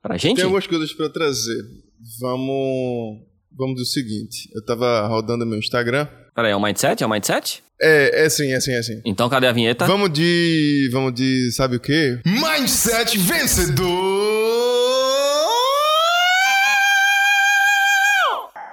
Pra 0.03 0.17
gente? 0.17 0.37
Tem 0.37 0.45
algumas 0.45 0.67
coisas 0.67 0.93
pra 0.93 1.09
trazer. 1.09 1.65
Vamos. 2.21 3.23
Vamos 3.59 3.77
do 3.77 3.87
seguinte. 3.87 4.51
Eu 4.55 4.63
tava 4.63 5.07
rodando 5.07 5.47
meu 5.47 5.59
Instagram. 5.59 6.07
Peraí, 6.35 6.53
é 6.53 6.57
o 6.57 6.61
Mindset? 6.61 7.03
É 7.03 7.07
o 7.07 7.09
Mindset? 7.09 7.63
É, 7.81 8.27
é 8.27 8.29
sim, 8.29 8.53
é 8.53 8.61
sim, 8.61 8.73
é 8.73 8.83
sim. 8.83 9.01
Então 9.03 9.31
cadê 9.31 9.47
a 9.47 9.53
vinheta? 9.53 9.87
Vamos 9.87 10.13
de. 10.13 10.91
Vamos 10.93 11.15
de. 11.15 11.51
Sabe 11.53 11.77
o 11.77 11.81
quê? 11.81 12.21
Mindset 12.27 13.17
vencedor! 13.17 13.87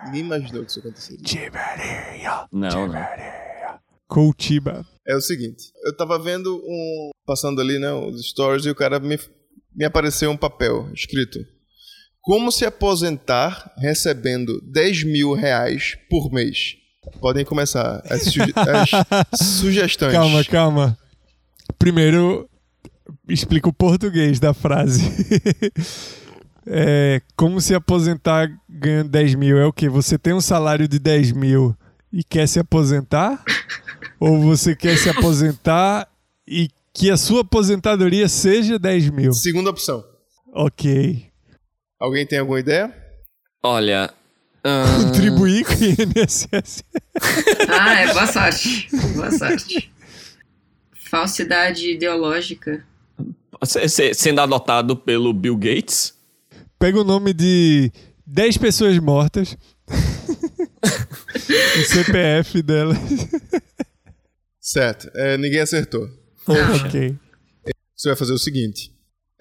Ninguém 0.05 0.21
imaginou 0.21 0.65
que 0.65 0.71
isso 0.71 0.79
aconteceria. 0.79 1.23
Não, 2.51 2.88
não. 2.88 3.07
Coutiba. 4.07 4.86
É 5.07 5.15
o 5.15 5.21
seguinte, 5.21 5.71
eu 5.86 5.95
tava 5.95 6.19
vendo 6.19 6.57
um. 6.57 7.11
Passando 7.25 7.61
ali, 7.61 7.79
né, 7.79 7.93
os 7.93 8.21
stories, 8.27 8.65
e 8.65 8.69
o 8.69 8.75
cara 8.75 8.99
me, 8.99 9.17
me 9.73 9.86
apareceu 9.86 10.29
um 10.29 10.36
papel 10.36 10.89
escrito. 10.93 11.39
Como 12.24 12.51
se 12.53 12.65
aposentar 12.65 13.74
recebendo 13.78 14.61
10 14.71 15.03
mil 15.03 15.34
reais 15.34 15.97
por 16.09 16.32
mês? 16.32 16.78
Podem 17.19 17.43
começar 17.43 18.01
as, 18.09 18.24
suge- 18.24 18.53
as 19.30 19.39
sugestões. 19.45 20.13
Calma, 20.13 20.43
calma. 20.45 20.97
Primeiro, 21.78 22.49
explica 23.28 23.67
o 23.67 23.74
português 23.74 24.39
da 24.39 24.53
frase. 24.53 25.01
é, 26.65 27.21
como 27.36 27.59
se 27.59 27.76
aposentar 27.76 28.49
ganhando 28.69 29.09
10 29.09 29.36
mil? 29.36 29.57
É 29.57 29.65
o 29.65 29.74
quê? 29.74 29.89
Você 29.89 30.17
tem 30.17 30.32
um 30.34 30.39
salário 30.39 30.88
de 30.88 30.99
10 30.99 31.34
mil 31.34 31.76
e 32.11 32.24
quer 32.24 32.47
se 32.47 32.57
aposentar? 32.57 33.43
Ou 34.17 34.39
você 34.41 34.74
quer 34.74 34.97
se 34.97 35.09
aposentar 35.09 36.07
e 36.47 36.69
que 36.93 37.11
a 37.11 37.17
sua 37.17 37.41
aposentadoria 37.41 38.30
seja 38.30 38.80
10 38.80 39.09
mil? 39.09 39.34
Segunda 39.34 39.69
opção. 39.71 40.01
Ok. 40.53 41.32
Alguém 42.04 42.26
tem 42.28 42.39
alguma 42.39 42.60
ideia? 42.60 42.93
Olha. 43.64 44.14
ahn, 44.62 45.06
Contribuir 45.06 45.64
com 45.64 45.72
o 45.72 45.78
INSS. 46.22 46.84
Ah, 47.70 48.01
é, 48.01 48.12
boa 48.14 48.28
sorte. 48.28 48.89
Boa 49.16 49.32
sorte. 49.32 49.89
Falsidade 51.10 51.91
ideológica. 51.91 52.86
se- 53.64 53.88
se- 53.88 54.14
sendo 54.14 54.41
adotado 54.41 54.97
pelo 54.97 55.34
Bill 55.34 55.56
Gates. 55.56 56.14
Pega 56.78 56.99
o 56.99 57.04
nome 57.06 57.32
de 57.34 57.89
10 58.26 58.58
pessoas 58.58 58.99
mortas. 58.99 59.56
o 59.88 61.86
CPF 61.86 62.62
delas. 62.62 62.97
Certo, 64.60 65.10
é, 65.16 65.38
ninguém 65.38 65.62
acertou. 65.62 66.06
ok. 66.86 67.16
Você 67.95 68.10
vai 68.10 68.18
fazer 68.18 68.34
o 68.34 68.38
seguinte: 68.38 68.91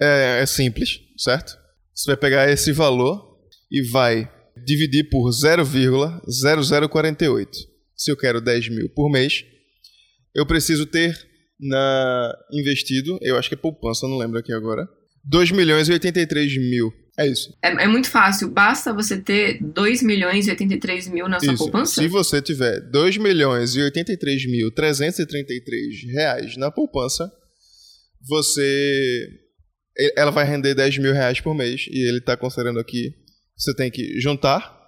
é, 0.01 0.41
é 0.43 0.47
simples, 0.47 1.01
certo? 1.17 1.59
Você 1.95 2.11
vai 2.11 2.17
pegar 2.17 2.51
esse 2.51 2.73
valor 2.73 3.39
e 3.71 3.83
vai 3.83 4.29
dividir 4.65 5.11
por 5.11 5.29
0,0048. 5.31 7.49
Se 7.97 8.11
eu 8.11 8.17
quero 8.17 8.41
10 8.41 8.71
mil 8.71 8.89
por 8.91 9.11
mês, 9.11 9.45
eu 10.35 10.47
preciso 10.47 10.87
ter 10.87 11.15
na 11.61 12.35
investido, 12.53 13.19
eu 13.23 13.37
acho 13.39 13.49
que 13.49 13.55
é 13.55 13.59
poupança, 13.59 14.09
não 14.09 14.19
lembro 14.19 14.39
aqui 14.39 14.53
agora, 14.53 14.89
2 15.25 15.53
milhões 15.53 15.89
e 15.89 15.93
83 15.93 16.59
mil. 16.59 16.93
É 17.19 17.29
isso. 17.29 17.55
É, 17.63 17.69
é 17.69 17.87
muito 17.87 18.09
fácil. 18.09 18.49
Basta 18.49 18.91
você 18.93 19.21
ter 19.21 19.63
2 19.63 20.03
milhões 20.03 20.47
e 20.47 20.51
83 20.51 21.09
mil 21.09 21.29
na 21.29 21.39
sua 21.39 21.53
isso. 21.53 21.63
poupança? 21.63 22.01
Se 22.01 22.09
você 22.09 22.41
tiver 22.41 22.81
2 22.91 23.19
milhões 23.19 23.77
e 23.77 23.83
83 23.83 24.51
mil 24.51 24.73
333 24.73 26.11
reais 26.11 26.57
na 26.57 26.71
poupança, 26.71 27.31
você 28.27 29.29
ela 30.17 30.31
vai 30.31 30.45
render 30.45 30.75
10 30.75 30.99
mil 30.99 31.13
reais 31.13 31.41
por 31.41 31.55
mês 31.55 31.87
e 31.91 32.09
ele 32.09 32.19
está 32.19 32.37
considerando 32.37 32.81
aqui 32.81 33.11
que 33.11 33.63
você 33.63 33.75
tem 33.75 33.91
que 33.91 34.21
juntar 34.21 34.81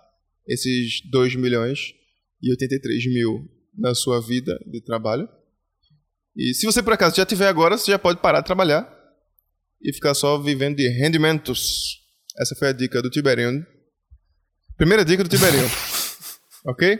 esses 0.48 1.00
2 1.11 1.36
milhões 1.36 1.94
e 2.42 2.50
83 2.50 3.07
mil 3.07 3.48
na 3.76 3.94
sua 3.94 4.20
vida 4.20 4.59
de 4.66 4.80
trabalho. 4.80 5.28
E 6.36 6.55
se 6.55 6.66
você 6.66 6.82
por 6.82 6.92
acaso 6.92 7.16
já 7.16 7.24
tiver 7.24 7.48
agora, 7.48 7.78
você 7.78 7.90
já 7.90 7.98
pode 7.98 8.20
parar 8.20 8.40
de 8.40 8.46
trabalhar 8.46 8.90
e 9.82 9.92
ficar 9.92 10.14
só 10.14 10.38
vivendo 10.38 10.76
de 10.76 10.88
rendimentos. 10.88 12.00
Essa 12.38 12.55
foi 12.57 12.68
a 12.68 12.72
dica 12.72 13.00
do 13.00 13.11
Tiberinho. 13.11 13.64
Primeira 14.76 15.05
dica 15.05 15.22
do 15.22 15.28
Tiberinho. 15.28 15.66
ok? 16.66 16.98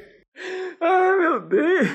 Ai, 0.80 1.18
meu 1.18 1.48
Deus. 1.48 1.88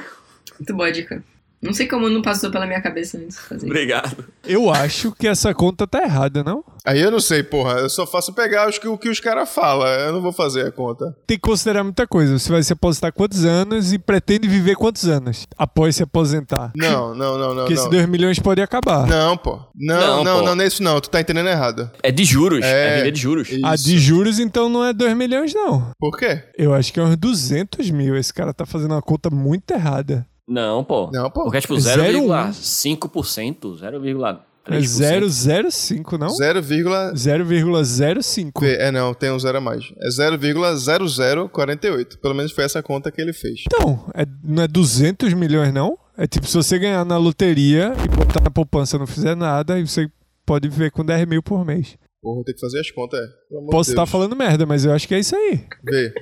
Muito 0.60 0.76
boa 0.76 0.92
dica. 0.92 1.24
Não 1.62 1.74
sei 1.74 1.88
como 1.88 2.10
não 2.10 2.22
passou 2.22 2.50
pela 2.50 2.66
minha 2.66 2.82
cabeça 2.82 3.18
antes 3.18 3.36
de 3.36 3.42
fazer 3.44 3.58
isso. 3.58 3.66
Obrigado. 3.68 4.26
Eu 4.46 4.70
acho 4.70 5.12
que 5.12 5.28
essa 5.28 5.54
conta 5.54 5.86
tá 5.86 6.02
errada, 6.04 6.44
não? 6.44 6.64
Aí 6.86 7.02
eu 7.02 7.12
não 7.12 7.20
sei, 7.20 7.44
porra. 7.44 7.80
Eu 7.80 7.90
só 7.90 8.08
faço 8.08 8.34
pegar 8.34 8.70
os 8.70 8.78
que, 8.78 8.88
o 8.88 8.98
que 8.98 9.10
os 9.10 9.20
caras 9.20 9.50
falam. 9.50 9.86
Eu 9.88 10.14
não 10.14 10.22
vou 10.22 10.32
fazer 10.32 10.66
a 10.66 10.72
conta. 10.72 11.14
Tem 11.28 11.38
que 11.38 11.42
considerar 11.42 11.84
muita 11.84 12.08
coisa. 12.08 12.40
Você 12.40 12.50
vai 12.52 12.64
se 12.64 12.72
aposentar 12.72 13.12
quantos 13.12 13.44
anos 13.44 13.92
e 13.92 14.00
pretende 14.00 14.48
viver 14.48 14.76
quantos 14.76 15.06
anos 15.08 15.46
após 15.58 15.98
se 15.98 16.04
aposentar? 16.04 16.72
Não, 16.76 17.14
não, 17.14 17.38
não, 17.38 17.50
não. 17.50 17.56
Porque 17.64 17.74
não. 17.74 17.82
esses 17.82 17.90
2 17.92 18.06
milhões 18.08 18.40
pode 18.40 18.62
acabar. 18.62 19.06
Não, 19.06 19.36
pô. 19.36 19.60
Não, 19.76 20.00
Não, 20.00 20.24
não, 20.24 20.40
pô. 20.40 20.46
não, 20.46 20.56
não 20.56 20.64
é 20.64 20.68
isso 20.68 20.82
não. 20.82 21.00
Tu 21.02 21.10
tá 21.10 21.20
entendendo 21.20 21.50
errado. 21.50 21.92
É 22.02 22.12
de 22.12 22.24
juros. 22.24 22.64
É, 22.64 22.88
É. 22.88 22.98
vender 23.00 23.12
de 23.12 23.20
juros. 23.20 23.50
A 23.64 23.76
Isso. 23.76 23.84
de 23.84 24.00
juros, 24.00 24.40
então, 24.40 24.70
não 24.70 24.84
é 24.86 24.94
2 24.94 25.16
milhões, 25.16 25.54
não. 25.54 25.92
Por 26.00 26.18
quê? 26.18 26.42
Eu 26.58 26.74
acho 26.74 26.94
que 26.94 27.00
é 27.00 27.04
uns 27.04 27.18
200 27.18 27.92
mil. 27.92 28.16
Esse 28.16 28.34
cara 28.34 28.54
tá 28.54 28.66
fazendo 28.66 28.92
uma 28.94 29.02
conta 29.02 29.30
muito 29.30 29.72
errada. 29.72 30.26
Não, 30.50 30.84
pô. 30.84 31.12
Não, 31.14 31.30
pô. 31.30 31.44
Porque 31.44 31.58
é 31.58 31.62
tipo 31.62 31.76
É 31.76 31.78
0,5%, 31.78 33.78
0,3%. 33.80 34.40
É 34.72 34.78
0,05, 34.80 36.18
não? 36.20 36.30
0,... 36.30 36.62
0,05. 36.62 38.64
É, 38.64 38.92
não, 38.92 39.14
tem 39.14 39.32
um 39.32 39.40
zero 39.40 39.58
a 39.58 39.62
mais. 39.62 39.92
É 40.00 40.10
0,0048. 40.10 42.18
Pelo 42.22 42.36
menos 42.36 42.52
foi 42.52 42.64
essa 42.64 42.82
conta 42.84 43.12
que 43.12 43.20
ele 43.22 43.34
fez. 43.34 43.64
Então, 43.68 44.06
é- 44.14 44.26
não 44.44 44.64
é 44.64 44.68
200 44.68 45.34
milhões, 45.34 45.74
não? 45.74 45.98
É 46.18 46.28
tipo, 46.28 46.46
se 46.48 46.56
você 46.56 46.78
ganhar 46.78 47.04
na 47.06 47.18
loteria 47.18 47.94
e 48.04 48.08
botar 48.10 48.42
na 48.44 48.52
poupança 48.52 48.98
e 48.98 49.00
não 49.00 49.08
fizer 49.08 49.36
nada, 49.36 49.76
aí 49.76 49.88
você 49.88 50.10
pode 50.46 50.68
viver 50.68 50.92
com 50.92 51.04
10 51.06 51.26
mil 51.28 51.42
por 51.42 51.66
mês. 51.66 51.98
Porra, 52.22 52.36
vou 52.36 52.44
ter 52.44 52.54
que 52.54 52.60
fazer 52.60 52.80
as 52.82 52.92
contas, 52.92 53.18
é. 53.20 53.24
Posso 53.72 53.92
estar 53.92 54.02
Deus. 54.04 54.12
falando 54.12 54.36
merda, 54.36 54.66
mas 54.66 54.84
eu 54.84 54.92
acho 54.92 55.08
que 55.08 55.16
é 55.16 55.20
isso 55.20 55.34
aí. 55.36 55.62
Vê. 55.84 56.14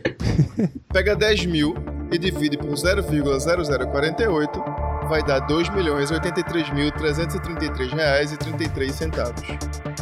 Pega 0.94 1.16
10 1.16 1.46
mil 1.48 1.74
e 2.12 2.18
divide 2.20 2.56
por 2.58 2.70
0,0048, 2.74 5.08
vai 5.10 5.24
dar 5.24 5.40
2 5.40 5.70
milhões 5.70 6.12
83 6.12 6.72
mil 6.74 6.92
333 6.92 7.92
reais 7.92 8.32
e 8.32 8.38
33 8.38 8.92
centavos. 8.94 9.42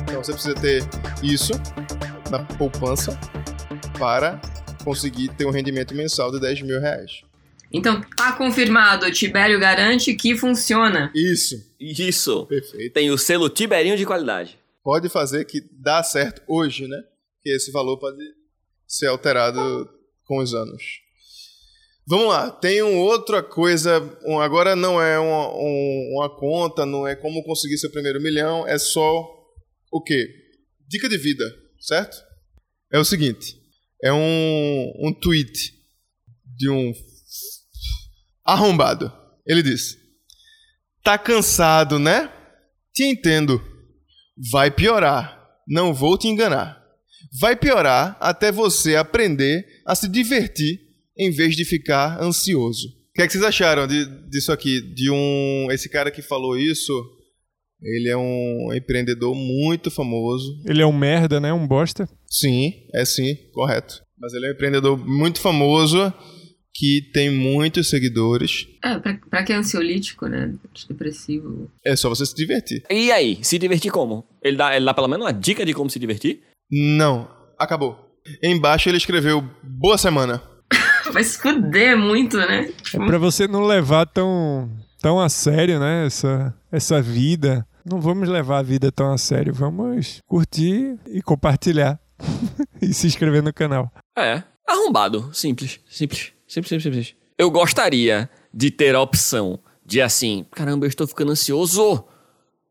Então 0.03 0.21
você 0.23 0.33
precisa 0.33 0.55
ter 0.55 0.83
isso 1.23 1.53
na 2.29 2.39
poupança 2.39 3.17
para 3.97 4.41
conseguir 4.83 5.29
ter 5.29 5.45
um 5.45 5.51
rendimento 5.51 5.95
mensal 5.95 6.29
de 6.31 6.39
10 6.41 6.61
mil 6.63 6.81
reais. 6.81 7.21
Então, 7.71 8.01
tá 8.15 8.33
confirmado. 8.33 9.09
Tibério 9.11 9.59
garante 9.59 10.13
que 10.13 10.37
funciona. 10.37 11.11
Isso, 11.15 11.55
Isso. 11.79 12.45
perfeito. 12.45 12.93
Tem 12.93 13.09
o 13.11 13.17
selo 13.17 13.49
Tiberinho 13.49 13.97
de 13.97 14.05
qualidade. 14.05 14.57
Pode 14.85 15.09
fazer 15.09 15.45
que 15.45 15.61
dá 15.81 16.03
certo 16.03 16.43
hoje, 16.47 16.87
né? 16.87 17.01
Que 17.41 17.49
esse 17.49 17.71
valor 17.71 17.97
pode 17.97 18.23
ser 18.87 19.07
alterado 19.07 19.89
com 20.25 20.37
os 20.37 20.53
anos. 20.53 20.83
Vamos 22.07 22.27
lá, 22.27 22.51
tem 22.51 22.83
uma 22.83 23.01
outra 23.01 23.41
coisa. 23.41 23.99
um- 24.27 24.39
agora 24.39 24.75
não 24.75 25.01
é 25.01 25.17
uma, 25.17 25.49
um- 25.55 26.11
uma 26.17 26.29
conta, 26.39 26.85
não 26.85 27.07
é 27.07 27.15
como 27.15 27.43
conseguir 27.43 27.79
seu 27.79 27.89
primeiro 27.91 28.21
milhão, 28.21 28.67
é 28.67 28.77
só 28.77 29.27
o 29.91 30.03
quê? 30.03 30.27
Dica 30.87 31.09
de 31.09 31.17
vida, 31.17 31.43
certo? 31.79 32.15
É 32.93 32.99
o 32.99 33.03
seguinte: 33.03 33.59
é 34.03 34.13
um, 34.13 34.93
um 34.99 35.11
tweet 35.19 35.73
de 36.55 36.69
um 36.69 36.93
arrombado. 38.45 39.11
Ele 39.47 39.63
diz: 39.63 39.97
Tá 41.03 41.17
cansado, 41.17 41.97
né? 41.97 42.31
Te 42.93 43.03
entendo. 43.03 43.59
Vai 44.51 44.69
piorar. 44.71 45.41
Não 45.67 45.93
vou 45.93 46.17
te 46.17 46.27
enganar. 46.27 46.81
Vai 47.39 47.55
piorar 47.55 48.17
até 48.19 48.51
você 48.51 48.95
aprender 48.95 49.65
a 49.85 49.95
se 49.95 50.07
divertir 50.07 50.79
em 51.17 51.31
vez 51.31 51.55
de 51.55 51.65
ficar 51.65 52.21
ansioso. 52.21 52.87
O 52.87 53.13
que, 53.15 53.21
é 53.21 53.27
que 53.27 53.33
vocês 53.33 53.43
acharam 53.43 53.87
de- 53.87 54.05
disso 54.29 54.51
aqui? 54.51 54.81
De 54.81 55.09
um. 55.09 55.67
Esse 55.71 55.89
cara 55.89 56.11
que 56.11 56.21
falou 56.21 56.57
isso. 56.57 56.93
Ele 57.81 58.09
é 58.09 58.17
um 58.17 58.73
empreendedor 58.73 59.35
muito 59.35 59.91
famoso. 59.91 60.61
Ele 60.65 60.81
é 60.81 60.85
um 60.85 60.93
merda, 60.97 61.39
né? 61.39 61.53
Um 61.53 61.67
bosta. 61.67 62.09
Sim, 62.27 62.73
é 62.93 63.05
sim, 63.05 63.35
correto. 63.53 64.01
Mas 64.17 64.33
ele 64.33 64.47
é 64.47 64.49
um 64.49 64.53
empreendedor 64.53 64.97
muito 64.97 65.39
famoso 65.39 66.11
que 66.75 67.09
tem 67.13 67.31
muitos 67.31 67.89
seguidores. 67.89 68.67
É, 68.83 68.99
pra, 68.99 69.17
pra 69.29 69.43
que 69.43 69.53
é 69.53 69.55
ansiolítico, 69.55 70.27
né? 70.27 70.53
Depressivo. 70.89 71.71
É 71.83 71.95
só 71.95 72.09
você 72.09 72.25
se 72.25 72.35
divertir. 72.35 72.83
E 72.89 73.11
aí, 73.11 73.39
se 73.41 73.57
divertir 73.57 73.91
como? 73.91 74.27
Ele 74.43 74.57
dá, 74.57 74.75
ele 74.75 74.85
dá 74.85 74.93
pelo 74.93 75.07
menos 75.07 75.25
uma 75.25 75.31
dica 75.31 75.65
de 75.65 75.73
como 75.73 75.89
se 75.89 75.97
divertir? 75.97 76.41
Não, 76.69 77.29
acabou. 77.57 77.97
Embaixo 78.43 78.89
ele 78.89 78.97
escreveu 78.97 79.41
boa 79.63 79.97
semana. 79.97 80.43
Vai 81.13 81.23
se 81.23 81.39
fuder 81.41 81.97
muito, 81.97 82.37
né? 82.37 82.69
É 82.93 82.97
pra 82.97 83.17
você 83.17 83.47
não 83.47 83.65
levar 83.65 84.05
tão, 84.05 84.69
tão 84.99 85.19
a 85.19 85.29
sério, 85.29 85.79
né? 85.79 86.05
Essa, 86.05 86.53
essa 86.69 87.01
vida. 87.01 87.65
Não 87.89 88.01
vamos 88.01 88.27
levar 88.27 88.59
a 88.59 88.63
vida 88.63 88.91
tão 88.91 89.13
a 89.13 89.17
sério. 89.17 89.53
Vamos 89.53 90.19
curtir 90.27 90.99
e 91.07 91.21
compartilhar. 91.21 91.99
e 92.81 92.93
se 92.93 93.07
inscrever 93.07 93.41
no 93.41 93.53
canal. 93.53 93.89
É. 94.17 94.43
Arrombado. 94.67 95.29
Simples. 95.31 95.79
Simples. 95.87 96.34
Simples, 96.55 96.69
simples, 96.69 96.83
simples. 96.83 97.15
Eu 97.37 97.51
gostaria 97.51 98.29
de 98.53 98.71
ter 98.71 98.95
a 98.95 99.01
opção 99.01 99.59
de 99.85 100.01
assim, 100.01 100.45
caramba, 100.51 100.85
eu 100.85 100.89
estou 100.89 101.05
ficando 101.05 101.31
ansioso. 101.31 102.03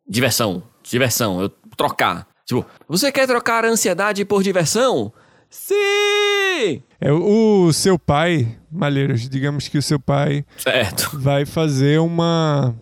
Diversão. 0.08 0.62
Diversão. 0.82 1.40
Eu 1.42 1.48
trocar. 1.76 2.26
Tipo, 2.46 2.64
você 2.88 3.12
quer 3.12 3.26
trocar 3.26 3.64
a 3.64 3.68
ansiedade 3.68 4.24
por 4.24 4.42
diversão? 4.42 5.12
Sim! 5.50 6.82
É 7.00 7.12
o, 7.12 7.72
seu 7.72 7.98
pai, 7.98 8.58
Malheiros, 8.70 9.28
digamos 9.28 9.68
que 9.68 9.78
o 9.78 9.82
seu 9.82 10.00
pai 10.00 10.44
Certo. 10.56 11.10
vai 11.18 11.44
fazer 11.44 12.00
uma 12.00 12.74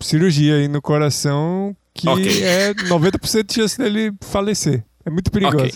cirurgia 0.00 0.56
aí 0.56 0.68
no 0.68 0.80
coração 0.82 1.74
que 1.94 2.08
Ok. 2.08 2.42
é 2.44 2.72
90% 2.74 3.44
de 3.44 3.54
chance 3.54 3.78
dele 3.78 4.12
falecer. 4.20 4.84
É 5.04 5.10
muito 5.10 5.30
perigoso. 5.30 5.56
Ok. 5.64 5.72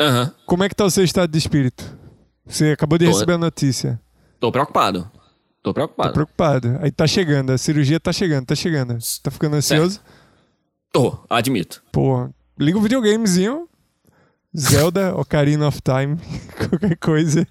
Aham. 0.00 0.34
Como 0.46 0.64
é 0.64 0.68
que 0.68 0.74
tá 0.74 0.84
o 0.84 0.90
seu 0.90 1.04
estado 1.04 1.30
de 1.30 1.38
espírito? 1.38 1.96
Você 2.46 2.72
acabou 2.72 2.98
de 2.98 3.06
Tô- 3.06 3.12
receber 3.12 3.34
a 3.34 3.38
notícia. 3.38 4.00
Tô 4.44 4.52
preocupado. 4.52 5.10
Tô 5.62 5.70
Tá 5.70 5.74
preocupado. 5.74 6.12
preocupado. 6.12 6.78
Aí 6.82 6.90
tá 6.90 7.06
chegando, 7.06 7.50
a 7.50 7.56
cirurgia 7.56 7.98
tá 7.98 8.12
chegando, 8.12 8.44
tá 8.44 8.54
chegando. 8.54 8.98
Tá 9.22 9.30
ficando 9.30 9.56
ansioso? 9.56 10.02
Tô, 10.92 11.18
admito. 11.30 11.82
Pô, 11.90 12.28
liga 12.58 12.76
um 12.78 12.82
videogamezinho. 12.82 13.66
Zelda, 14.54 15.16
Ocarina 15.16 15.66
of 15.66 15.80
Time, 15.80 16.18
qualquer 16.68 16.94
coisa. 16.98 17.46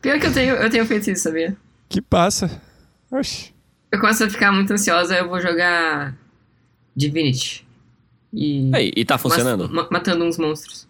Pior 0.00 0.20
que 0.20 0.26
eu 0.26 0.32
tenho, 0.32 0.54
eu 0.54 0.70
tenho 0.70 0.86
feito 0.86 1.10
isso, 1.10 1.24
sabia? 1.24 1.56
Que 1.88 2.00
passa. 2.00 2.62
Oxi. 3.10 3.52
Eu 3.90 3.98
começo 4.00 4.22
a 4.22 4.30
ficar 4.30 4.52
muito 4.52 4.72
ansiosa, 4.72 5.16
eu 5.18 5.28
vou 5.28 5.40
jogar 5.40 6.16
Divinity. 6.94 7.66
E. 8.32 8.70
Aí, 8.72 8.92
e 8.96 9.04
tá 9.04 9.18
funcionando? 9.18 9.68
mas- 9.68 9.88
matando 9.90 10.24
uns 10.24 10.38
monstros. 10.38 10.86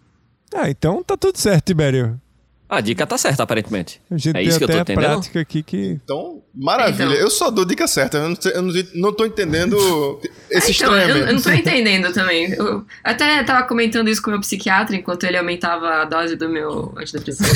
Ah, 0.53 0.69
então 0.69 1.01
tá 1.03 1.17
tudo 1.17 1.39
certo, 1.39 1.65
Tibério. 1.65 2.21
A 2.69 2.81
dica 2.81 3.07
tá 3.07 3.17
certa, 3.17 3.43
aparentemente. 3.43 4.01
A 4.11 4.17
gente 4.17 4.29
É 4.29 4.33
tem 4.33 4.47
isso 4.47 4.57
que 4.57 4.65
eu 4.65 4.67
tô 4.67 4.77
a 4.77 4.81
entendendo? 4.81 5.05
prática 5.05 5.39
aqui 5.39 5.63
que. 5.63 5.99
Então, 6.03 6.41
maravilha. 6.53 7.05
Então. 7.05 7.17
Eu 7.17 7.29
só 7.29 7.49
dou 7.49 7.63
dica 7.63 7.87
certa. 7.87 8.17
Eu 8.17 8.29
não, 8.29 8.37
eu 8.51 8.61
não, 8.61 8.83
não 8.95 9.13
tô 9.13 9.25
entendendo 9.25 10.19
esse 10.51 10.71
Então, 10.71 10.93
eu, 10.97 11.17
eu 11.17 11.33
não 11.33 11.41
tô 11.41 11.49
entendendo 11.51 12.11
também. 12.11 12.51
Eu 12.51 12.85
até 13.03 13.41
tava 13.43 13.65
comentando 13.65 14.09
isso 14.09 14.21
com 14.21 14.29
o 14.29 14.33
meu 14.33 14.41
psiquiatra 14.41 14.95
enquanto 14.97 15.23
ele 15.23 15.37
aumentava 15.37 16.01
a 16.01 16.05
dose 16.05 16.35
do 16.35 16.49
meu 16.49 16.93
antidepressivo. 16.97 17.47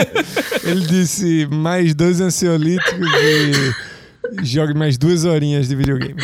Ele 0.64 0.80
disse 0.86 1.46
mais 1.50 1.94
dois 1.94 2.20
ansiolíticos 2.20 3.08
e 3.22 4.44
jogue 4.44 4.72
mais 4.74 4.96
duas 4.96 5.24
horinhas 5.24 5.68
de 5.68 5.76
videogame. 5.76 6.16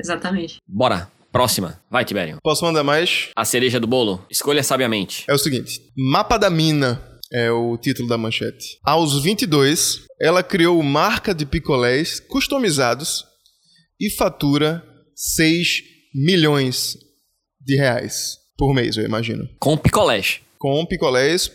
Exatamente. 0.00 0.56
Bora. 0.66 1.08
Próxima. 1.30 1.78
Vai, 1.90 2.02
Tibério. 2.02 2.38
Posso 2.42 2.64
mandar 2.64 2.82
mais? 2.82 3.28
A 3.36 3.44
cereja 3.44 3.78
do 3.78 3.86
bolo. 3.86 4.24
Escolha 4.30 4.62
sabiamente. 4.62 5.24
É 5.28 5.34
o 5.34 5.38
seguinte: 5.38 5.82
Mapa 5.94 6.38
da 6.38 6.48
Mina 6.48 6.98
é 7.32 7.50
o 7.50 7.76
título 7.76 8.08
da 8.08 8.16
manchete. 8.18 8.78
Aos 8.84 9.22
22, 9.22 10.02
ela 10.20 10.42
criou 10.42 10.82
marca 10.82 11.34
de 11.34 11.44
picolés 11.46 12.20
customizados 12.20 13.24
e 14.00 14.10
fatura 14.10 14.82
6 15.14 15.82
milhões 16.14 16.96
de 17.60 17.76
reais 17.76 18.36
por 18.56 18.72
mês, 18.74 18.96
eu 18.96 19.04
imagino. 19.04 19.48
Com 19.58 19.76
picolés. 19.76 20.40
Com 20.58 20.84
picolés 20.86 21.50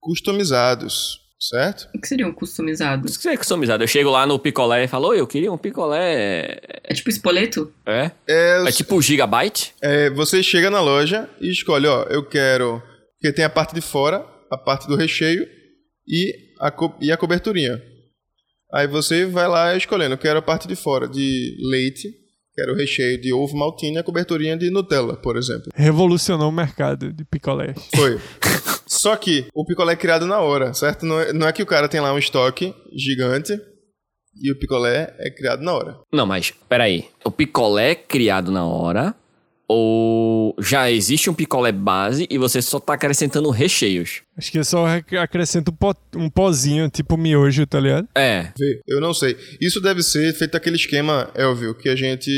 customizados, 0.00 1.20
certo? 1.40 1.88
O 1.94 2.00
que 2.00 2.06
seriam 2.08 2.32
customizados? 2.32 3.12
Isso 3.12 3.20
que 3.20 3.28
é 3.28 3.36
customizado. 3.36 3.82
Eu 3.82 3.88
chego 3.88 4.10
lá 4.10 4.26
no 4.26 4.38
picolé 4.38 4.84
e 4.84 4.88
falo, 4.88 5.08
oi, 5.08 5.20
eu 5.20 5.26
queria 5.26 5.52
um 5.52 5.56
picolé. 5.56 6.58
É 6.84 6.92
tipo 6.94 7.08
espoleto? 7.08 7.72
É? 7.86 8.10
É, 8.28 8.64
É 8.68 8.72
tipo 8.72 9.00
gigabyte? 9.00 9.74
é, 9.80 10.10
você 10.10 10.42
chega 10.42 10.68
na 10.70 10.80
loja 10.80 11.28
e 11.40 11.50
escolhe, 11.50 11.86
ó, 11.86 12.02
eu 12.04 12.24
quero. 12.28 12.82
Porque 13.20 13.34
tem 13.34 13.44
a 13.44 13.50
parte 13.50 13.74
de 13.74 13.80
fora, 13.80 14.26
a 14.52 14.58
parte 14.58 14.86
do 14.86 14.96
recheio 14.96 15.46
e 16.06 16.32
a, 16.60 16.70
co- 16.70 16.94
e 17.00 17.10
a 17.10 17.16
coberturinha. 17.16 17.80
Aí 18.72 18.86
você 18.86 19.24
vai 19.26 19.48
lá 19.48 19.76
escolhendo, 19.76 20.14
eu 20.14 20.18
quero 20.18 20.38
a 20.38 20.42
parte 20.42 20.66
de 20.66 20.74
fora 20.74 21.06
de 21.08 21.56
leite, 21.70 22.08
quero 22.54 22.72
o 22.72 22.76
recheio 22.76 23.20
de 23.20 23.32
ovo 23.32 23.56
maltine 23.56 23.96
e 23.96 23.98
a 23.98 24.02
coberturinha 24.02 24.56
de 24.56 24.70
Nutella, 24.70 25.16
por 25.16 25.36
exemplo. 25.36 25.70
Revolucionou 25.74 26.48
o 26.48 26.52
mercado 26.52 27.12
de 27.12 27.24
picolés. 27.24 27.76
Foi. 27.94 28.18
Só 28.86 29.16
que 29.16 29.46
o 29.54 29.64
picolé 29.64 29.94
é 29.94 29.96
criado 29.96 30.26
na 30.26 30.38
hora, 30.40 30.72
certo? 30.74 31.04
Não 31.06 31.18
é, 31.20 31.32
não 31.32 31.48
é 31.48 31.52
que 31.52 31.62
o 31.62 31.66
cara 31.66 31.88
tem 31.88 32.00
lá 32.00 32.12
um 32.12 32.18
estoque 32.18 32.74
gigante 32.94 33.58
e 34.40 34.50
o 34.52 34.58
picolé 34.58 35.14
é 35.18 35.30
criado 35.30 35.62
na 35.62 35.72
hora. 35.74 35.98
Não, 36.12 36.26
mas 36.26 36.52
peraí. 36.68 37.06
O 37.24 37.30
picolé 37.30 37.90
é 37.92 37.94
criado 37.94 38.50
na 38.50 38.66
hora 38.66 39.14
ou 39.72 40.54
já 40.60 40.90
existe 40.90 41.28
um 41.30 41.34
picolé 41.34 41.72
base 41.72 42.26
e 42.30 42.38
você 42.38 42.60
só 42.60 42.78
tá 42.78 42.94
acrescentando 42.94 43.50
recheios? 43.50 44.22
Acho 44.36 44.52
que 44.52 44.58
eu 44.58 44.64
só 44.64 44.86
ac- 44.86 45.16
acrescento 45.16 45.70
um, 45.70 45.74
pó, 45.74 45.94
um 46.14 46.28
pozinho, 46.30 46.88
tipo 46.90 47.16
miojo, 47.16 47.66
tá 47.66 47.80
ligado? 47.80 48.08
É. 48.14 48.52
Vê, 48.58 48.80
eu 48.86 49.00
não 49.00 49.12
sei. 49.14 49.36
Isso 49.60 49.80
deve 49.80 50.02
ser 50.02 50.32
feito 50.34 50.56
aquele 50.56 50.76
esquema, 50.76 51.30
Elvio, 51.34 51.74
que 51.74 51.88
a 51.88 51.96
gente. 51.96 52.30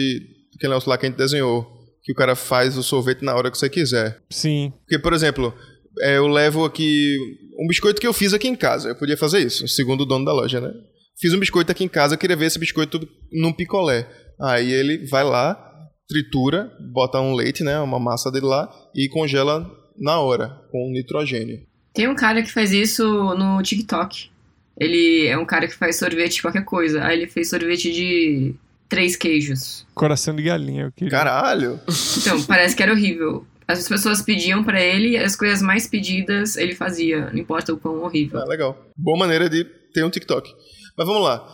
Aquele 0.56 0.70
negócio 0.70 0.88
lá 0.88 0.96
que 0.96 1.06
a 1.06 1.08
gente 1.08 1.18
desenhou. 1.18 1.66
Que 2.02 2.12
o 2.12 2.14
cara 2.16 2.36
faz 2.36 2.76
o 2.76 2.82
sorvete 2.82 3.22
na 3.24 3.34
hora 3.34 3.50
que 3.50 3.56
você 3.56 3.68
quiser. 3.70 4.18
Sim. 4.30 4.72
Porque, 4.80 4.98
por 4.98 5.12
exemplo, 5.14 5.54
é, 6.02 6.18
eu 6.18 6.26
levo 6.28 6.64
aqui 6.64 7.16
um 7.58 7.66
biscoito 7.66 7.98
que 8.00 8.06
eu 8.06 8.12
fiz 8.12 8.34
aqui 8.34 8.46
em 8.46 8.54
casa. 8.54 8.90
Eu 8.90 8.96
podia 8.96 9.16
fazer 9.16 9.38
isso, 9.40 9.66
segundo 9.68 10.02
o 10.02 10.04
dono 10.04 10.24
da 10.24 10.32
loja, 10.32 10.60
né? 10.60 10.70
Fiz 11.18 11.32
um 11.32 11.38
biscoito 11.38 11.72
aqui 11.72 11.82
em 11.84 11.88
casa, 11.88 12.14
eu 12.14 12.18
queria 12.18 12.36
ver 12.36 12.46
esse 12.46 12.58
biscoito 12.58 13.00
num 13.32 13.52
picolé. 13.54 14.06
Aí 14.42 14.70
ele 14.70 15.06
vai 15.06 15.24
lá, 15.24 15.63
tritura, 16.08 16.72
bota 16.80 17.20
um 17.20 17.34
leite, 17.34 17.62
né? 17.62 17.78
Uma 17.80 17.98
massa 17.98 18.30
dele 18.30 18.46
lá 18.46 18.68
e 18.94 19.08
congela 19.08 19.70
na 19.96 20.20
hora, 20.20 20.60
com 20.70 20.90
nitrogênio. 20.90 21.62
Tem 21.92 22.08
um 22.08 22.14
cara 22.14 22.42
que 22.42 22.50
faz 22.50 22.72
isso 22.72 23.04
no 23.34 23.62
TikTok. 23.62 24.30
Ele 24.76 25.26
é 25.26 25.38
um 25.38 25.44
cara 25.44 25.68
que 25.68 25.74
faz 25.74 25.96
sorvete 25.96 26.34
de 26.36 26.42
qualquer 26.42 26.64
coisa. 26.64 27.04
Aí 27.04 27.16
ele 27.16 27.28
fez 27.28 27.48
sorvete 27.50 27.92
de 27.92 28.54
três 28.88 29.16
queijos. 29.16 29.86
Coração 29.94 30.34
de 30.34 30.42
galinha, 30.42 30.84
eu 30.84 30.92
queria. 30.92 31.10
Caralho! 31.10 31.80
Então, 32.18 32.42
parece 32.42 32.74
que 32.74 32.82
era 32.82 32.92
horrível. 32.92 33.46
As 33.66 33.88
pessoas 33.88 34.20
pediam 34.20 34.62
pra 34.62 34.82
ele, 34.82 35.16
as 35.16 35.34
coisas 35.36 35.62
mais 35.62 35.86
pedidas 35.86 36.56
ele 36.56 36.74
fazia, 36.74 37.30
não 37.30 37.38
importa 37.38 37.72
o 37.72 37.78
quão 37.78 38.02
horrível. 38.02 38.40
Ah, 38.40 38.44
legal. 38.44 38.76
Boa 38.96 39.18
maneira 39.18 39.48
de 39.48 39.64
ter 39.94 40.04
um 40.04 40.10
TikTok. 40.10 40.52
Mas 40.98 41.06
vamos 41.06 41.22
lá. 41.22 41.48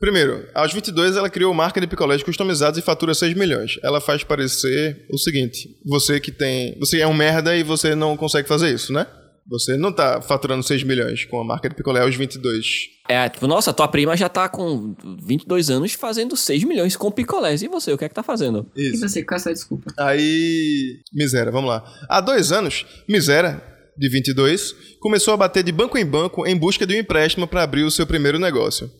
Primeiro, 0.00 0.48
aos 0.54 0.72
22 0.72 1.14
ela 1.14 1.28
criou 1.28 1.52
marca 1.52 1.78
de 1.78 1.86
picolés 1.86 2.22
customizados 2.22 2.78
e 2.78 2.82
fatura 2.82 3.12
6 3.12 3.34
milhões. 3.34 3.78
Ela 3.82 4.00
faz 4.00 4.24
parecer 4.24 5.06
o 5.12 5.18
seguinte: 5.18 5.76
você 5.84 6.18
que 6.18 6.32
tem. 6.32 6.74
Você 6.80 7.00
é 7.00 7.06
um 7.06 7.12
merda 7.12 7.54
e 7.54 7.62
você 7.62 7.94
não 7.94 8.16
consegue 8.16 8.48
fazer 8.48 8.72
isso, 8.72 8.94
né? 8.94 9.06
Você 9.46 9.76
não 9.76 9.92
tá 9.92 10.22
faturando 10.22 10.62
6 10.62 10.84
milhões 10.84 11.24
com 11.24 11.40
a 11.40 11.44
marca 11.44 11.68
de 11.68 11.74
picolé 11.74 12.00
aos 12.00 12.14
22. 12.14 12.66
É, 13.08 13.28
tipo, 13.28 13.46
nossa, 13.46 13.72
tua 13.72 13.88
prima 13.88 14.16
já 14.16 14.28
tá 14.28 14.48
com 14.48 14.94
22 15.22 15.68
anos 15.68 15.92
fazendo 15.92 16.36
6 16.36 16.64
milhões 16.64 16.96
com 16.96 17.10
picolés. 17.10 17.60
E 17.60 17.68
você, 17.68 17.92
o 17.92 17.98
que 17.98 18.04
é 18.04 18.08
que 18.08 18.14
tá 18.14 18.22
fazendo? 18.22 18.70
E 18.76 18.90
Isso. 18.90 19.06
você, 19.06 19.22
qual 19.22 19.36
é 19.36 19.40
a 19.40 19.42
sua 19.42 19.52
desculpa? 19.52 19.92
Aí. 19.98 21.00
Misera, 21.12 21.50
vamos 21.50 21.68
lá. 21.68 21.84
Há 22.08 22.20
dois 22.20 22.52
anos, 22.52 22.86
Misera, 23.08 23.62
de 23.98 24.08
22, 24.08 24.74
começou 25.00 25.34
a 25.34 25.36
bater 25.36 25.62
de 25.62 25.72
banco 25.72 25.98
em 25.98 26.06
banco 26.06 26.46
em 26.46 26.56
busca 26.56 26.86
de 26.86 26.94
um 26.94 26.98
empréstimo 26.98 27.46
para 27.46 27.62
abrir 27.62 27.82
o 27.82 27.90
seu 27.90 28.06
primeiro 28.06 28.38
negócio. 28.38 28.90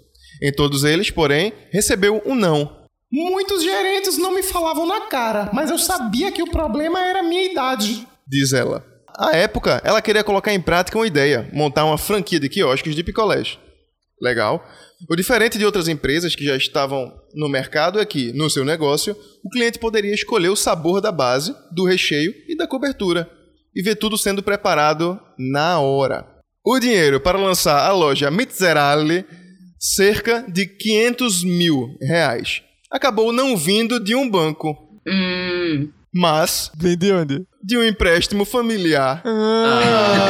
Em 0.43 0.53
todos 0.53 0.85
eles, 0.85 1.11
porém, 1.11 1.53
recebeu 1.71 2.23
um 2.25 2.35
não. 2.35 2.81
Muitos 3.13 3.63
gerentes 3.63 4.17
não 4.17 4.33
me 4.33 4.43
falavam 4.43 4.87
na 4.87 5.03
cara, 5.03 5.51
mas 5.53 5.71
eu 5.71 5.79
sabia 5.79 6.31
que 6.31 6.43
o 6.43 6.51
problema 6.51 7.01
era 7.01 7.21
a 7.21 7.23
minha 7.25 7.45
idade. 7.45 8.07
diz 8.27 8.53
ela. 8.53 8.85
À 9.19 9.37
época, 9.37 9.83
ela 9.85 10.01
queria 10.01 10.25
colocar 10.25 10.53
em 10.53 10.61
prática 10.61 10.97
uma 10.97 11.07
ideia, 11.07 11.51
montar 11.53 11.85
uma 11.85 11.99
franquia 11.99 12.39
de 12.39 12.49
quiosques 12.49 12.95
de 12.95 13.03
picolés. 13.03 13.59
Legal. 14.21 14.65
O 15.09 15.17
diferente 15.17 15.59
de 15.59 15.65
outras 15.65 15.89
empresas 15.89 16.37
que 16.37 16.45
já 16.45 16.57
estavam 16.57 17.13
no 17.35 17.49
mercado 17.49 17.99
é 17.99 18.05
que, 18.05 18.33
no 18.33 18.51
seu 18.51 18.65
negócio, 18.65 19.17
o 19.45 19.49
cliente 19.49 19.79
poderia 19.79 20.15
escolher 20.15 20.51
o 20.51 20.57
sabor 20.57 21.01
da 21.01 21.11
base, 21.11 21.55
do 21.73 21.85
recheio 21.85 22.33
e 22.47 22.57
da 22.57 22.67
cobertura, 22.67 23.29
e 23.75 23.83
ver 23.83 23.97
tudo 23.97 24.19
sendo 24.19 24.43
preparado 24.43 25.19
na 25.39 25.81
hora. 25.81 26.27
O 26.65 26.79
dinheiro 26.79 27.19
para 27.19 27.39
lançar 27.39 27.87
a 27.87 27.93
loja 27.93 28.31
Mitzerale, 28.31 29.25
cerca 29.81 30.45
de 30.47 30.67
500 30.67 31.43
mil 31.43 31.97
reais, 32.03 32.63
acabou 32.91 33.33
não 33.33 33.57
vindo 33.57 33.99
de 33.99 34.15
um 34.15 34.29
banco, 34.31 34.77
Hum. 35.09 35.89
mas 36.15 36.71
Vem 36.77 36.97
de 36.99 37.11
onde? 37.11 37.47
de 37.65 37.79
um 37.79 37.83
empréstimo 37.85 38.45
familiar. 38.45 39.23
Ah, 39.25 40.21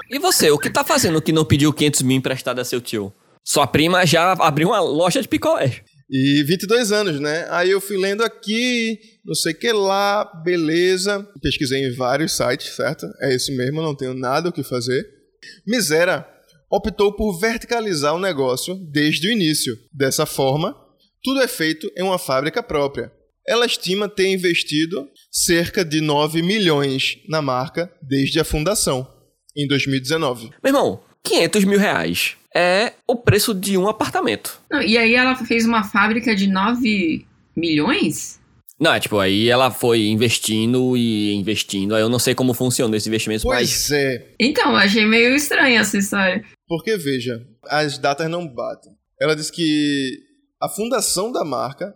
E 0.10 0.18
você, 0.18 0.50
o 0.50 0.58
que 0.58 0.70
tá 0.70 0.84
fazendo 0.84 1.20
que 1.20 1.32
não 1.32 1.44
pediu 1.44 1.72
500 1.72 2.02
mil 2.02 2.16
emprestado 2.16 2.60
a 2.60 2.64
seu 2.64 2.80
tio? 2.80 3.12
Sua 3.44 3.66
prima 3.66 4.06
já 4.06 4.32
abriu 4.32 4.68
uma 4.68 4.80
loja 4.80 5.20
de 5.20 5.26
picolé. 5.28 5.82
E 6.08 6.42
22 6.44 6.92
anos, 6.92 7.18
né? 7.18 7.46
Aí 7.50 7.70
eu 7.70 7.80
fui 7.80 7.96
lendo 7.96 8.22
aqui, 8.22 8.96
não 9.24 9.34
sei 9.34 9.52
o 9.52 9.58
que 9.58 9.72
lá, 9.72 10.24
beleza. 10.44 11.26
Pesquisei 11.42 11.84
em 11.86 11.94
vários 11.96 12.36
sites, 12.36 12.76
certo? 12.76 13.06
É 13.22 13.34
isso 13.34 13.50
mesmo, 13.56 13.82
não 13.82 13.94
tenho 13.96 14.14
nada 14.14 14.50
o 14.50 14.52
que 14.52 14.62
fazer. 14.62 15.04
Misera 15.66 16.24
optou 16.74 17.12
por 17.12 17.38
verticalizar 17.38 18.14
o 18.14 18.18
negócio 18.18 18.74
desde 18.90 19.28
o 19.28 19.32
início. 19.32 19.76
Dessa 19.92 20.26
forma, 20.26 20.74
tudo 21.22 21.40
é 21.40 21.46
feito 21.46 21.90
em 21.96 22.02
uma 22.02 22.18
fábrica 22.18 22.62
própria. 22.62 23.12
Ela 23.46 23.66
estima 23.66 24.08
ter 24.08 24.32
investido 24.32 25.08
cerca 25.30 25.84
de 25.84 26.00
9 26.00 26.42
milhões 26.42 27.18
na 27.28 27.40
marca 27.40 27.92
desde 28.02 28.40
a 28.40 28.44
fundação, 28.44 29.06
em 29.56 29.68
2019. 29.68 30.50
Meu 30.62 30.74
irmão, 30.74 31.00
500 31.22 31.64
mil 31.64 31.78
reais 31.78 32.36
é 32.54 32.94
o 33.06 33.16
preço 33.16 33.54
de 33.54 33.78
um 33.78 33.86
apartamento. 33.86 34.60
Não, 34.70 34.82
e 34.82 34.98
aí 34.98 35.14
ela 35.14 35.36
fez 35.36 35.64
uma 35.64 35.84
fábrica 35.84 36.34
de 36.34 36.48
9 36.48 37.24
milhões? 37.56 38.40
Não, 38.80 38.92
é 38.92 38.98
tipo, 38.98 39.18
aí 39.18 39.48
ela 39.48 39.70
foi 39.70 40.06
investindo 40.06 40.96
e 40.96 41.32
investindo. 41.34 41.94
Aí 41.94 42.02
eu 42.02 42.08
não 42.08 42.18
sei 42.18 42.34
como 42.34 42.52
funciona 42.52 42.96
esse 42.96 43.08
investimento, 43.08 43.46
mas. 43.46 43.70
Pois 43.70 43.90
é, 43.92 44.26
Então, 44.40 44.72
eu 44.72 44.76
achei 44.76 45.06
meio 45.06 45.34
estranha 45.36 45.80
essa 45.80 45.96
história. 45.96 46.44
Porque 46.66 46.96
veja, 46.96 47.40
as 47.64 47.98
datas 47.98 48.28
não 48.30 48.46
batem. 48.46 48.92
Ela 49.20 49.34
diz 49.36 49.50
que 49.50 50.18
a 50.60 50.68
fundação 50.68 51.30
da 51.30 51.44
marca, 51.44 51.94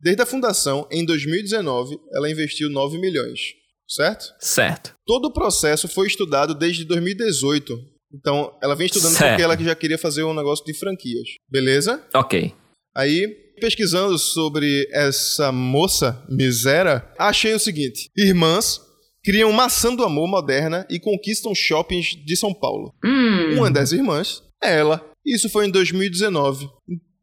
desde 0.00 0.22
a 0.22 0.26
fundação, 0.26 0.86
em 0.90 1.04
2019, 1.04 1.96
ela 2.14 2.30
investiu 2.30 2.70
9 2.70 2.98
milhões, 2.98 3.40
certo? 3.88 4.26
Certo. 4.38 4.94
Todo 5.06 5.26
o 5.26 5.32
processo 5.32 5.88
foi 5.88 6.06
estudado 6.06 6.54
desde 6.54 6.84
2018. 6.84 7.78
Então, 8.12 8.56
ela 8.62 8.74
vem 8.74 8.86
estudando 8.86 9.12
Certo. 9.12 9.30
porque 9.30 9.42
ela 9.42 9.56
já 9.56 9.74
queria 9.74 9.98
fazer 9.98 10.24
um 10.24 10.34
negócio 10.34 10.64
de 10.64 10.74
franquias. 10.74 11.28
Beleza? 11.48 12.04
Ok. 12.14 12.52
Aí, 12.96 13.28
pesquisando 13.60 14.18
sobre 14.18 14.88
essa 14.92 15.52
moça 15.52 16.24
misera, 16.28 17.12
achei 17.18 17.54
o 17.54 17.58
seguinte: 17.58 18.10
irmãs 18.16 18.80
criam 19.22 19.52
maçã 19.52 19.94
do 19.94 20.04
amor 20.04 20.28
moderna 20.28 20.86
e 20.90 20.98
conquistam 20.98 21.54
shoppings 21.54 22.16
de 22.24 22.36
São 22.36 22.52
Paulo. 22.54 22.94
Hum. 23.04 23.56
Uma 23.56 23.70
das 23.70 23.92
irmãs 23.92 24.42
é 24.62 24.78
ela. 24.78 25.04
Isso 25.24 25.48
foi 25.50 25.66
em 25.66 25.70
2019. 25.70 26.68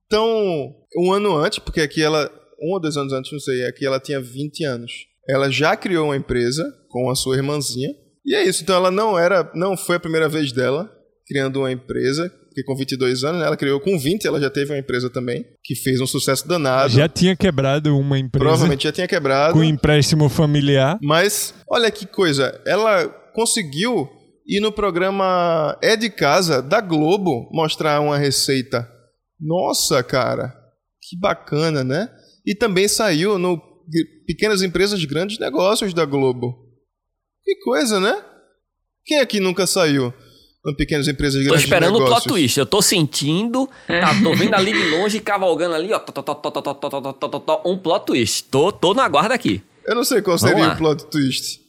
Então, 0.05 0.73
um 0.97 1.11
ano 1.11 1.35
antes, 1.35 1.59
porque 1.59 1.81
aqui 1.81 2.01
ela. 2.01 2.31
Um 2.59 2.73
ou 2.73 2.79
dois 2.79 2.97
anos 2.97 3.13
antes, 3.13 3.31
não 3.31 3.39
sei, 3.39 3.65
aqui 3.67 3.85
ela 3.85 3.99
tinha 3.99 4.19
20 4.19 4.63
anos. 4.63 4.91
Ela 5.29 5.51
já 5.51 5.75
criou 5.75 6.05
uma 6.05 6.17
empresa 6.17 6.63
com 6.89 7.09
a 7.09 7.15
sua 7.15 7.35
irmãzinha. 7.35 7.89
E 8.25 8.33
é 8.33 8.43
isso. 8.43 8.63
Então 8.63 8.75
ela 8.75 8.89
não 8.89 9.17
era. 9.17 9.51
Não 9.53 9.77
foi 9.77 9.97
a 9.97 9.99
primeira 9.99 10.27
vez 10.27 10.51
dela 10.51 10.91
criando 11.27 11.59
uma 11.59 11.71
empresa. 11.71 12.33
Porque 12.57 12.65
com 12.65 12.75
22 12.75 13.23
anos, 13.23 13.39
né, 13.39 13.45
ela 13.45 13.55
criou 13.55 13.79
com 13.79 13.99
20, 13.99 14.25
ela 14.25 14.41
já 14.41 14.49
teve 14.49 14.71
uma 14.71 14.79
empresa 14.79 15.11
também, 15.11 15.45
que 15.63 15.75
fez 15.75 16.01
um 16.01 16.07
sucesso 16.07 16.47
danado. 16.47 16.89
Já 16.91 17.07
tinha 17.07 17.35
quebrado 17.35 17.95
uma 17.95 18.17
empresa 18.17 18.43
Provavelmente 18.43 18.85
já 18.85 18.91
tinha 18.91 19.07
quebrado. 19.07 19.53
com 19.53 19.63
empréstimo 19.63 20.27
familiar. 20.27 20.97
Mas, 21.03 21.53
olha 21.69 21.91
que 21.91 22.07
coisa, 22.07 22.59
ela 22.65 23.07
conseguiu 23.35 24.09
ir 24.47 24.59
no 24.59 24.71
programa 24.71 25.77
É 25.83 25.95
de 25.95 26.09
Casa 26.09 26.59
da 26.59 26.81
Globo 26.81 27.47
mostrar 27.51 27.99
uma 27.99 28.17
receita. 28.17 28.89
Nossa, 29.39 30.01
cara, 30.01 30.51
que 31.07 31.15
bacana, 31.15 31.83
né? 31.83 32.09
E 32.43 32.55
também 32.55 32.87
saiu 32.87 33.37
no 33.37 33.61
Pequenas 34.25 34.63
Empresas 34.63 35.05
Grandes 35.05 35.37
Negócios 35.37 35.93
da 35.93 36.05
Globo. 36.05 36.57
Que 37.43 37.55
coisa, 37.57 37.99
né? 37.99 38.19
Quem 39.05 39.19
aqui 39.19 39.39
nunca 39.39 39.67
saiu 39.67 40.11
pequenas 40.75 41.07
empresas 41.07 41.41
grandes. 41.43 41.61
Tô 41.61 41.65
esperando 41.65 41.97
o 41.97 42.05
plot 42.05 42.27
twist. 42.27 42.59
Eu 42.59 42.65
tô 42.65 42.81
sentindo, 42.81 43.69
tá, 43.87 44.15
tô 44.21 44.33
vendo 44.35 44.55
ali 44.55 44.73
de 44.73 44.89
longe, 44.89 45.19
cavalgando 45.19 45.75
ali, 45.75 45.91
ó. 45.93 46.01
Um 47.65 47.77
plot 47.77 48.05
twist. 48.05 48.43
Tô, 48.45 48.71
tô 48.71 48.93
na 48.93 49.07
guarda 49.07 49.33
aqui. 49.33 49.61
Eu 49.85 49.95
não 49.95 50.03
sei 50.03 50.21
qual 50.21 50.37
seria 50.37 50.69
o 50.69 50.77
plot 50.77 51.05
twist. 51.05 51.61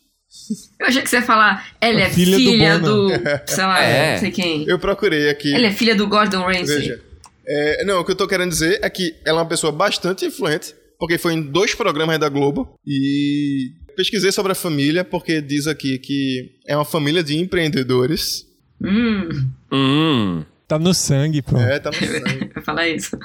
Eu 0.80 0.86
achei 0.86 1.03
que 1.03 1.09
você 1.09 1.16
ia 1.16 1.22
falar, 1.22 1.74
ela 1.80 2.01
é 2.01 2.11
filha, 2.11 2.36
filha 2.36 2.78
do, 2.78 3.09
do 3.09 3.14
sei 3.46 3.64
lá, 3.64 3.82
é. 3.82 4.12
não 4.12 4.20
sei 4.20 4.30
quem. 4.30 4.64
Eu 4.68 4.78
procurei 4.78 5.28
aqui. 5.28 5.55
Ela 5.55 5.66
é 5.66 5.72
filha 5.72 5.94
do 5.94 6.07
Gordon 6.07 6.42
Ramsay. 6.42 6.64
Veja, 6.64 7.03
é, 7.46 7.84
não, 7.84 8.01
o 8.01 8.05
que 8.05 8.12
eu 8.12 8.16
tô 8.16 8.28
querendo 8.28 8.51
dizer 8.51 8.78
é 8.82 8.90
que 8.90 9.14
ela 9.24 9.40
é 9.40 9.42
uma 9.42 9.49
pessoa 9.49 9.72
bastante 9.72 10.26
influente, 10.26 10.74
porque 10.99 11.16
foi 11.16 11.32
em 11.32 11.42
dois 11.42 11.74
programas 11.74 12.18
da 12.18 12.28
Globo 12.28 12.74
e 12.86 13.70
pesquisei 13.96 14.30
sobre 14.30 14.53
a 14.53 14.55
família, 14.55 15.03
porque 15.03 15.40
diz 15.40 15.66
aqui 15.66 15.99
que 15.99 16.51
é 16.66 16.76
uma 16.76 16.84
família 16.84 17.22
de 17.22 17.36
empreendedores 17.36 18.44
Hum, 18.83 19.29
Hum. 19.72 20.45
Tá 20.66 20.79
no 20.79 20.93
sangue, 20.93 21.41
pô. 21.41 21.57
É, 21.57 21.79
tá 21.79 21.91
no 21.91 21.97
sangue. 21.97 22.51
falar 22.62 22.89
isso. 22.89 23.16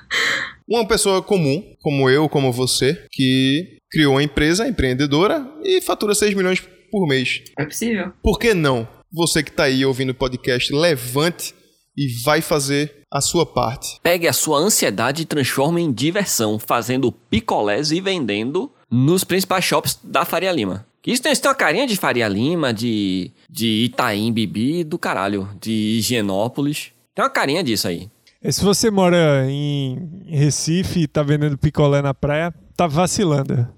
Uma 0.67 0.87
pessoa 0.87 1.21
comum, 1.21 1.61
como 1.81 2.09
eu, 2.09 2.29
como 2.29 2.51
você, 2.53 3.05
que 3.11 3.77
criou 3.91 4.13
uma 4.13 4.23
empresa 4.23 4.67
empreendedora 4.67 5.45
e 5.63 5.81
fatura 5.81 6.15
6 6.15 6.33
milhões 6.35 6.61
por 6.91 7.05
mês. 7.07 7.41
É 7.57 7.65
possível. 7.65 8.13
Por 8.23 8.39
que 8.39 8.53
não? 8.53 8.87
Você 9.11 9.43
que 9.43 9.51
tá 9.51 9.63
aí 9.63 9.85
ouvindo 9.85 10.11
o 10.11 10.15
podcast, 10.15 10.73
levante 10.73 11.53
e 11.97 12.07
vai 12.23 12.41
fazer 12.41 13.03
a 13.11 13.21
sua 13.21 13.45
parte. 13.45 13.99
Pegue 14.01 14.27
a 14.27 14.33
sua 14.33 14.57
ansiedade 14.57 15.21
e 15.21 15.25
transforme 15.25 15.81
em 15.81 15.91
diversão, 15.91 16.57
fazendo 16.57 17.11
picolés 17.11 17.91
e 17.91 17.99
vendendo 18.01 18.71
nos 18.89 19.23
principais 19.23 19.65
shops 19.65 19.99
da 20.03 20.25
Faria 20.25 20.51
Lima. 20.51 20.85
Que 21.01 21.11
Isso 21.11 21.21
tem, 21.21 21.31
isso 21.33 21.41
tem 21.41 21.49
uma 21.51 21.55
carinha 21.55 21.85
de 21.85 21.97
Faria 21.97 22.27
Lima, 22.27 22.73
de, 22.73 23.29
de 23.53 23.83
Itaim 23.85 24.33
Bibi, 24.33 24.83
do 24.83 24.97
caralho, 24.97 25.47
de 25.61 25.71
Higienópolis. 25.71 26.91
Tem 27.13 27.23
uma 27.23 27.29
carinha 27.29 27.63
disso 27.63 27.87
aí. 27.87 28.09
E 28.41 28.51
se 28.51 28.63
você 28.63 28.89
mora 28.89 29.45
em 29.47 30.23
Recife 30.27 31.01
e 31.01 31.07
tá 31.07 31.21
vendendo 31.21 31.55
picolé 31.55 32.01
na 32.01 32.15
praia, 32.15 32.51
tá 32.75 32.87
vacilando. 32.87 33.67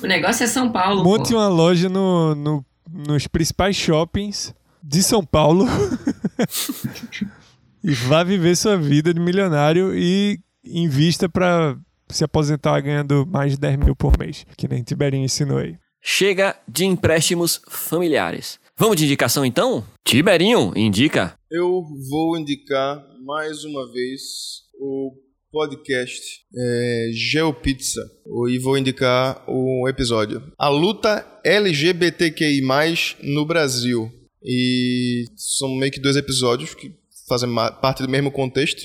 O 0.00 0.06
negócio 0.06 0.44
é 0.44 0.46
São 0.46 0.70
Paulo. 0.70 1.02
Monte 1.02 1.30
pô. 1.32 1.38
uma 1.38 1.48
loja 1.48 1.88
no, 1.88 2.34
no- 2.36 2.64
nos 2.88 3.26
principais 3.26 3.74
shoppings 3.74 4.54
de 4.82 5.02
São 5.02 5.24
Paulo 5.24 5.66
e 7.82 7.92
vá 7.92 8.22
viver 8.22 8.56
sua 8.56 8.76
vida 8.76 9.12
de 9.12 9.20
milionário 9.20 9.92
e 9.96 10.38
invista 10.64 11.28
pra 11.28 11.76
se 12.08 12.22
aposentar 12.22 12.80
ganhando 12.80 13.26
mais 13.26 13.52
de 13.52 13.58
10 13.58 13.76
mil 13.78 13.96
por 13.96 14.16
mês, 14.18 14.46
que 14.56 14.68
nem 14.68 14.82
Tiberinho 14.82 15.24
ensinou 15.24 15.58
aí. 15.58 15.76
Chega 16.06 16.54
de 16.68 16.84
empréstimos 16.84 17.62
familiares. 17.66 18.60
Vamos 18.76 18.98
de 18.98 19.06
indicação 19.06 19.42
então? 19.42 19.82
Tiberinho, 20.04 20.70
indica. 20.76 21.34
Eu 21.50 21.82
vou 22.10 22.36
indicar 22.36 23.02
mais 23.24 23.64
uma 23.64 23.90
vez 23.90 24.20
o 24.78 25.14
podcast 25.50 26.20
é, 26.54 27.10
GeoPizza 27.10 28.02
e 28.50 28.58
vou 28.58 28.76
indicar 28.76 29.42
o 29.48 29.88
episódio. 29.88 30.42
A 30.58 30.68
luta 30.68 31.26
LGBTQI+, 31.42 32.60
no 33.22 33.46
Brasil. 33.46 34.12
E 34.44 35.24
são 35.34 35.74
meio 35.74 35.90
que 35.90 36.02
dois 36.02 36.16
episódios 36.16 36.74
que 36.74 36.92
fazem 37.26 37.48
parte 37.80 38.02
do 38.02 38.10
mesmo 38.10 38.30
contexto. 38.30 38.82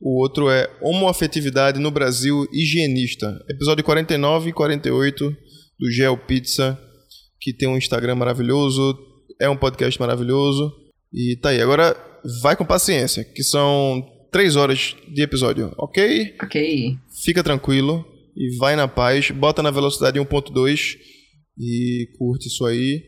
O 0.00 0.20
outro 0.20 0.48
é 0.48 0.70
Homoafetividade 0.80 1.80
no 1.80 1.90
Brasil 1.90 2.46
Higienista. 2.52 3.44
Episódio 3.50 3.82
49 3.82 4.50
e 4.50 4.52
48 4.52 5.36
do 5.80 5.90
GeoPizza, 5.90 6.78
que 7.40 7.54
tem 7.54 7.66
um 7.66 7.78
Instagram 7.78 8.14
maravilhoso, 8.14 8.96
é 9.40 9.48
um 9.48 9.56
podcast 9.56 9.98
maravilhoso. 9.98 10.70
E 11.10 11.36
tá 11.40 11.48
aí. 11.48 11.60
Agora 11.60 11.96
vai 12.42 12.54
com 12.54 12.64
paciência, 12.64 13.24
que 13.24 13.42
são 13.42 14.06
três 14.30 14.54
horas 14.54 14.94
de 15.08 15.22
episódio, 15.22 15.72
ok? 15.78 16.36
Ok. 16.42 16.98
Fica 17.24 17.42
tranquilo 17.42 18.04
e 18.36 18.56
vai 18.58 18.76
na 18.76 18.86
paz. 18.86 19.30
Bota 19.30 19.62
na 19.62 19.70
velocidade 19.70 20.20
1.2 20.20 20.98
e 21.58 22.08
curte 22.18 22.48
isso 22.48 22.66
aí. 22.66 23.02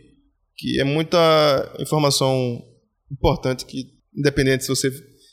Que 0.56 0.80
é 0.80 0.84
muita 0.84 1.76
informação 1.78 2.58
importante 3.10 3.66
que, 3.66 3.84
independente 4.16 4.64
se 4.64 4.68
você 4.68 4.90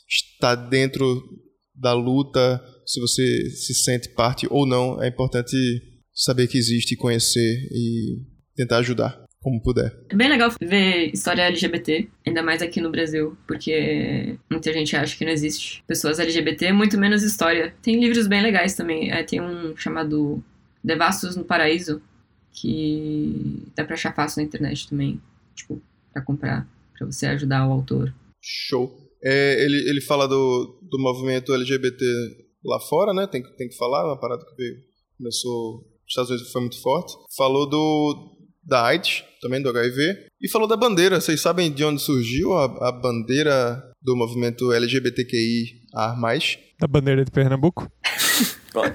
está 0.08 0.54
dentro 0.54 1.22
da 1.74 1.94
luta, 1.94 2.62
se 2.84 3.00
você 3.00 3.50
se 3.50 3.74
sente 3.74 4.10
parte 4.10 4.46
ou 4.50 4.66
não, 4.66 5.02
é 5.02 5.08
importante 5.08 5.56
saber 6.14 6.46
que 6.48 6.58
existe, 6.58 6.96
conhecer 6.96 7.68
e 7.72 8.18
tentar 8.54 8.78
ajudar 8.78 9.24
como 9.40 9.62
puder. 9.62 9.90
É 10.10 10.14
bem 10.14 10.28
legal 10.28 10.52
ver 10.60 11.10
história 11.12 11.42
LGBT, 11.44 12.08
ainda 12.26 12.42
mais 12.42 12.60
aqui 12.60 12.80
no 12.80 12.90
Brasil, 12.90 13.36
porque 13.46 14.38
muita 14.50 14.72
gente 14.72 14.94
acha 14.94 15.16
que 15.16 15.24
não 15.24 15.32
existe 15.32 15.82
pessoas 15.86 16.18
LGBT, 16.18 16.72
muito 16.72 16.98
menos 16.98 17.22
história. 17.22 17.74
Tem 17.82 17.98
livros 17.98 18.26
bem 18.26 18.42
legais 18.42 18.74
também. 18.74 19.10
É, 19.10 19.22
tem 19.22 19.40
um 19.40 19.74
chamado 19.76 20.44
Devassos 20.84 21.36
no 21.36 21.44
Paraíso, 21.44 22.02
que 22.52 23.64
dá 23.74 23.84
pra 23.84 23.94
achar 23.94 24.14
fácil 24.14 24.42
na 24.42 24.46
internet 24.46 24.88
também, 24.88 25.20
tipo, 25.54 25.80
pra 26.12 26.22
comprar, 26.22 26.68
pra 26.96 27.06
você 27.06 27.26
ajudar 27.26 27.66
o 27.66 27.72
autor. 27.72 28.14
Show. 28.42 28.94
É, 29.22 29.64
ele, 29.64 29.90
ele 29.90 30.00
fala 30.00 30.26
do, 30.26 30.80
do 30.82 30.98
movimento 30.98 31.54
LGBT 31.54 32.04
lá 32.64 32.78
fora, 32.80 33.14
né? 33.14 33.26
Tem, 33.26 33.42
tem 33.56 33.68
que 33.68 33.76
falar, 33.76 34.06
uma 34.06 34.18
parada 34.20 34.44
que 34.44 34.54
veio, 34.54 34.76
começou 35.16 35.89
nos 36.10 36.12
Estados 36.12 36.30
Unidos 36.30 36.52
foi 36.52 36.60
muito 36.60 36.82
forte. 36.82 37.12
Falou 37.36 37.68
do, 37.68 38.36
da 38.64 38.84
AIDS, 38.86 39.22
também 39.40 39.62
do 39.62 39.68
HIV, 39.68 40.26
e 40.40 40.48
falou 40.50 40.66
da 40.66 40.76
bandeira. 40.76 41.20
Vocês 41.20 41.40
sabem 41.40 41.70
de 41.70 41.84
onde 41.84 42.02
surgiu 42.02 42.52
a, 42.52 42.64
a 42.88 42.92
bandeira 42.92 43.80
do 44.02 44.16
movimento 44.16 44.72
LGBTQIA+. 44.72 46.16
Da 46.80 46.86
bandeira 46.88 47.24
de 47.24 47.30
Pernambuco? 47.30 47.90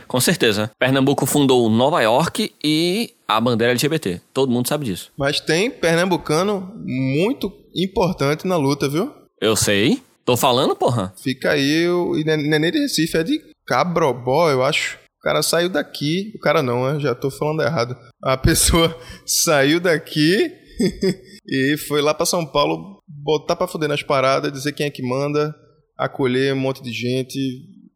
Com 0.08 0.20
certeza. 0.20 0.72
Pernambuco 0.80 1.26
fundou 1.26 1.70
Nova 1.70 2.02
York 2.02 2.54
e 2.64 3.14
a 3.28 3.40
bandeira 3.40 3.72
LGBT. 3.72 4.22
Todo 4.34 4.52
mundo 4.52 4.68
sabe 4.68 4.86
disso. 4.86 5.12
Mas 5.18 5.40
tem 5.40 5.70
pernambucano 5.70 6.74
muito 6.86 7.52
importante 7.76 8.48
na 8.48 8.56
luta, 8.56 8.90
viu? 8.90 9.12
Eu 9.42 9.56
sei. 9.56 10.02
Tô 10.24 10.36
falando, 10.36 10.76
porra. 10.76 11.14
Fica 11.22 11.52
aí, 11.52 11.88
o, 11.88 12.14
não 12.26 12.34
é 12.34 12.60
nem 12.60 12.72
de 12.72 12.80
Recife, 12.80 13.18
é 13.18 13.24
de 13.24 13.42
Cabrobó, 13.66 14.50
eu 14.50 14.64
acho. 14.64 14.98
O 15.26 15.28
cara 15.28 15.42
saiu 15.42 15.70
daqui, 15.70 16.32
o 16.36 16.40
cara 16.40 16.62
não, 16.62 16.94
né? 16.94 17.00
Já 17.00 17.16
tô 17.16 17.32
falando 17.32 17.64
errado. 17.64 17.98
A 18.22 18.38
pessoa 18.38 18.96
saiu 19.26 19.80
daqui 19.80 20.52
e 21.50 21.78
foi 21.88 22.00
lá 22.00 22.14
pra 22.14 22.28
São 22.28 22.46
Paulo 22.46 23.02
botar 23.08 23.56
pra 23.56 23.68
fuder 23.68 23.90
nas 23.90 24.04
paradas, 24.04 24.52
dizer 24.52 24.74
quem 24.74 24.86
é 24.86 24.92
que 24.92 25.02
manda, 25.02 25.52
acolher 25.98 26.54
um 26.54 26.60
monte 26.60 26.84
de 26.84 26.92
gente, 26.92 27.40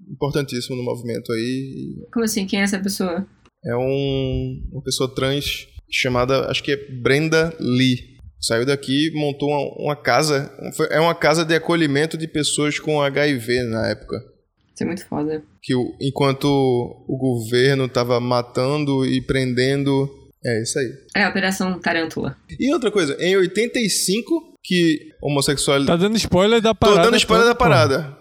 importantíssimo 0.10 0.76
no 0.76 0.82
movimento 0.82 1.32
aí. 1.32 2.04
Como 2.12 2.26
assim? 2.26 2.48
Quem 2.48 2.62
é 2.62 2.64
essa 2.64 2.80
pessoa? 2.80 3.28
É 3.64 3.76
um, 3.78 4.68
uma 4.72 4.82
pessoa 4.82 5.14
trans 5.14 5.68
chamada, 5.88 6.50
acho 6.50 6.64
que 6.64 6.72
é 6.72 6.78
Brenda 7.00 7.56
Lee. 7.60 8.18
Saiu 8.42 8.66
daqui, 8.66 9.12
montou 9.14 9.50
uma, 9.50 9.90
uma 9.90 9.96
casa, 9.96 10.52
é 10.90 11.00
uma 11.00 11.14
casa 11.14 11.46
de 11.46 11.54
acolhimento 11.54 12.18
de 12.18 12.28
pessoas 12.28 12.80
com 12.80 13.00
HIV 13.00 13.66
na 13.66 13.88
época. 13.90 14.18
Isso 14.80 14.84
é 14.86 14.88
muito 14.88 15.06
foda. 15.06 15.44
Que 15.62 15.76
o- 15.76 15.94
enquanto 16.00 16.46
o 16.46 17.18
governo 17.18 17.90
tava 17.90 18.18
matando 18.22 19.06
e 19.06 19.20
prendendo. 19.20 20.10
É 20.46 20.62
isso 20.62 20.80
aí. 20.80 20.90
É 21.18 21.24
a 21.26 21.30
Operação 21.30 21.78
Tarântula. 21.82 22.38
E 22.58 22.74
outra 22.74 22.90
coisa, 22.90 23.18
em 23.20 23.36
85, 23.36 24.58
que 24.64 25.10
homossexualidade. 25.22 26.00
Tá 26.00 26.08
dando 26.08 26.16
spoiler 26.16 26.62
da 26.62 26.70
Tô 26.74 26.76
parada. 26.88 27.02
dando 27.02 27.18
spoiler 27.18 27.44
toda, 27.46 27.54
da 27.54 27.60
parada. 27.60 28.18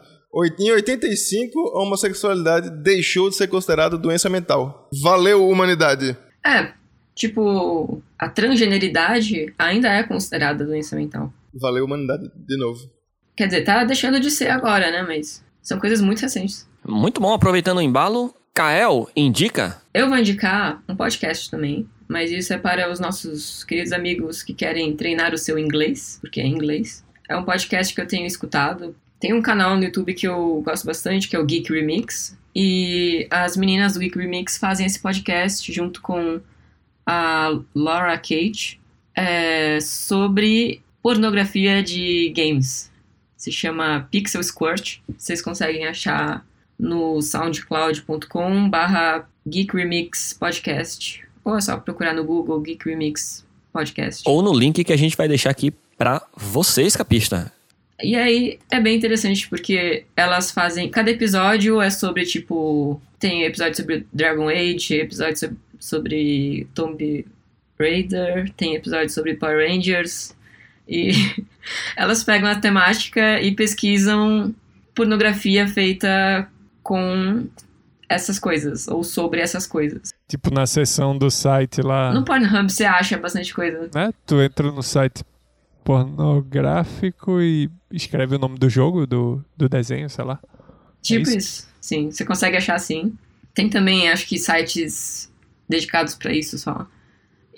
Em 0.59 0.73
85, 0.73 1.57
a 1.77 1.83
homossexualidade 1.85 2.71
deixou 2.83 3.31
de 3.31 3.37
ser 3.37 3.47
considerada 3.47 3.97
doença 3.97 4.29
mental. 4.29 4.89
Valeu, 5.01 5.49
humanidade. 5.49 6.17
É, 6.45 6.73
tipo, 7.15 8.03
a 8.19 8.29
transgeneridade 8.29 9.55
ainda 9.57 9.89
é 9.93 10.03
considerada 10.03 10.65
doença 10.65 10.97
mental. 10.97 11.33
Valeu, 11.55 11.85
humanidade, 11.85 12.29
de 12.35 12.59
novo. 12.59 12.81
Quer 13.37 13.47
dizer, 13.47 13.63
tá 13.63 13.85
deixando 13.85 14.19
de 14.19 14.31
ser 14.33 14.49
agora, 14.51 14.91
né? 14.91 15.03
Mas 15.07 15.41
são 15.69 15.79
coisas 15.79 16.01
muito 16.01 16.21
recentes. 16.21 16.67
Muito 16.83 17.21
bom, 17.21 17.35
aproveitando 17.35 17.77
o 17.77 17.83
embalo. 17.83 18.35
Kael, 18.55 19.07
indica. 19.15 19.77
Eu 19.93 20.09
vou 20.09 20.17
indicar 20.17 20.83
um 20.89 20.97
podcast 20.97 21.51
também, 21.51 21.87
mas 22.09 22.31
isso 22.31 22.55
é 22.55 22.59
para 22.59 22.91
os 22.91 22.99
nossos 22.99 23.65
queridos 23.65 23.93
amigos 23.93 24.43
que 24.43 24.55
querem 24.55 24.97
treinar 24.97 25.35
o 25.35 25.39
seu 25.39 25.59
inglês, 25.59 26.17
porque 26.23 26.41
é 26.41 26.47
inglês. 26.47 27.05
É 27.29 27.37
um 27.37 27.45
podcast 27.45 27.95
que 27.95 28.01
eu 28.01 28.09
tenho 28.09 28.27
escutado. 28.27 28.97
Tem 29.21 29.35
um 29.35 29.43
canal 29.43 29.77
no 29.77 29.85
YouTube 29.85 30.15
que 30.15 30.27
eu 30.27 30.63
gosto 30.65 30.87
bastante, 30.87 31.29
que 31.29 31.37
é 31.37 31.39
o 31.39 31.45
Geek 31.45 31.71
Remix. 31.71 32.35
E 32.57 33.29
as 33.31 33.55
meninas 33.55 33.93
do 33.93 34.01
Geek 34.01 34.17
Remix 34.17 34.57
fazem 34.57 34.87
esse 34.87 34.99
podcast 34.99 35.71
junto 35.71 36.01
com 36.01 36.41
a 37.05 37.61
Laura 37.75 38.17
Kate 38.17 38.81
é, 39.15 39.79
sobre 39.83 40.81
pornografia 41.03 41.83
de 41.83 42.33
games. 42.35 42.91
Se 43.39 43.53
chama 43.53 44.09
Pixel 44.11 44.43
Squirt. 44.43 44.99
Vocês 45.17 45.41
conseguem 45.41 45.87
achar 45.87 46.45
no 46.79 47.23
soundcloud.com 47.23 48.69
barra 48.69 49.29
Geek 49.47 49.75
Remix 49.75 50.33
Podcast. 50.33 51.25
Ou 51.45 51.57
é 51.57 51.61
só 51.61 51.77
procurar 51.77 52.13
no 52.13 52.25
Google 52.25 52.61
Geek 52.61 52.87
Remix 52.89 53.47
Podcast. 53.73 54.25
Ou 54.27 54.43
no 54.43 54.53
link 54.53 54.83
que 54.83 54.93
a 54.93 54.97
gente 54.97 55.17
vai 55.17 55.29
deixar 55.29 55.51
aqui 55.51 55.73
pra 55.97 56.21
vocês, 56.37 56.97
capista. 56.97 57.53
E 58.03 58.17
aí 58.17 58.59
é 58.71 58.81
bem 58.81 58.97
interessante 58.97 59.49
porque 59.49 60.05
elas 60.17 60.51
fazem. 60.51 60.89
Cada 60.91 61.11
episódio 61.11 61.81
é 61.81 61.91
sobre 61.91 62.25
tipo. 62.25 63.01
Tem 63.19 63.45
episódio 63.45 63.77
sobre 63.77 64.07
Dragon 64.13 64.49
Age, 64.49 64.95
episódio 64.95 65.39
sobre, 65.39 65.57
sobre 65.81 66.69
Tomb 66.75 67.27
Raider, 67.79 68.51
tem 68.57 68.75
episódio 68.75 69.11
sobre 69.11 69.35
Power 69.35 69.69
Rangers. 69.69 70.37
E 70.89 71.13
elas 71.97 72.23
pegam 72.25 72.49
a 72.49 72.57
temática 72.57 73.41
e 73.41 73.55
pesquisam 73.55 74.55
pornografia 74.95 75.67
feita 75.69 76.49
com 76.83 77.47
essas 78.09 78.39
coisas, 78.39 78.89
ou 78.89 79.05
sobre 79.05 79.41
essas 79.41 79.67
coisas. 79.67 80.11
Tipo 80.27 80.53
na 80.53 80.67
seção 80.67 81.17
do 81.17 81.31
site 81.31 81.83
lá. 81.83 82.13
No 82.13 82.25
Pornhub 82.25 82.71
você 82.71 82.85
acha 82.85 83.19
bastante 83.19 83.53
coisa. 83.53 83.91
né? 83.95 84.13
Tu 84.27 84.41
entra 84.41 84.73
no 84.73 84.83
site 84.83 85.23
pornográfico 85.85 87.41
e 87.41 87.71
escreve 87.91 88.37
o 88.37 88.39
nome 88.39 88.59
do 88.59 88.69
jogo, 88.69 89.07
do, 89.07 89.45
do 89.57 89.69
desenho, 89.69 90.09
sei 90.09 90.25
lá. 90.25 90.39
Tipo 91.03 91.29
isso? 91.29 91.39
isso. 91.39 91.69
Sim, 91.81 92.11
você 92.11 92.25
consegue 92.25 92.57
achar 92.57 92.75
assim. 92.75 93.17
Tem 93.55 93.69
também, 93.69 94.09
acho 94.11 94.27
que, 94.27 94.39
sites 94.39 95.33
dedicados 95.69 96.15
pra 96.15 96.33
isso 96.33 96.59
só. 96.59 96.87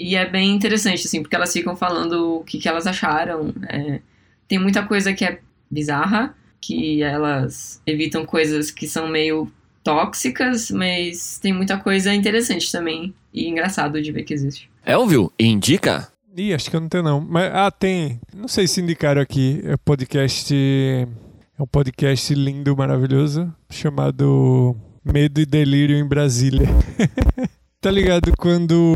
E 0.01 0.17
é 0.17 0.25
bem 0.25 0.51
interessante, 0.53 1.07
assim, 1.07 1.21
porque 1.21 1.37
elas 1.37 1.53
ficam 1.53 1.77
falando 1.77 2.37
o 2.37 2.45
que, 2.45 2.59
que 2.59 2.67
elas 2.67 2.87
acharam. 2.87 3.53
É, 3.69 4.01
tem 4.49 4.59
muita 4.59 4.83
coisa 4.83 5.13
que 5.13 5.27
é 5.27 5.41
bizarra, 5.71 6.35
que 6.59 7.03
elas 7.03 7.83
evitam 7.87 8.25
coisas 8.25 8.71
que 8.71 8.89
são 8.89 9.09
meio 9.09 9.53
tóxicas, 9.85 10.71
mas 10.71 11.39
tem 11.39 11.53
muita 11.53 11.77
coisa 11.77 12.15
interessante 12.15 12.73
também 12.73 13.15
e 13.31 13.47
engraçado 13.47 14.01
de 14.01 14.11
ver 14.11 14.25
que 14.25 14.33
existe. 14.33 14.71
Elvio, 14.87 15.31
indica. 15.39 16.09
Ih, 16.35 16.55
acho 16.55 16.71
que 16.71 16.77
eu 16.77 16.81
não 16.81 16.89
tenho 16.89 17.05
não. 17.05 17.21
Mas, 17.21 17.53
ah, 17.55 17.71
tem. 17.71 18.19
Não 18.35 18.49
sei 18.49 18.67
se 18.67 18.81
indicaram 18.81 19.21
aqui. 19.21 19.61
É 19.65 19.77
podcast. 19.77 20.55
É 20.55 21.63
um 21.63 21.67
podcast 21.67 22.33
lindo, 22.35 22.75
maravilhoso, 22.75 23.55
chamado 23.69 24.75
Medo 25.05 25.43
e 25.43 25.45
Delírio 25.45 25.99
em 25.99 26.09
Brasília. 26.09 26.67
tá 27.81 27.91
ligado 27.91 28.33
quando 28.37 28.95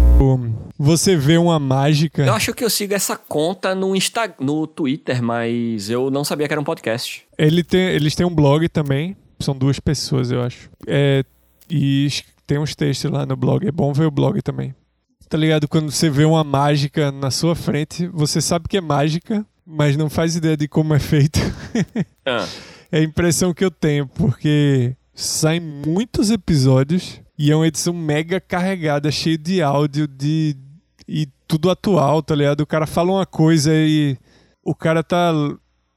você 0.79 1.17
vê 1.17 1.39
uma 1.39 1.59
mágica? 1.59 2.25
Eu 2.25 2.35
acho 2.35 2.53
que 2.53 2.63
eu 2.63 2.69
sigo 2.69 2.93
essa 2.93 3.17
conta 3.17 3.75
no, 3.75 3.97
Insta 3.97 4.35
no 4.39 4.67
Twitter, 4.67 5.23
mas 5.23 5.89
eu 5.89 6.11
não 6.11 6.23
sabia 6.23 6.47
que 6.47 6.53
era 6.53 6.61
um 6.61 6.65
podcast. 6.65 7.27
Ele 7.39 7.65
tem, 7.65 7.81
eles 7.81 8.15
têm 8.15 8.27
um 8.27 8.35
blog 8.35 8.69
também. 8.69 9.17
São 9.41 9.57
duas 9.57 9.81
pessoas, 9.81 10.31
eu 10.31 10.43
acho. 10.43 10.71
É, 10.87 11.25
e 11.69 12.09
tem 12.47 12.59
uns 12.59 12.75
textos 12.75 13.11
lá 13.11 13.25
no 13.25 13.37
blog. 13.37 13.67
É 13.67 13.73
bom 13.73 13.93
ver 13.93 14.05
o 14.05 14.11
blog 14.11 14.43
também. 14.43 14.75
Tá 15.31 15.39
ligado? 15.39 15.67
Quando 15.67 15.91
você 15.91 16.11
vê 16.11 16.27
uma 16.27 16.45
mágica 16.45 17.11
na 17.11 17.31
sua 17.31 17.57
frente, 17.57 18.07
você 18.09 18.41
sabe 18.41 18.69
que 18.69 18.77
é 18.77 18.81
mágica, 18.83 19.47
mas 19.67 19.97
não 19.97 20.11
faz 20.11 20.37
ideia 20.37 20.57
de 20.59 20.69
como 20.69 20.95
é 20.95 20.99
feito. 20.99 21.41
Ah, 22.27 22.47
É 22.93 22.99
a 22.99 23.03
impressão 23.03 23.53
que 23.53 23.65
eu 23.65 23.73
tenho, 23.73 24.07
porque 24.07 24.95
saem 25.13 25.59
muitos 25.59 26.31
episódios 26.31 27.21
e 27.39 27.51
é 27.51 27.57
uma 27.57 27.67
edição 27.67 27.93
mega 27.93 28.41
carregada, 28.41 29.11
cheio 29.11 29.39
de 29.39 29.63
áudio 29.63 30.07
de 30.07 30.57
e 31.07 31.29
tudo 31.47 31.71
atual, 31.71 32.23
tá 32.23 32.35
ligado? 32.35 32.61
O 32.63 32.67
cara 32.67 32.87
fala 32.87 33.13
uma 33.13 33.27
coisa 33.27 33.71
e 33.75 34.17
o 34.65 34.75
cara 34.75 35.03
tá 35.03 35.33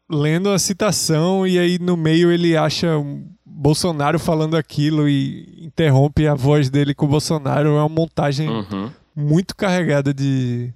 lendo 0.10 0.50
a 0.50 0.60
citação 0.60 1.46
e 1.46 1.58
aí 1.58 1.80
no 1.80 1.96
meio 1.96 2.32
ele 2.32 2.56
acha 2.56 2.98
um 2.98 3.30
Bolsonaro 3.46 4.20
falando 4.20 4.56
aquilo 4.56 5.08
e 5.10 5.66
interrompe 5.66 6.28
a 6.28 6.36
voz 6.36 6.70
dele 6.70 6.94
com 6.94 7.06
o 7.06 7.10
Bolsonaro. 7.10 7.70
É 7.70 7.72
uma 7.72 7.90
montagem 7.90 8.50
uhum. 8.50 8.92
muito 9.16 9.56
carregada 9.56 10.14
de 10.14 10.74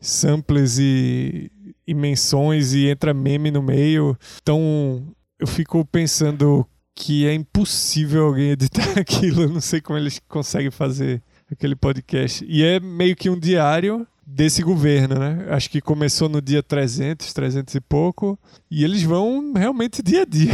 samples 0.00 0.78
e, 0.78 1.50
e 1.86 1.94
menções 1.94 2.72
e 2.72 2.88
entra 2.88 3.12
meme 3.12 3.50
no 3.50 3.62
meio. 3.62 4.16
Então 4.40 5.06
eu 5.38 5.46
fico 5.46 5.84
pensando 5.84 6.66
que 6.96 7.26
é 7.26 7.34
impossível 7.34 8.24
alguém 8.26 8.50
editar 8.50 8.88
aquilo. 8.98 9.42
Eu 9.42 9.50
não 9.50 9.60
sei 9.60 9.80
como 9.80 9.98
eles 9.98 10.20
conseguem 10.26 10.70
fazer 10.70 11.22
aquele 11.52 11.76
podcast. 11.76 12.44
E 12.48 12.64
é 12.64 12.80
meio 12.80 13.14
que 13.14 13.28
um 13.28 13.38
diário 13.38 14.06
desse 14.26 14.62
governo, 14.62 15.16
né? 15.16 15.46
Acho 15.50 15.70
que 15.70 15.80
começou 15.80 16.28
no 16.28 16.40
dia 16.40 16.62
300, 16.62 17.32
300 17.32 17.74
e 17.74 17.80
pouco. 17.80 18.38
E 18.70 18.82
eles 18.82 19.02
vão 19.02 19.52
realmente 19.54 20.02
dia 20.02 20.22
a 20.22 20.24
dia. 20.24 20.52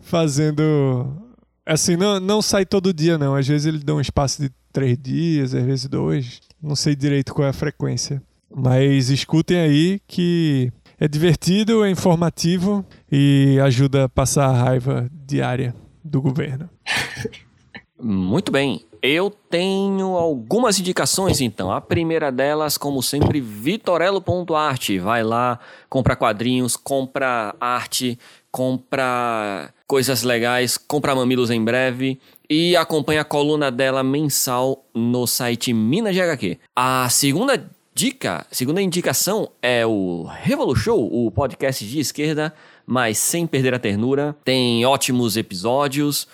Fazendo. 0.00 1.22
Assim, 1.64 1.96
não, 1.96 2.20
não 2.20 2.42
sai 2.42 2.66
todo 2.66 2.92
dia, 2.92 3.16
não. 3.16 3.34
Às 3.34 3.46
vezes 3.46 3.66
eles 3.66 3.84
dão 3.84 3.96
um 3.96 4.00
espaço 4.00 4.42
de 4.42 4.50
três 4.72 4.98
dias, 4.98 5.54
às 5.54 5.64
vezes 5.64 5.86
dois. 5.86 6.40
Não 6.60 6.74
sei 6.74 6.96
direito 6.96 7.32
qual 7.32 7.46
é 7.46 7.50
a 7.50 7.54
frequência. 7.54 8.20
Mas 8.54 9.08
escutem 9.08 9.56
aí 9.56 10.00
que 10.06 10.72
é 10.98 11.08
divertido, 11.08 11.84
é 11.84 11.90
informativo 11.90 12.84
e 13.10 13.58
ajuda 13.62 14.04
a 14.04 14.08
passar 14.08 14.46
a 14.46 14.52
raiva 14.52 15.08
diária 15.10 15.74
do 16.02 16.20
governo. 16.20 16.68
Muito 18.00 18.52
bem. 18.52 18.84
Eu 19.00 19.30
tenho 19.30 20.16
algumas 20.16 20.78
indicações, 20.80 21.40
então. 21.40 21.70
A 21.70 21.80
primeira 21.80 22.32
delas, 22.32 22.78
como 22.78 23.02
sempre, 23.02 23.38
vitorello.art. 23.40 24.90
Vai 24.98 25.22
lá, 25.22 25.58
compra 25.90 26.16
quadrinhos, 26.16 26.74
compra 26.74 27.54
arte, 27.60 28.18
compra 28.50 29.70
coisas 29.86 30.22
legais, 30.22 30.78
compra 30.78 31.14
mamilos 31.14 31.50
em 31.50 31.62
breve 31.62 32.18
e 32.48 32.76
acompanha 32.76 33.20
a 33.20 33.24
coluna 33.24 33.70
dela 33.70 34.02
mensal 34.02 34.84
no 34.94 35.26
site 35.26 35.72
Minas 35.72 36.14
de 36.14 36.22
HQ. 36.22 36.58
A 36.74 37.08
segunda 37.10 37.70
dica, 37.94 38.44
segunda 38.50 38.82
indicação 38.82 39.48
é 39.62 39.86
o 39.86 40.24
Revolu 40.24 40.74
Show, 40.74 41.08
o 41.12 41.30
podcast 41.30 41.86
de 41.86 42.00
esquerda, 42.00 42.52
mas 42.84 43.18
sem 43.18 43.46
perder 43.46 43.72
a 43.72 43.78
ternura. 43.78 44.36
Tem 44.44 44.84
ótimos 44.84 45.36
episódios, 45.36 46.26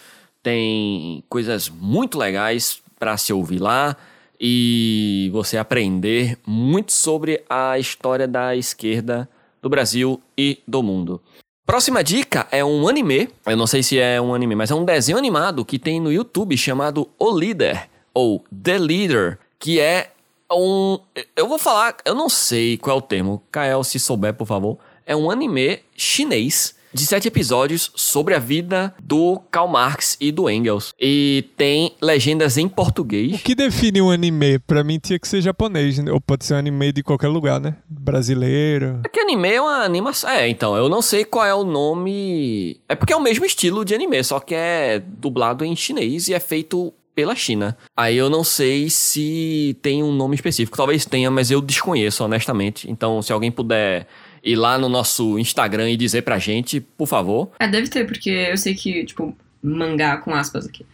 tem 0.42 1.22
coisas 1.28 1.68
muito 1.68 2.18
legais 2.18 2.80
para 2.98 3.16
se 3.18 3.30
ouvir 3.30 3.58
lá 3.58 3.94
e 4.40 5.28
você 5.34 5.58
aprender 5.58 6.38
muito 6.46 6.92
sobre 6.92 7.44
a 7.48 7.78
história 7.78 8.26
da 8.26 8.56
esquerda 8.56 9.28
do 9.60 9.68
Brasil 9.68 10.18
e 10.38 10.58
do 10.66 10.82
mundo. 10.82 11.20
Próxima 11.66 12.02
dica 12.02 12.48
é 12.50 12.64
um 12.64 12.88
anime. 12.88 13.28
Eu 13.44 13.56
não 13.56 13.66
sei 13.66 13.82
se 13.82 13.98
é 13.98 14.18
um 14.18 14.34
anime, 14.34 14.54
mas 14.54 14.70
é 14.70 14.74
um 14.74 14.84
desenho 14.84 15.18
animado 15.18 15.62
que 15.62 15.78
tem 15.78 16.00
no 16.00 16.10
YouTube 16.10 16.56
chamado 16.56 17.06
O 17.18 17.38
Líder 17.38 17.88
ou 18.14 18.42
The 18.50 18.78
Leader, 18.78 19.38
que 19.58 19.78
é 19.78 20.10
um. 20.52 20.98
Eu 21.36 21.48
vou 21.48 21.58
falar, 21.58 21.96
eu 22.04 22.14
não 22.14 22.28
sei 22.28 22.76
qual 22.78 22.96
é 22.96 22.98
o 22.98 23.02
termo. 23.02 23.42
Kael, 23.50 23.82
se 23.84 23.98
souber, 23.98 24.34
por 24.34 24.46
favor. 24.46 24.78
É 25.06 25.14
um 25.16 25.30
anime 25.30 25.80
chinês 25.96 26.78
de 26.92 27.06
sete 27.06 27.28
episódios 27.28 27.92
sobre 27.94 28.34
a 28.34 28.38
vida 28.40 28.92
do 29.00 29.40
Karl 29.50 29.68
Marx 29.68 30.16
e 30.20 30.32
do 30.32 30.50
Engels. 30.50 30.92
E 31.00 31.44
tem 31.56 31.94
legendas 32.02 32.58
em 32.58 32.66
O 32.66 32.70
português. 32.70 33.40
que 33.42 33.54
define 33.54 34.02
um 34.02 34.10
anime? 34.10 34.58
Pra 34.58 34.82
mim 34.82 34.98
tinha 34.98 35.16
que 35.18 35.28
ser 35.28 35.40
japonês, 35.40 35.98
né? 35.98 36.10
ou 36.10 36.20
pode 36.20 36.44
ser 36.44 36.54
um 36.54 36.58
anime 36.58 36.92
de 36.92 37.02
qualquer 37.04 37.28
lugar, 37.28 37.60
né? 37.60 37.76
Brasileiro. 37.88 39.00
É 39.04 39.08
que 39.08 39.20
anime 39.20 39.48
é 39.52 39.60
uma 39.60 39.84
animação. 39.84 40.28
É, 40.30 40.48
então, 40.48 40.76
eu 40.76 40.88
não 40.88 41.00
sei 41.00 41.24
qual 41.24 41.46
é 41.46 41.54
o 41.54 41.64
nome. 41.64 42.80
É 42.88 42.94
porque 42.96 43.12
é 43.12 43.16
o 43.16 43.22
mesmo 43.22 43.44
estilo 43.44 43.84
de 43.84 43.94
anime, 43.94 44.22
só 44.24 44.40
que 44.40 44.54
é 44.54 44.98
dublado 44.98 45.64
em 45.64 45.74
chinês 45.76 46.28
e 46.28 46.34
é 46.34 46.40
feito 46.40 46.92
pela 47.14 47.34
China. 47.34 47.76
Aí 47.96 48.16
eu 48.16 48.30
não 48.30 48.42
sei 48.44 48.88
se 48.90 49.76
tem 49.82 50.02
um 50.02 50.12
nome 50.12 50.34
específico. 50.34 50.76
Talvez 50.76 51.04
tenha, 51.04 51.30
mas 51.30 51.50
eu 51.50 51.60
desconheço, 51.60 52.24
honestamente. 52.24 52.90
Então, 52.90 53.20
se 53.22 53.32
alguém 53.32 53.50
puder 53.50 54.06
ir 54.42 54.56
lá 54.56 54.78
no 54.78 54.88
nosso 54.88 55.38
Instagram 55.38 55.90
e 55.90 55.96
dizer 55.96 56.22
pra 56.22 56.38
gente, 56.38 56.80
por 56.80 57.06
favor. 57.06 57.50
É, 57.58 57.68
deve 57.68 57.88
ter, 57.88 58.06
porque 58.06 58.30
eu 58.30 58.56
sei 58.56 58.74
que, 58.74 59.04
tipo, 59.04 59.36
mangá 59.62 60.16
com 60.16 60.34
aspas 60.34 60.66
aqui. 60.66 60.86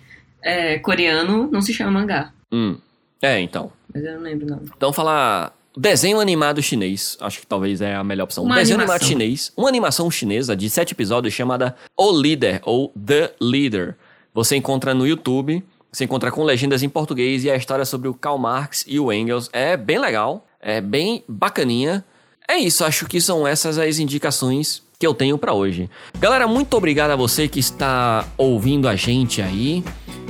É, 0.42 0.78
coreano 0.78 1.48
não 1.50 1.60
se 1.62 1.72
chama 1.72 1.90
mangá, 1.90 2.32
Hum. 2.52 2.76
É, 3.22 3.40
então. 3.40 3.72
mas 3.92 4.04
eu 4.04 4.14
não 4.14 4.22
lembro 4.22 4.46
o 4.46 4.50
nome. 4.50 4.70
Então 4.76 4.92
falar 4.92 5.52
desenho 5.76 6.20
animado 6.20 6.62
chinês, 6.62 7.16
acho 7.20 7.40
que 7.40 7.46
talvez 7.46 7.80
é 7.80 7.94
a 7.96 8.04
melhor 8.04 8.24
opção. 8.24 8.44
Uma 8.44 8.56
desenho 8.56 8.78
animação. 8.78 8.94
animado 9.06 9.08
chinês, 9.08 9.52
uma 9.56 9.68
animação 9.68 10.10
chinesa 10.10 10.54
de 10.56 10.68
sete 10.70 10.92
episódios 10.92 11.34
chamada 11.34 11.74
O 11.96 12.12
Líder 12.12 12.60
ou 12.64 12.92
The 13.04 13.32
Leader. 13.40 13.96
Você 14.34 14.54
encontra 14.56 14.92
no 14.94 15.06
YouTube, 15.06 15.64
você 15.96 16.04
encontra 16.04 16.30
com 16.30 16.44
legendas 16.44 16.82
em 16.82 16.90
português 16.90 17.42
e 17.42 17.50
a 17.50 17.56
história 17.56 17.86
sobre 17.86 18.06
o 18.06 18.12
Karl 18.12 18.36
Marx 18.36 18.84
e 18.86 19.00
o 19.00 19.10
Engels 19.10 19.48
é 19.50 19.78
bem 19.78 19.98
legal, 19.98 20.46
é 20.60 20.78
bem 20.78 21.24
bacaninha. 21.26 22.04
É 22.46 22.58
isso, 22.58 22.84
acho 22.84 23.06
que 23.06 23.18
são 23.18 23.46
essas 23.46 23.78
as 23.78 23.98
indicações 23.98 24.82
que 24.98 25.06
eu 25.06 25.14
tenho 25.14 25.38
pra 25.38 25.54
hoje. 25.54 25.88
Galera, 26.18 26.46
muito 26.46 26.76
obrigado 26.76 27.12
a 27.12 27.16
você 27.16 27.48
que 27.48 27.58
está 27.58 28.28
ouvindo 28.36 28.86
a 28.86 28.94
gente 28.94 29.40
aí. 29.40 29.82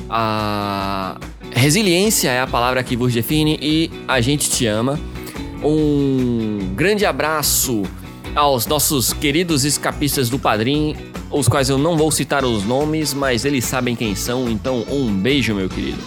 A 0.08 1.18
resiliência 1.50 2.30
é 2.30 2.40
a 2.40 2.46
palavra 2.46 2.80
que 2.84 2.96
vos 2.96 3.12
define 3.12 3.58
e 3.60 3.90
a 4.06 4.20
gente 4.20 4.48
te 4.48 4.66
ama. 4.66 4.96
Um 5.64 6.74
grande 6.76 7.04
abraço 7.04 7.82
aos 8.36 8.68
nossos 8.68 9.12
queridos 9.12 9.64
escapistas 9.64 10.30
do 10.30 10.38
Padrim, 10.38 10.94
os 11.30 11.48
quais 11.48 11.68
eu 11.68 11.78
não 11.78 11.96
vou 11.96 12.10
citar 12.10 12.44
os 12.44 12.64
nomes, 12.64 13.12
mas 13.14 13.44
eles 13.44 13.64
sabem 13.64 13.94
quem 13.96 14.14
são, 14.14 14.48
então 14.48 14.84
um 14.90 15.12
beijo, 15.12 15.54
meu 15.54 15.68
querido. 15.68 15.98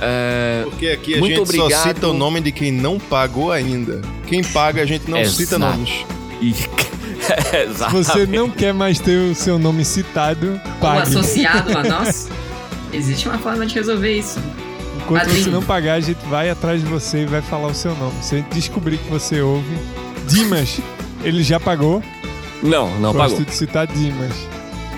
É, 0.00 0.62
Porque 0.64 0.88
aqui 0.88 1.14
a 1.14 1.18
Muito 1.18 1.34
gente 1.36 1.56
só 1.56 1.62
obrigado. 1.64 1.82
cita 1.88 2.08
o 2.08 2.12
nome 2.12 2.40
de 2.40 2.50
quem 2.50 2.72
não 2.72 2.98
pagou 2.98 3.52
ainda. 3.52 4.00
Quem 4.26 4.42
paga, 4.42 4.82
a 4.82 4.86
gente 4.86 5.08
não 5.10 5.24
cita 5.24 5.56
Exato. 5.56 5.76
nomes. 5.76 5.90
e... 6.40 6.52
Se 6.54 7.56
Exatamente. 7.56 8.04
você 8.04 8.26
não 8.26 8.50
quer 8.50 8.74
mais 8.74 8.98
ter 8.98 9.16
o 9.30 9.34
seu 9.34 9.56
nome 9.60 9.84
citado, 9.84 10.60
Ou 10.64 10.70
pague. 10.80 11.02
associado 11.02 11.78
a 11.78 11.82
nós, 11.88 12.28
existe 12.92 13.28
uma 13.28 13.38
forma 13.38 13.64
de 13.64 13.76
resolver 13.76 14.12
isso. 14.18 14.40
Enquanto 14.96 15.20
Padrinho. 15.26 15.44
você 15.44 15.50
não 15.50 15.62
pagar, 15.62 15.94
a 15.94 16.00
gente 16.00 16.18
vai 16.28 16.50
atrás 16.50 16.80
de 16.82 16.86
você 16.88 17.22
e 17.22 17.26
vai 17.26 17.40
falar 17.40 17.68
o 17.68 17.74
seu 17.74 17.94
nome. 17.94 18.14
Se 18.22 18.34
a 18.34 18.38
gente 18.38 18.48
descobrir 18.52 18.98
que 18.98 19.08
você 19.08 19.40
ouve, 19.40 19.70
Dimas, 20.26 20.80
ele 21.22 21.44
já 21.44 21.60
pagou. 21.60 22.02
Não, 22.62 22.90
não 23.00 23.12
Gosto 23.12 23.30
pagou. 23.36 23.44
de 23.44 23.54
citar 23.54 23.86
Dimas. 23.86 24.32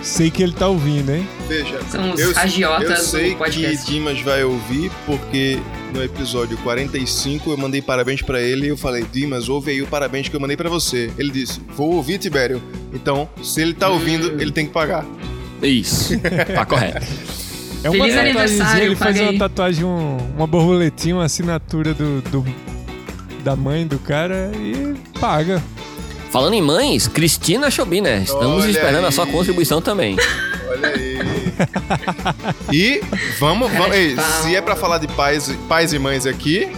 Sei 0.03 0.31
que 0.31 0.43
ele 0.43 0.53
tá 0.53 0.69
ouvindo, 0.69 1.11
hein? 1.11 1.27
Veja, 1.49 1.81
São 1.91 2.11
os 2.13 2.21
eu, 2.21 2.33
agiotas 2.37 2.91
eu 2.91 2.97
do 2.97 3.03
sei 3.03 3.35
podcast. 3.37 3.87
que 3.87 3.91
Dimas 3.93 4.21
vai 4.21 4.45
ouvir, 4.45 4.91
porque 5.07 5.59
no 5.95 6.03
episódio 6.03 6.59
45 6.59 7.51
eu 7.51 7.57
mandei 7.57 7.81
parabéns 7.81 8.21
pra 8.21 8.39
ele 8.39 8.67
e 8.67 8.69
eu 8.69 8.77
falei, 8.77 9.07
Dimas, 9.11 9.49
ouve 9.49 9.71
aí 9.71 9.81
o 9.81 9.87
parabéns 9.87 10.29
que 10.29 10.37
eu 10.37 10.41
mandei 10.41 10.59
pra 10.59 10.69
você. 10.69 11.11
Ele 11.19 11.31
disse, 11.31 11.59
vou 11.75 11.95
ouvir, 11.95 12.19
Tibério. 12.19 12.63
Então, 12.93 13.27
se 13.43 13.63
ele 13.63 13.73
tá 13.73 13.89
ouvindo, 13.89 14.29
Hum. 14.33 14.41
ele 14.41 14.53
tem 14.53 14.67
que 14.67 14.73
pagar. 14.73 15.07
Isso, 15.63 16.13
tá 16.55 16.67
correto. 16.67 17.07
É 17.83 17.89
uma 17.89 18.05
Feliz 18.05 18.17
aniversário, 18.19 18.85
ele 18.85 18.97
faz 18.97 19.19
uma 19.21 19.39
tatuagem, 19.39 19.85
um- 19.85 20.19
uma 20.37 20.47
borboletinha, 20.47 21.17
uma 21.17 21.25
assinatura 21.25 21.95
do, 21.95 22.21
do- 22.31 22.45
da 23.43 23.57
mãe 23.57 23.87
do 23.87 23.99
cara 23.99 24.51
e 24.55 24.95
paga. 25.19 25.63
Falando 26.35 26.55
em 26.55 26.61
mães, 26.61 27.07
Cristina 27.07 27.71
Chobiner, 27.71 28.23
estamos 28.23 28.65
Olha 28.65 28.71
esperando 28.73 29.07
a 29.07 29.13
sua 29.13 29.25
aí. 29.25 29.31
contribuição 29.31 29.81
também. 29.81 30.17
Olha 30.69 30.89
aí. 30.89 31.19
e 32.73 33.01
vamos, 33.39 33.71
vamos 33.71 33.95
ei, 33.95 34.17
se 34.43 34.57
é 34.57 34.61
pra 34.61 34.75
falar 34.75 34.99
de 34.99 35.07
pais, 35.07 35.57
pais 35.69 35.93
e 35.93 35.99
mães 36.01 36.27
aqui, 36.27 36.69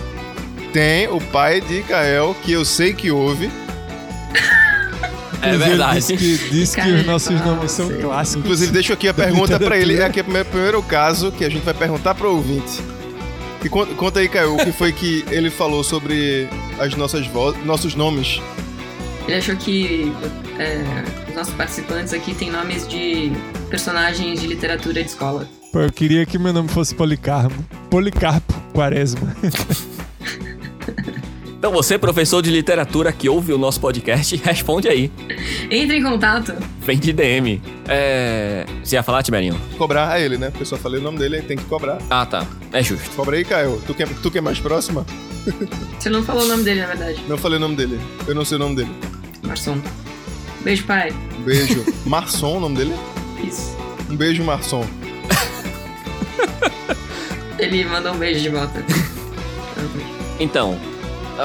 tem 0.75 1.09
o 1.09 1.19
pai 1.19 1.63
de 1.63 1.81
Kael, 1.85 2.37
que 2.45 2.53
eu 2.53 2.67
sei 2.67 2.93
que 2.93 3.11
ouve. 3.11 3.51
É 5.41 5.57
verdade. 5.57 6.01
Disse 6.01 6.17
que, 6.19 6.37
disse 6.51 6.79
que 6.79 6.91
os 6.91 7.07
nossos 7.07 7.41
nomes 7.41 7.71
são 7.71 7.89
clássicos. 7.89 8.45
Inclusive, 8.45 8.73
deixo 8.73 8.93
aqui 8.93 9.09
a 9.09 9.15
pergunta 9.15 9.59
pra 9.59 9.79
ele. 9.79 9.99
É 9.99 10.05
aqui 10.05 10.21
o 10.21 10.25
primeiro, 10.25 10.83
caso 10.83 11.33
que 11.33 11.47
a 11.47 11.49
gente 11.49 11.65
vai 11.65 11.73
perguntar 11.73 12.15
pro 12.15 12.31
ouvinte. 12.31 12.83
E 13.65 13.71
conta, 13.71 13.95
conta 13.95 14.21
aí, 14.21 14.29
Caio, 14.29 14.55
o 14.55 14.59
que 14.59 14.71
foi 14.71 14.93
que 14.93 15.25
ele 15.31 15.49
falou 15.49 15.83
sobre 15.83 16.47
as 16.79 16.95
nossas 16.95 17.27
vozes, 17.27 17.65
nossos 17.65 17.95
nomes. 17.95 18.39
Ele 19.27 19.37
achou 19.37 19.57
que 19.57 20.13
é, 20.59 20.85
os 21.29 21.35
nossos 21.35 21.55
participantes 21.55 22.13
aqui 22.13 22.35
têm 22.35 22.51
nomes 22.51 22.87
de 22.87 23.33
personagens 23.69 24.41
de 24.41 24.47
literatura 24.47 25.03
de 25.03 25.09
escola. 25.09 25.49
Pô, 25.73 25.81
eu 25.81 25.93
queria 25.93 26.25
que 26.25 26.39
meu 26.39 26.53
nome 26.53 26.69
fosse 26.69 26.95
Policarpo. 26.95 27.55
Policarpo 27.91 28.55
Quaresma. 28.73 29.37
Então 31.59 31.73
você, 31.73 31.99
professor 31.99 32.43
de 32.43 32.51
literatura 32.51 33.11
que 33.11 33.29
ouve 33.29 33.53
o 33.53 33.59
nosso 33.59 33.81
podcast, 33.81 34.37
responde 34.45 34.89
aí. 34.89 35.11
Entre 35.69 35.99
em 35.99 36.03
contato. 36.03 36.55
Vem 36.81 36.97
de 36.97 37.13
DM. 37.13 37.61
É... 37.89 38.65
Você 38.85 38.95
ia 38.95 39.03
falar, 39.03 39.23
Tiberinho? 39.25 39.59
Cobrar 39.77 40.13
a 40.13 40.21
ele, 40.21 40.39
né? 40.39 40.51
Porque 40.51 40.63
eu 40.63 40.67
só 40.67 40.77
falei 40.77 41.01
o 41.01 41.03
nome 41.03 41.19
dele, 41.19 41.43
tem 41.43 41.57
que 41.57 41.65
cobrar. 41.65 41.99
Ah, 42.09 42.25
tá. 42.25 42.47
É 42.73 42.83
justo. 42.85 43.11
Cobra 43.17 43.37
aí, 43.37 43.45
Caio. 43.45 43.83
Tu 43.85 43.95
que, 43.95 44.03
é, 44.05 44.07
tu 44.23 44.31
que 44.31 44.39
é 44.39 44.41
mais 44.41 44.61
próxima? 44.61 45.05
Você 45.99 46.09
não 46.09 46.23
falou 46.23 46.45
o 46.45 46.47
nome 46.49 46.63
dele, 46.63 46.83
na 46.83 46.87
verdade. 46.87 47.21
Não 47.27 47.37
falei 47.37 47.57
o 47.57 47.61
nome 47.61 47.75
dele. 47.75 47.99
Eu 48.29 48.35
não 48.35 48.45
sei 48.45 48.57
o 48.57 48.61
nome 48.61 48.77
dele. 48.77 48.91
Marçom. 49.47 49.81
Beijo, 50.63 50.85
pai. 50.85 51.13
Um 51.39 51.43
beijo. 51.43 51.85
Marçom, 52.05 52.57
o 52.57 52.61
nome 52.61 52.77
dele? 52.77 52.95
Isso. 53.43 53.75
Um 54.11 54.17
beijo, 54.17 54.43
Marçom. 54.45 54.85
Ele 57.59 57.85
mandou 57.85 58.13
um 58.13 58.19
beijo 58.19 58.41
de 58.41 58.49
volta. 58.49 58.85
Então, 60.39 60.79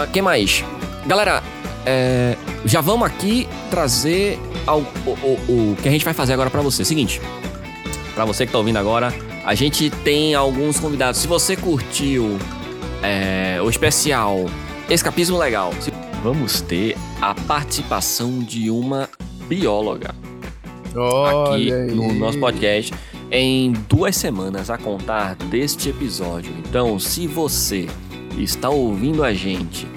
o 0.03 0.07
que 0.11 0.21
mais? 0.21 0.65
Galera, 1.07 1.41
é, 1.85 2.35
já 2.65 2.81
vamos 2.81 3.07
aqui 3.07 3.47
trazer 3.69 4.37
ao- 4.67 4.81
o, 5.05 5.11
o- 5.23 5.71
o 5.71 5.77
que 5.81 5.87
a 5.87 5.91
gente 5.91 6.03
vai 6.03 6.13
fazer 6.13 6.33
agora 6.33 6.49
pra 6.49 6.59
você. 6.59 6.83
Seguinte, 6.83 7.21
pra 8.13 8.25
você 8.25 8.45
que 8.45 8.51
tá 8.51 8.57
ouvindo 8.57 8.75
agora, 8.77 9.13
a 9.45 9.55
gente 9.55 9.89
tem 9.89 10.35
alguns 10.35 10.77
convidados. 10.77 11.21
Se 11.21 11.27
você 11.27 11.55
curtiu 11.55 12.37
é, 13.01 13.61
o 13.63 13.69
especial 13.69 14.45
Escapismo 14.89 15.37
Legal, 15.37 15.73
se- 15.79 15.93
vamos 16.24 16.61
ter 16.61 16.95
a 17.19 17.34
participação 17.34 18.39
de 18.39 18.69
uma 18.69 19.09
bióloga 19.47 20.09
aqui 20.89 20.97
Olha 20.97 21.76
aí. 21.84 21.91
no 21.91 22.13
nosso 22.13 22.39
podcast 22.39 22.93
em 23.32 23.72
duas 23.88 24.15
semanas 24.15 24.69
a 24.69 24.78
contar 24.78 25.36
deste 25.36 25.89
episódio. 25.89 26.53
Então, 26.59 26.99
se 26.99 27.28
você 27.28 27.88
está 28.38 28.69
ouvindo 28.69 29.24
a 29.24 29.34
gente, 29.34 29.88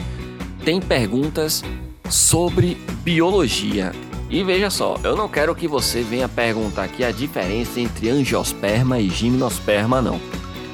tem 0.65 0.81
perguntas 0.81 1.65
sobre 2.09 2.77
biologia. 3.03 3.93
E 4.31 4.43
veja 4.45 4.71
só, 4.71 4.99
eu 5.03 5.17
não 5.17 5.29
quero 5.29 5.55
que 5.55 5.67
você 5.67 6.03
venha 6.03 6.29
perguntar 6.29 6.85
aqui 6.85 7.05
a 7.05 7.11
diferença 7.11 7.81
entre 7.81 8.09
angiosperma 8.09 9.01
e 9.01 9.09
gimnosperma, 9.09 10.01
não. 10.01 10.21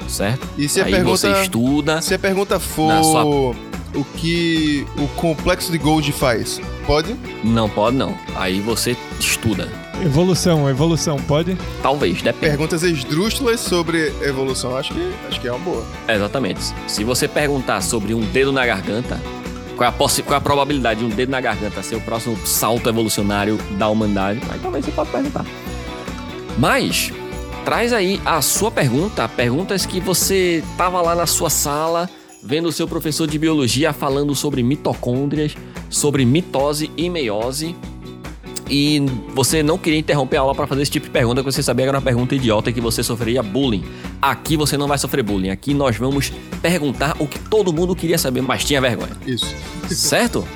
Certo? 0.07 0.47
E 0.59 0.69
se 0.69 0.81
a 0.81 0.85
Aí 0.85 0.93
pergunta, 0.93 1.17
você 1.17 1.43
estuda. 1.43 2.03
se 2.03 2.15
a 2.15 2.19
pergunta 2.19 2.61
for 2.61 3.55
o 3.95 4.05
que 4.05 4.87
o 4.97 5.07
complexo 5.21 5.71
de 5.73 5.79
Gold 5.79 6.11
faz, 6.13 6.61
pode? 6.87 7.15
Não 7.45 7.69
pode, 7.69 7.97
não. 7.97 8.15
Aí 8.37 8.61
você 8.61 8.97
estuda. 9.19 9.69
Evolução, 10.03 10.69
evolução, 10.69 11.17
pode? 11.19 11.57
Talvez, 11.83 12.23
depende. 12.23 12.51
Perguntas 12.53 12.83
esdrúxulas 12.83 13.61
sobre 13.61 14.13
evolução, 14.23 14.77
acho 14.77 14.95
que, 14.95 15.13
acho 15.29 15.41
que 15.41 15.47
é 15.49 15.53
uma 15.53 15.59
boa. 15.59 15.85
Exatamente. 16.09 16.61
Se 16.87 17.05
você 17.05 17.29
perguntar 17.29 17.83
sobre 17.83 18.15
um 18.15 18.21
dedo 18.21 18.51
na 18.53 18.65
garganta, 18.65 19.21
qual 19.77 19.87
é 19.87 19.89
a, 19.89 19.93
possi- 19.93 20.23
qual 20.23 20.35
é 20.35 20.39
a 20.39 20.41
probabilidade 20.41 21.01
de 21.01 21.07
um 21.07 21.11
dedo 21.11 21.31
na 21.31 21.41
garganta 21.41 21.83
ser 21.83 21.97
o 21.97 22.01
próximo 22.01 22.37
salto 22.47 22.89
evolucionário 22.89 23.59
da 23.73 23.89
humanidade, 23.89 24.41
aí 24.51 24.59
talvez 24.61 24.85
você 24.85 24.91
pode 24.93 25.11
perguntar. 25.11 25.45
Mas, 26.59 27.13
traz 27.65 27.93
aí 27.93 28.21
a 28.25 28.41
sua 28.43 28.71
pergunta, 28.71 29.29
perguntas 29.29 29.85
que 29.85 30.01
você 30.01 30.63
tava 30.77 31.01
lá 31.03 31.15
na 31.15 31.27
sua 31.27 31.51
sala, 31.51 32.09
vendo 32.43 32.69
o 32.69 32.73
seu 32.73 32.89
professor 32.89 33.27
de 33.27 33.39
biologia 33.39 33.93
falando 33.93 34.35
sobre 34.35 34.63
mitocôndrias, 34.63 35.55
sobre 35.89 36.25
mitose 36.25 36.91
e 36.97 37.09
meiose, 37.11 37.75
e 38.71 39.01
você 39.35 39.65
não 39.65 39.77
queria 39.77 39.99
interromper 39.99 40.37
a 40.37 40.41
aula 40.43 40.55
para 40.55 40.67
fazer 40.67 40.83
esse 40.83 40.91
tipo 40.93 41.07
de 41.07 41.13
pergunta, 41.13 41.43
que 41.43 41.51
você 41.51 41.63
sabia 41.63 41.85
que 41.85 41.89
era 41.89 41.99
uma 41.99 42.05
pergunta 42.05 42.37
idiota 42.37 42.71
e 42.71 42.73
que 42.73 42.81
você 42.81 43.03
sofreria 43.03 43.43
bullying. 43.43 43.85
Aqui 44.23 44.57
você 44.57 44.77
não 44.77 44.87
vai 44.87 44.97
sofrer 44.97 45.25
bullying. 45.25 45.51
Aqui 45.51 45.75
nós 45.75 45.97
vamos 45.97 46.33
perguntar 46.63 47.17
o 47.19 47.27
que 47.27 47.39
todo 47.39 47.73
mundo 47.73 47.97
queria 47.97 48.17
saber, 48.17 48.43
mas 48.43 48.65
tinha 48.65 48.81
vergonha. 48.81 49.17
Isso. 49.27 49.53
Certo? 49.89 50.47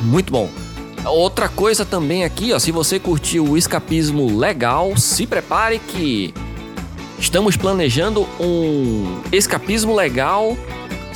Muito 0.00 0.32
bom. 0.32 0.48
Outra 1.04 1.48
coisa 1.48 1.84
também 1.84 2.24
aqui, 2.24 2.54
ó, 2.54 2.58
se 2.58 2.72
você 2.72 2.98
curtiu 2.98 3.44
o 3.44 3.58
escapismo 3.58 4.36
legal, 4.36 4.96
se 4.96 5.26
prepare 5.26 5.78
que 5.78 6.32
estamos 7.18 7.54
planejando 7.54 8.26
um 8.40 9.20
escapismo 9.30 9.94
legal 9.94 10.56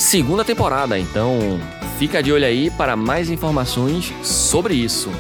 segunda 0.00 0.44
temporada. 0.44 0.98
Então, 0.98 1.60
fica 1.98 2.22
de 2.22 2.32
olho 2.32 2.44
aí 2.46 2.70
para 2.70 2.96
mais 2.96 3.30
informações 3.30 4.12
sobre 4.22 4.74
isso. 4.74 5.10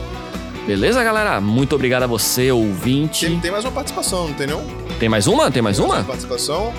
Beleza, 0.66 1.02
galera? 1.02 1.40
Muito 1.40 1.74
obrigado 1.74 2.04
a 2.04 2.06
você, 2.06 2.50
ouvinte. 2.52 3.26
Tem, 3.26 3.40
tem 3.40 3.50
mais 3.50 3.64
uma 3.64 3.72
participação, 3.72 4.28
não 4.28 4.34
tem 4.34 4.46
não? 4.46 4.64
Tem 4.98 5.08
mais 5.08 5.26
uma? 5.26 5.50
Tem 5.50 5.62
mais 5.62 5.76
Tem 5.78 5.84
uma? 5.86 6.02
participação 6.04 6.72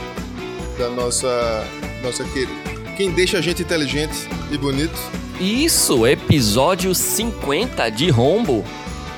da 0.78 0.90
nossa. 0.90 1.66
Nossa 2.04 2.24
querida. 2.24 2.52
Quem 2.98 3.12
deixa 3.12 3.38
a 3.38 3.42
gente 3.42 3.62
inteligente 3.62 4.28
e 4.52 4.58
bonito. 4.58 4.98
Isso, 5.40 6.06
episódio 6.08 6.94
50 6.94 7.90
de 7.90 8.10
Rombo. 8.10 8.64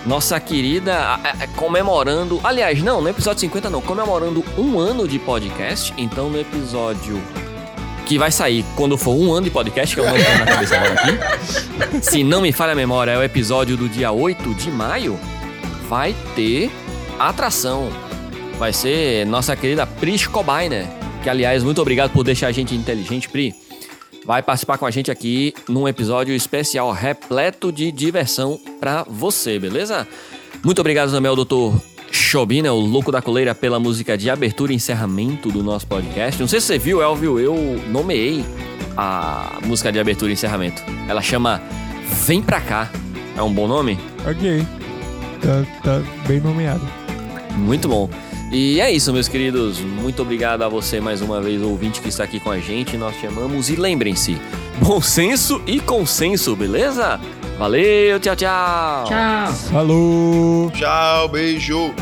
Nossa 0.05 0.37
querida, 0.39 0.97
a- 0.97 1.15
a- 1.15 1.47
comemorando. 1.55 2.39
Aliás, 2.43 2.81
não, 2.81 3.01
no 3.01 3.07
episódio 3.09 3.39
50 3.41 3.69
não, 3.69 3.81
comemorando 3.81 4.43
um 4.57 4.77
ano 4.79 5.07
de 5.07 5.17
podcast. 5.19 5.93
Então, 5.97 6.29
no 6.29 6.37
episódio 6.39 7.21
que 8.05 8.17
vai 8.17 8.31
sair 8.31 8.65
quando 8.75 8.97
for 8.97 9.15
um 9.15 9.31
ano 9.33 9.45
de 9.45 9.51
podcast, 9.51 9.95
que 9.95 10.01
eu 10.01 10.05
não 10.05 10.13
na 10.13 10.45
cabeça 10.45 10.75
agora 10.75 10.93
aqui. 10.93 12.01
Se 12.01 12.23
não 12.23 12.41
me 12.41 12.51
falha 12.51 12.73
a 12.73 12.75
memória, 12.75 13.11
é 13.11 13.17
o 13.17 13.23
episódio 13.23 13.77
do 13.77 13.87
dia 13.87 14.11
8 14.11 14.53
de 14.55 14.69
maio. 14.71 15.19
Vai 15.87 16.15
ter 16.35 16.71
atração. 17.19 17.89
Vai 18.57 18.73
ser 18.73 19.25
nossa 19.25 19.55
querida 19.55 19.85
Pris 19.85 20.27
Cobainer. 20.27 20.85
Que, 21.21 21.29
aliás, 21.29 21.63
muito 21.63 21.81
obrigado 21.81 22.11
por 22.11 22.23
deixar 22.23 22.47
a 22.47 22.51
gente 22.51 22.75
inteligente, 22.75 23.29
Pri 23.29 23.55
vai 24.25 24.41
participar 24.41 24.77
com 24.77 24.85
a 24.85 24.91
gente 24.91 25.11
aqui 25.11 25.53
num 25.67 25.87
episódio 25.87 26.33
especial 26.33 26.91
repleto 26.91 27.71
de 27.71 27.91
diversão 27.91 28.59
pra 28.79 29.03
você, 29.03 29.59
beleza? 29.59 30.07
Muito 30.63 30.79
obrigado 30.79 31.11
também 31.11 31.29
ao 31.29 31.35
Dr. 31.35 31.92
Chobina, 32.13 32.71
o 32.71 32.79
louco 32.79 33.11
da 33.11 33.21
coleira, 33.21 33.55
pela 33.55 33.79
música 33.79 34.15
de 34.15 34.29
abertura 34.29 34.71
e 34.71 34.75
encerramento 34.75 35.49
do 35.49 35.63
nosso 35.63 35.87
podcast. 35.87 36.39
Não 36.39 36.47
sei 36.47 36.61
se 36.61 36.67
você 36.67 36.77
viu, 36.77 37.01
Elvio, 37.01 37.39
eu 37.39 37.55
nomeei 37.89 38.45
a 38.95 39.59
música 39.65 39.91
de 39.91 39.99
abertura 39.99 40.29
e 40.29 40.33
encerramento. 40.33 40.83
Ela 41.07 41.21
chama 41.21 41.61
Vem 42.25 42.41
Pra 42.41 42.61
Cá. 42.61 42.91
É 43.35 43.41
um 43.41 43.51
bom 43.51 43.67
nome? 43.67 43.99
Ok. 44.27 44.65
Tá, 45.41 45.65
tá 45.83 46.03
bem 46.27 46.39
nomeado. 46.39 46.87
Muito 47.57 47.87
bom. 47.87 48.07
E 48.51 48.79
é 48.79 48.91
isso, 48.91 49.11
meus 49.11 49.27
queridos. 49.27 49.79
Muito 49.79 50.21
obrigado 50.21 50.61
a 50.61 50.69
você 50.69 51.01
mais 51.01 51.21
uma 51.21 51.41
vez, 51.41 51.63
ouvinte 51.63 51.99
que 51.99 52.09
está 52.09 52.23
aqui 52.23 52.39
com 52.39 52.51
a 52.51 52.59
gente. 52.59 52.95
Nós 52.95 53.15
te 53.15 53.25
amamos 53.25 53.69
e 53.69 53.75
lembrem-se: 53.75 54.37
bom 54.79 55.01
senso 55.01 55.59
e 55.65 55.79
consenso, 55.79 56.55
beleza? 56.55 57.19
Valeu, 57.57 58.19
tchau, 58.19 58.35
tchau. 58.35 59.05
Tchau. 59.05 59.53
Falou! 59.71 60.71
Tchau, 60.71 61.27
beijo. 61.29 61.93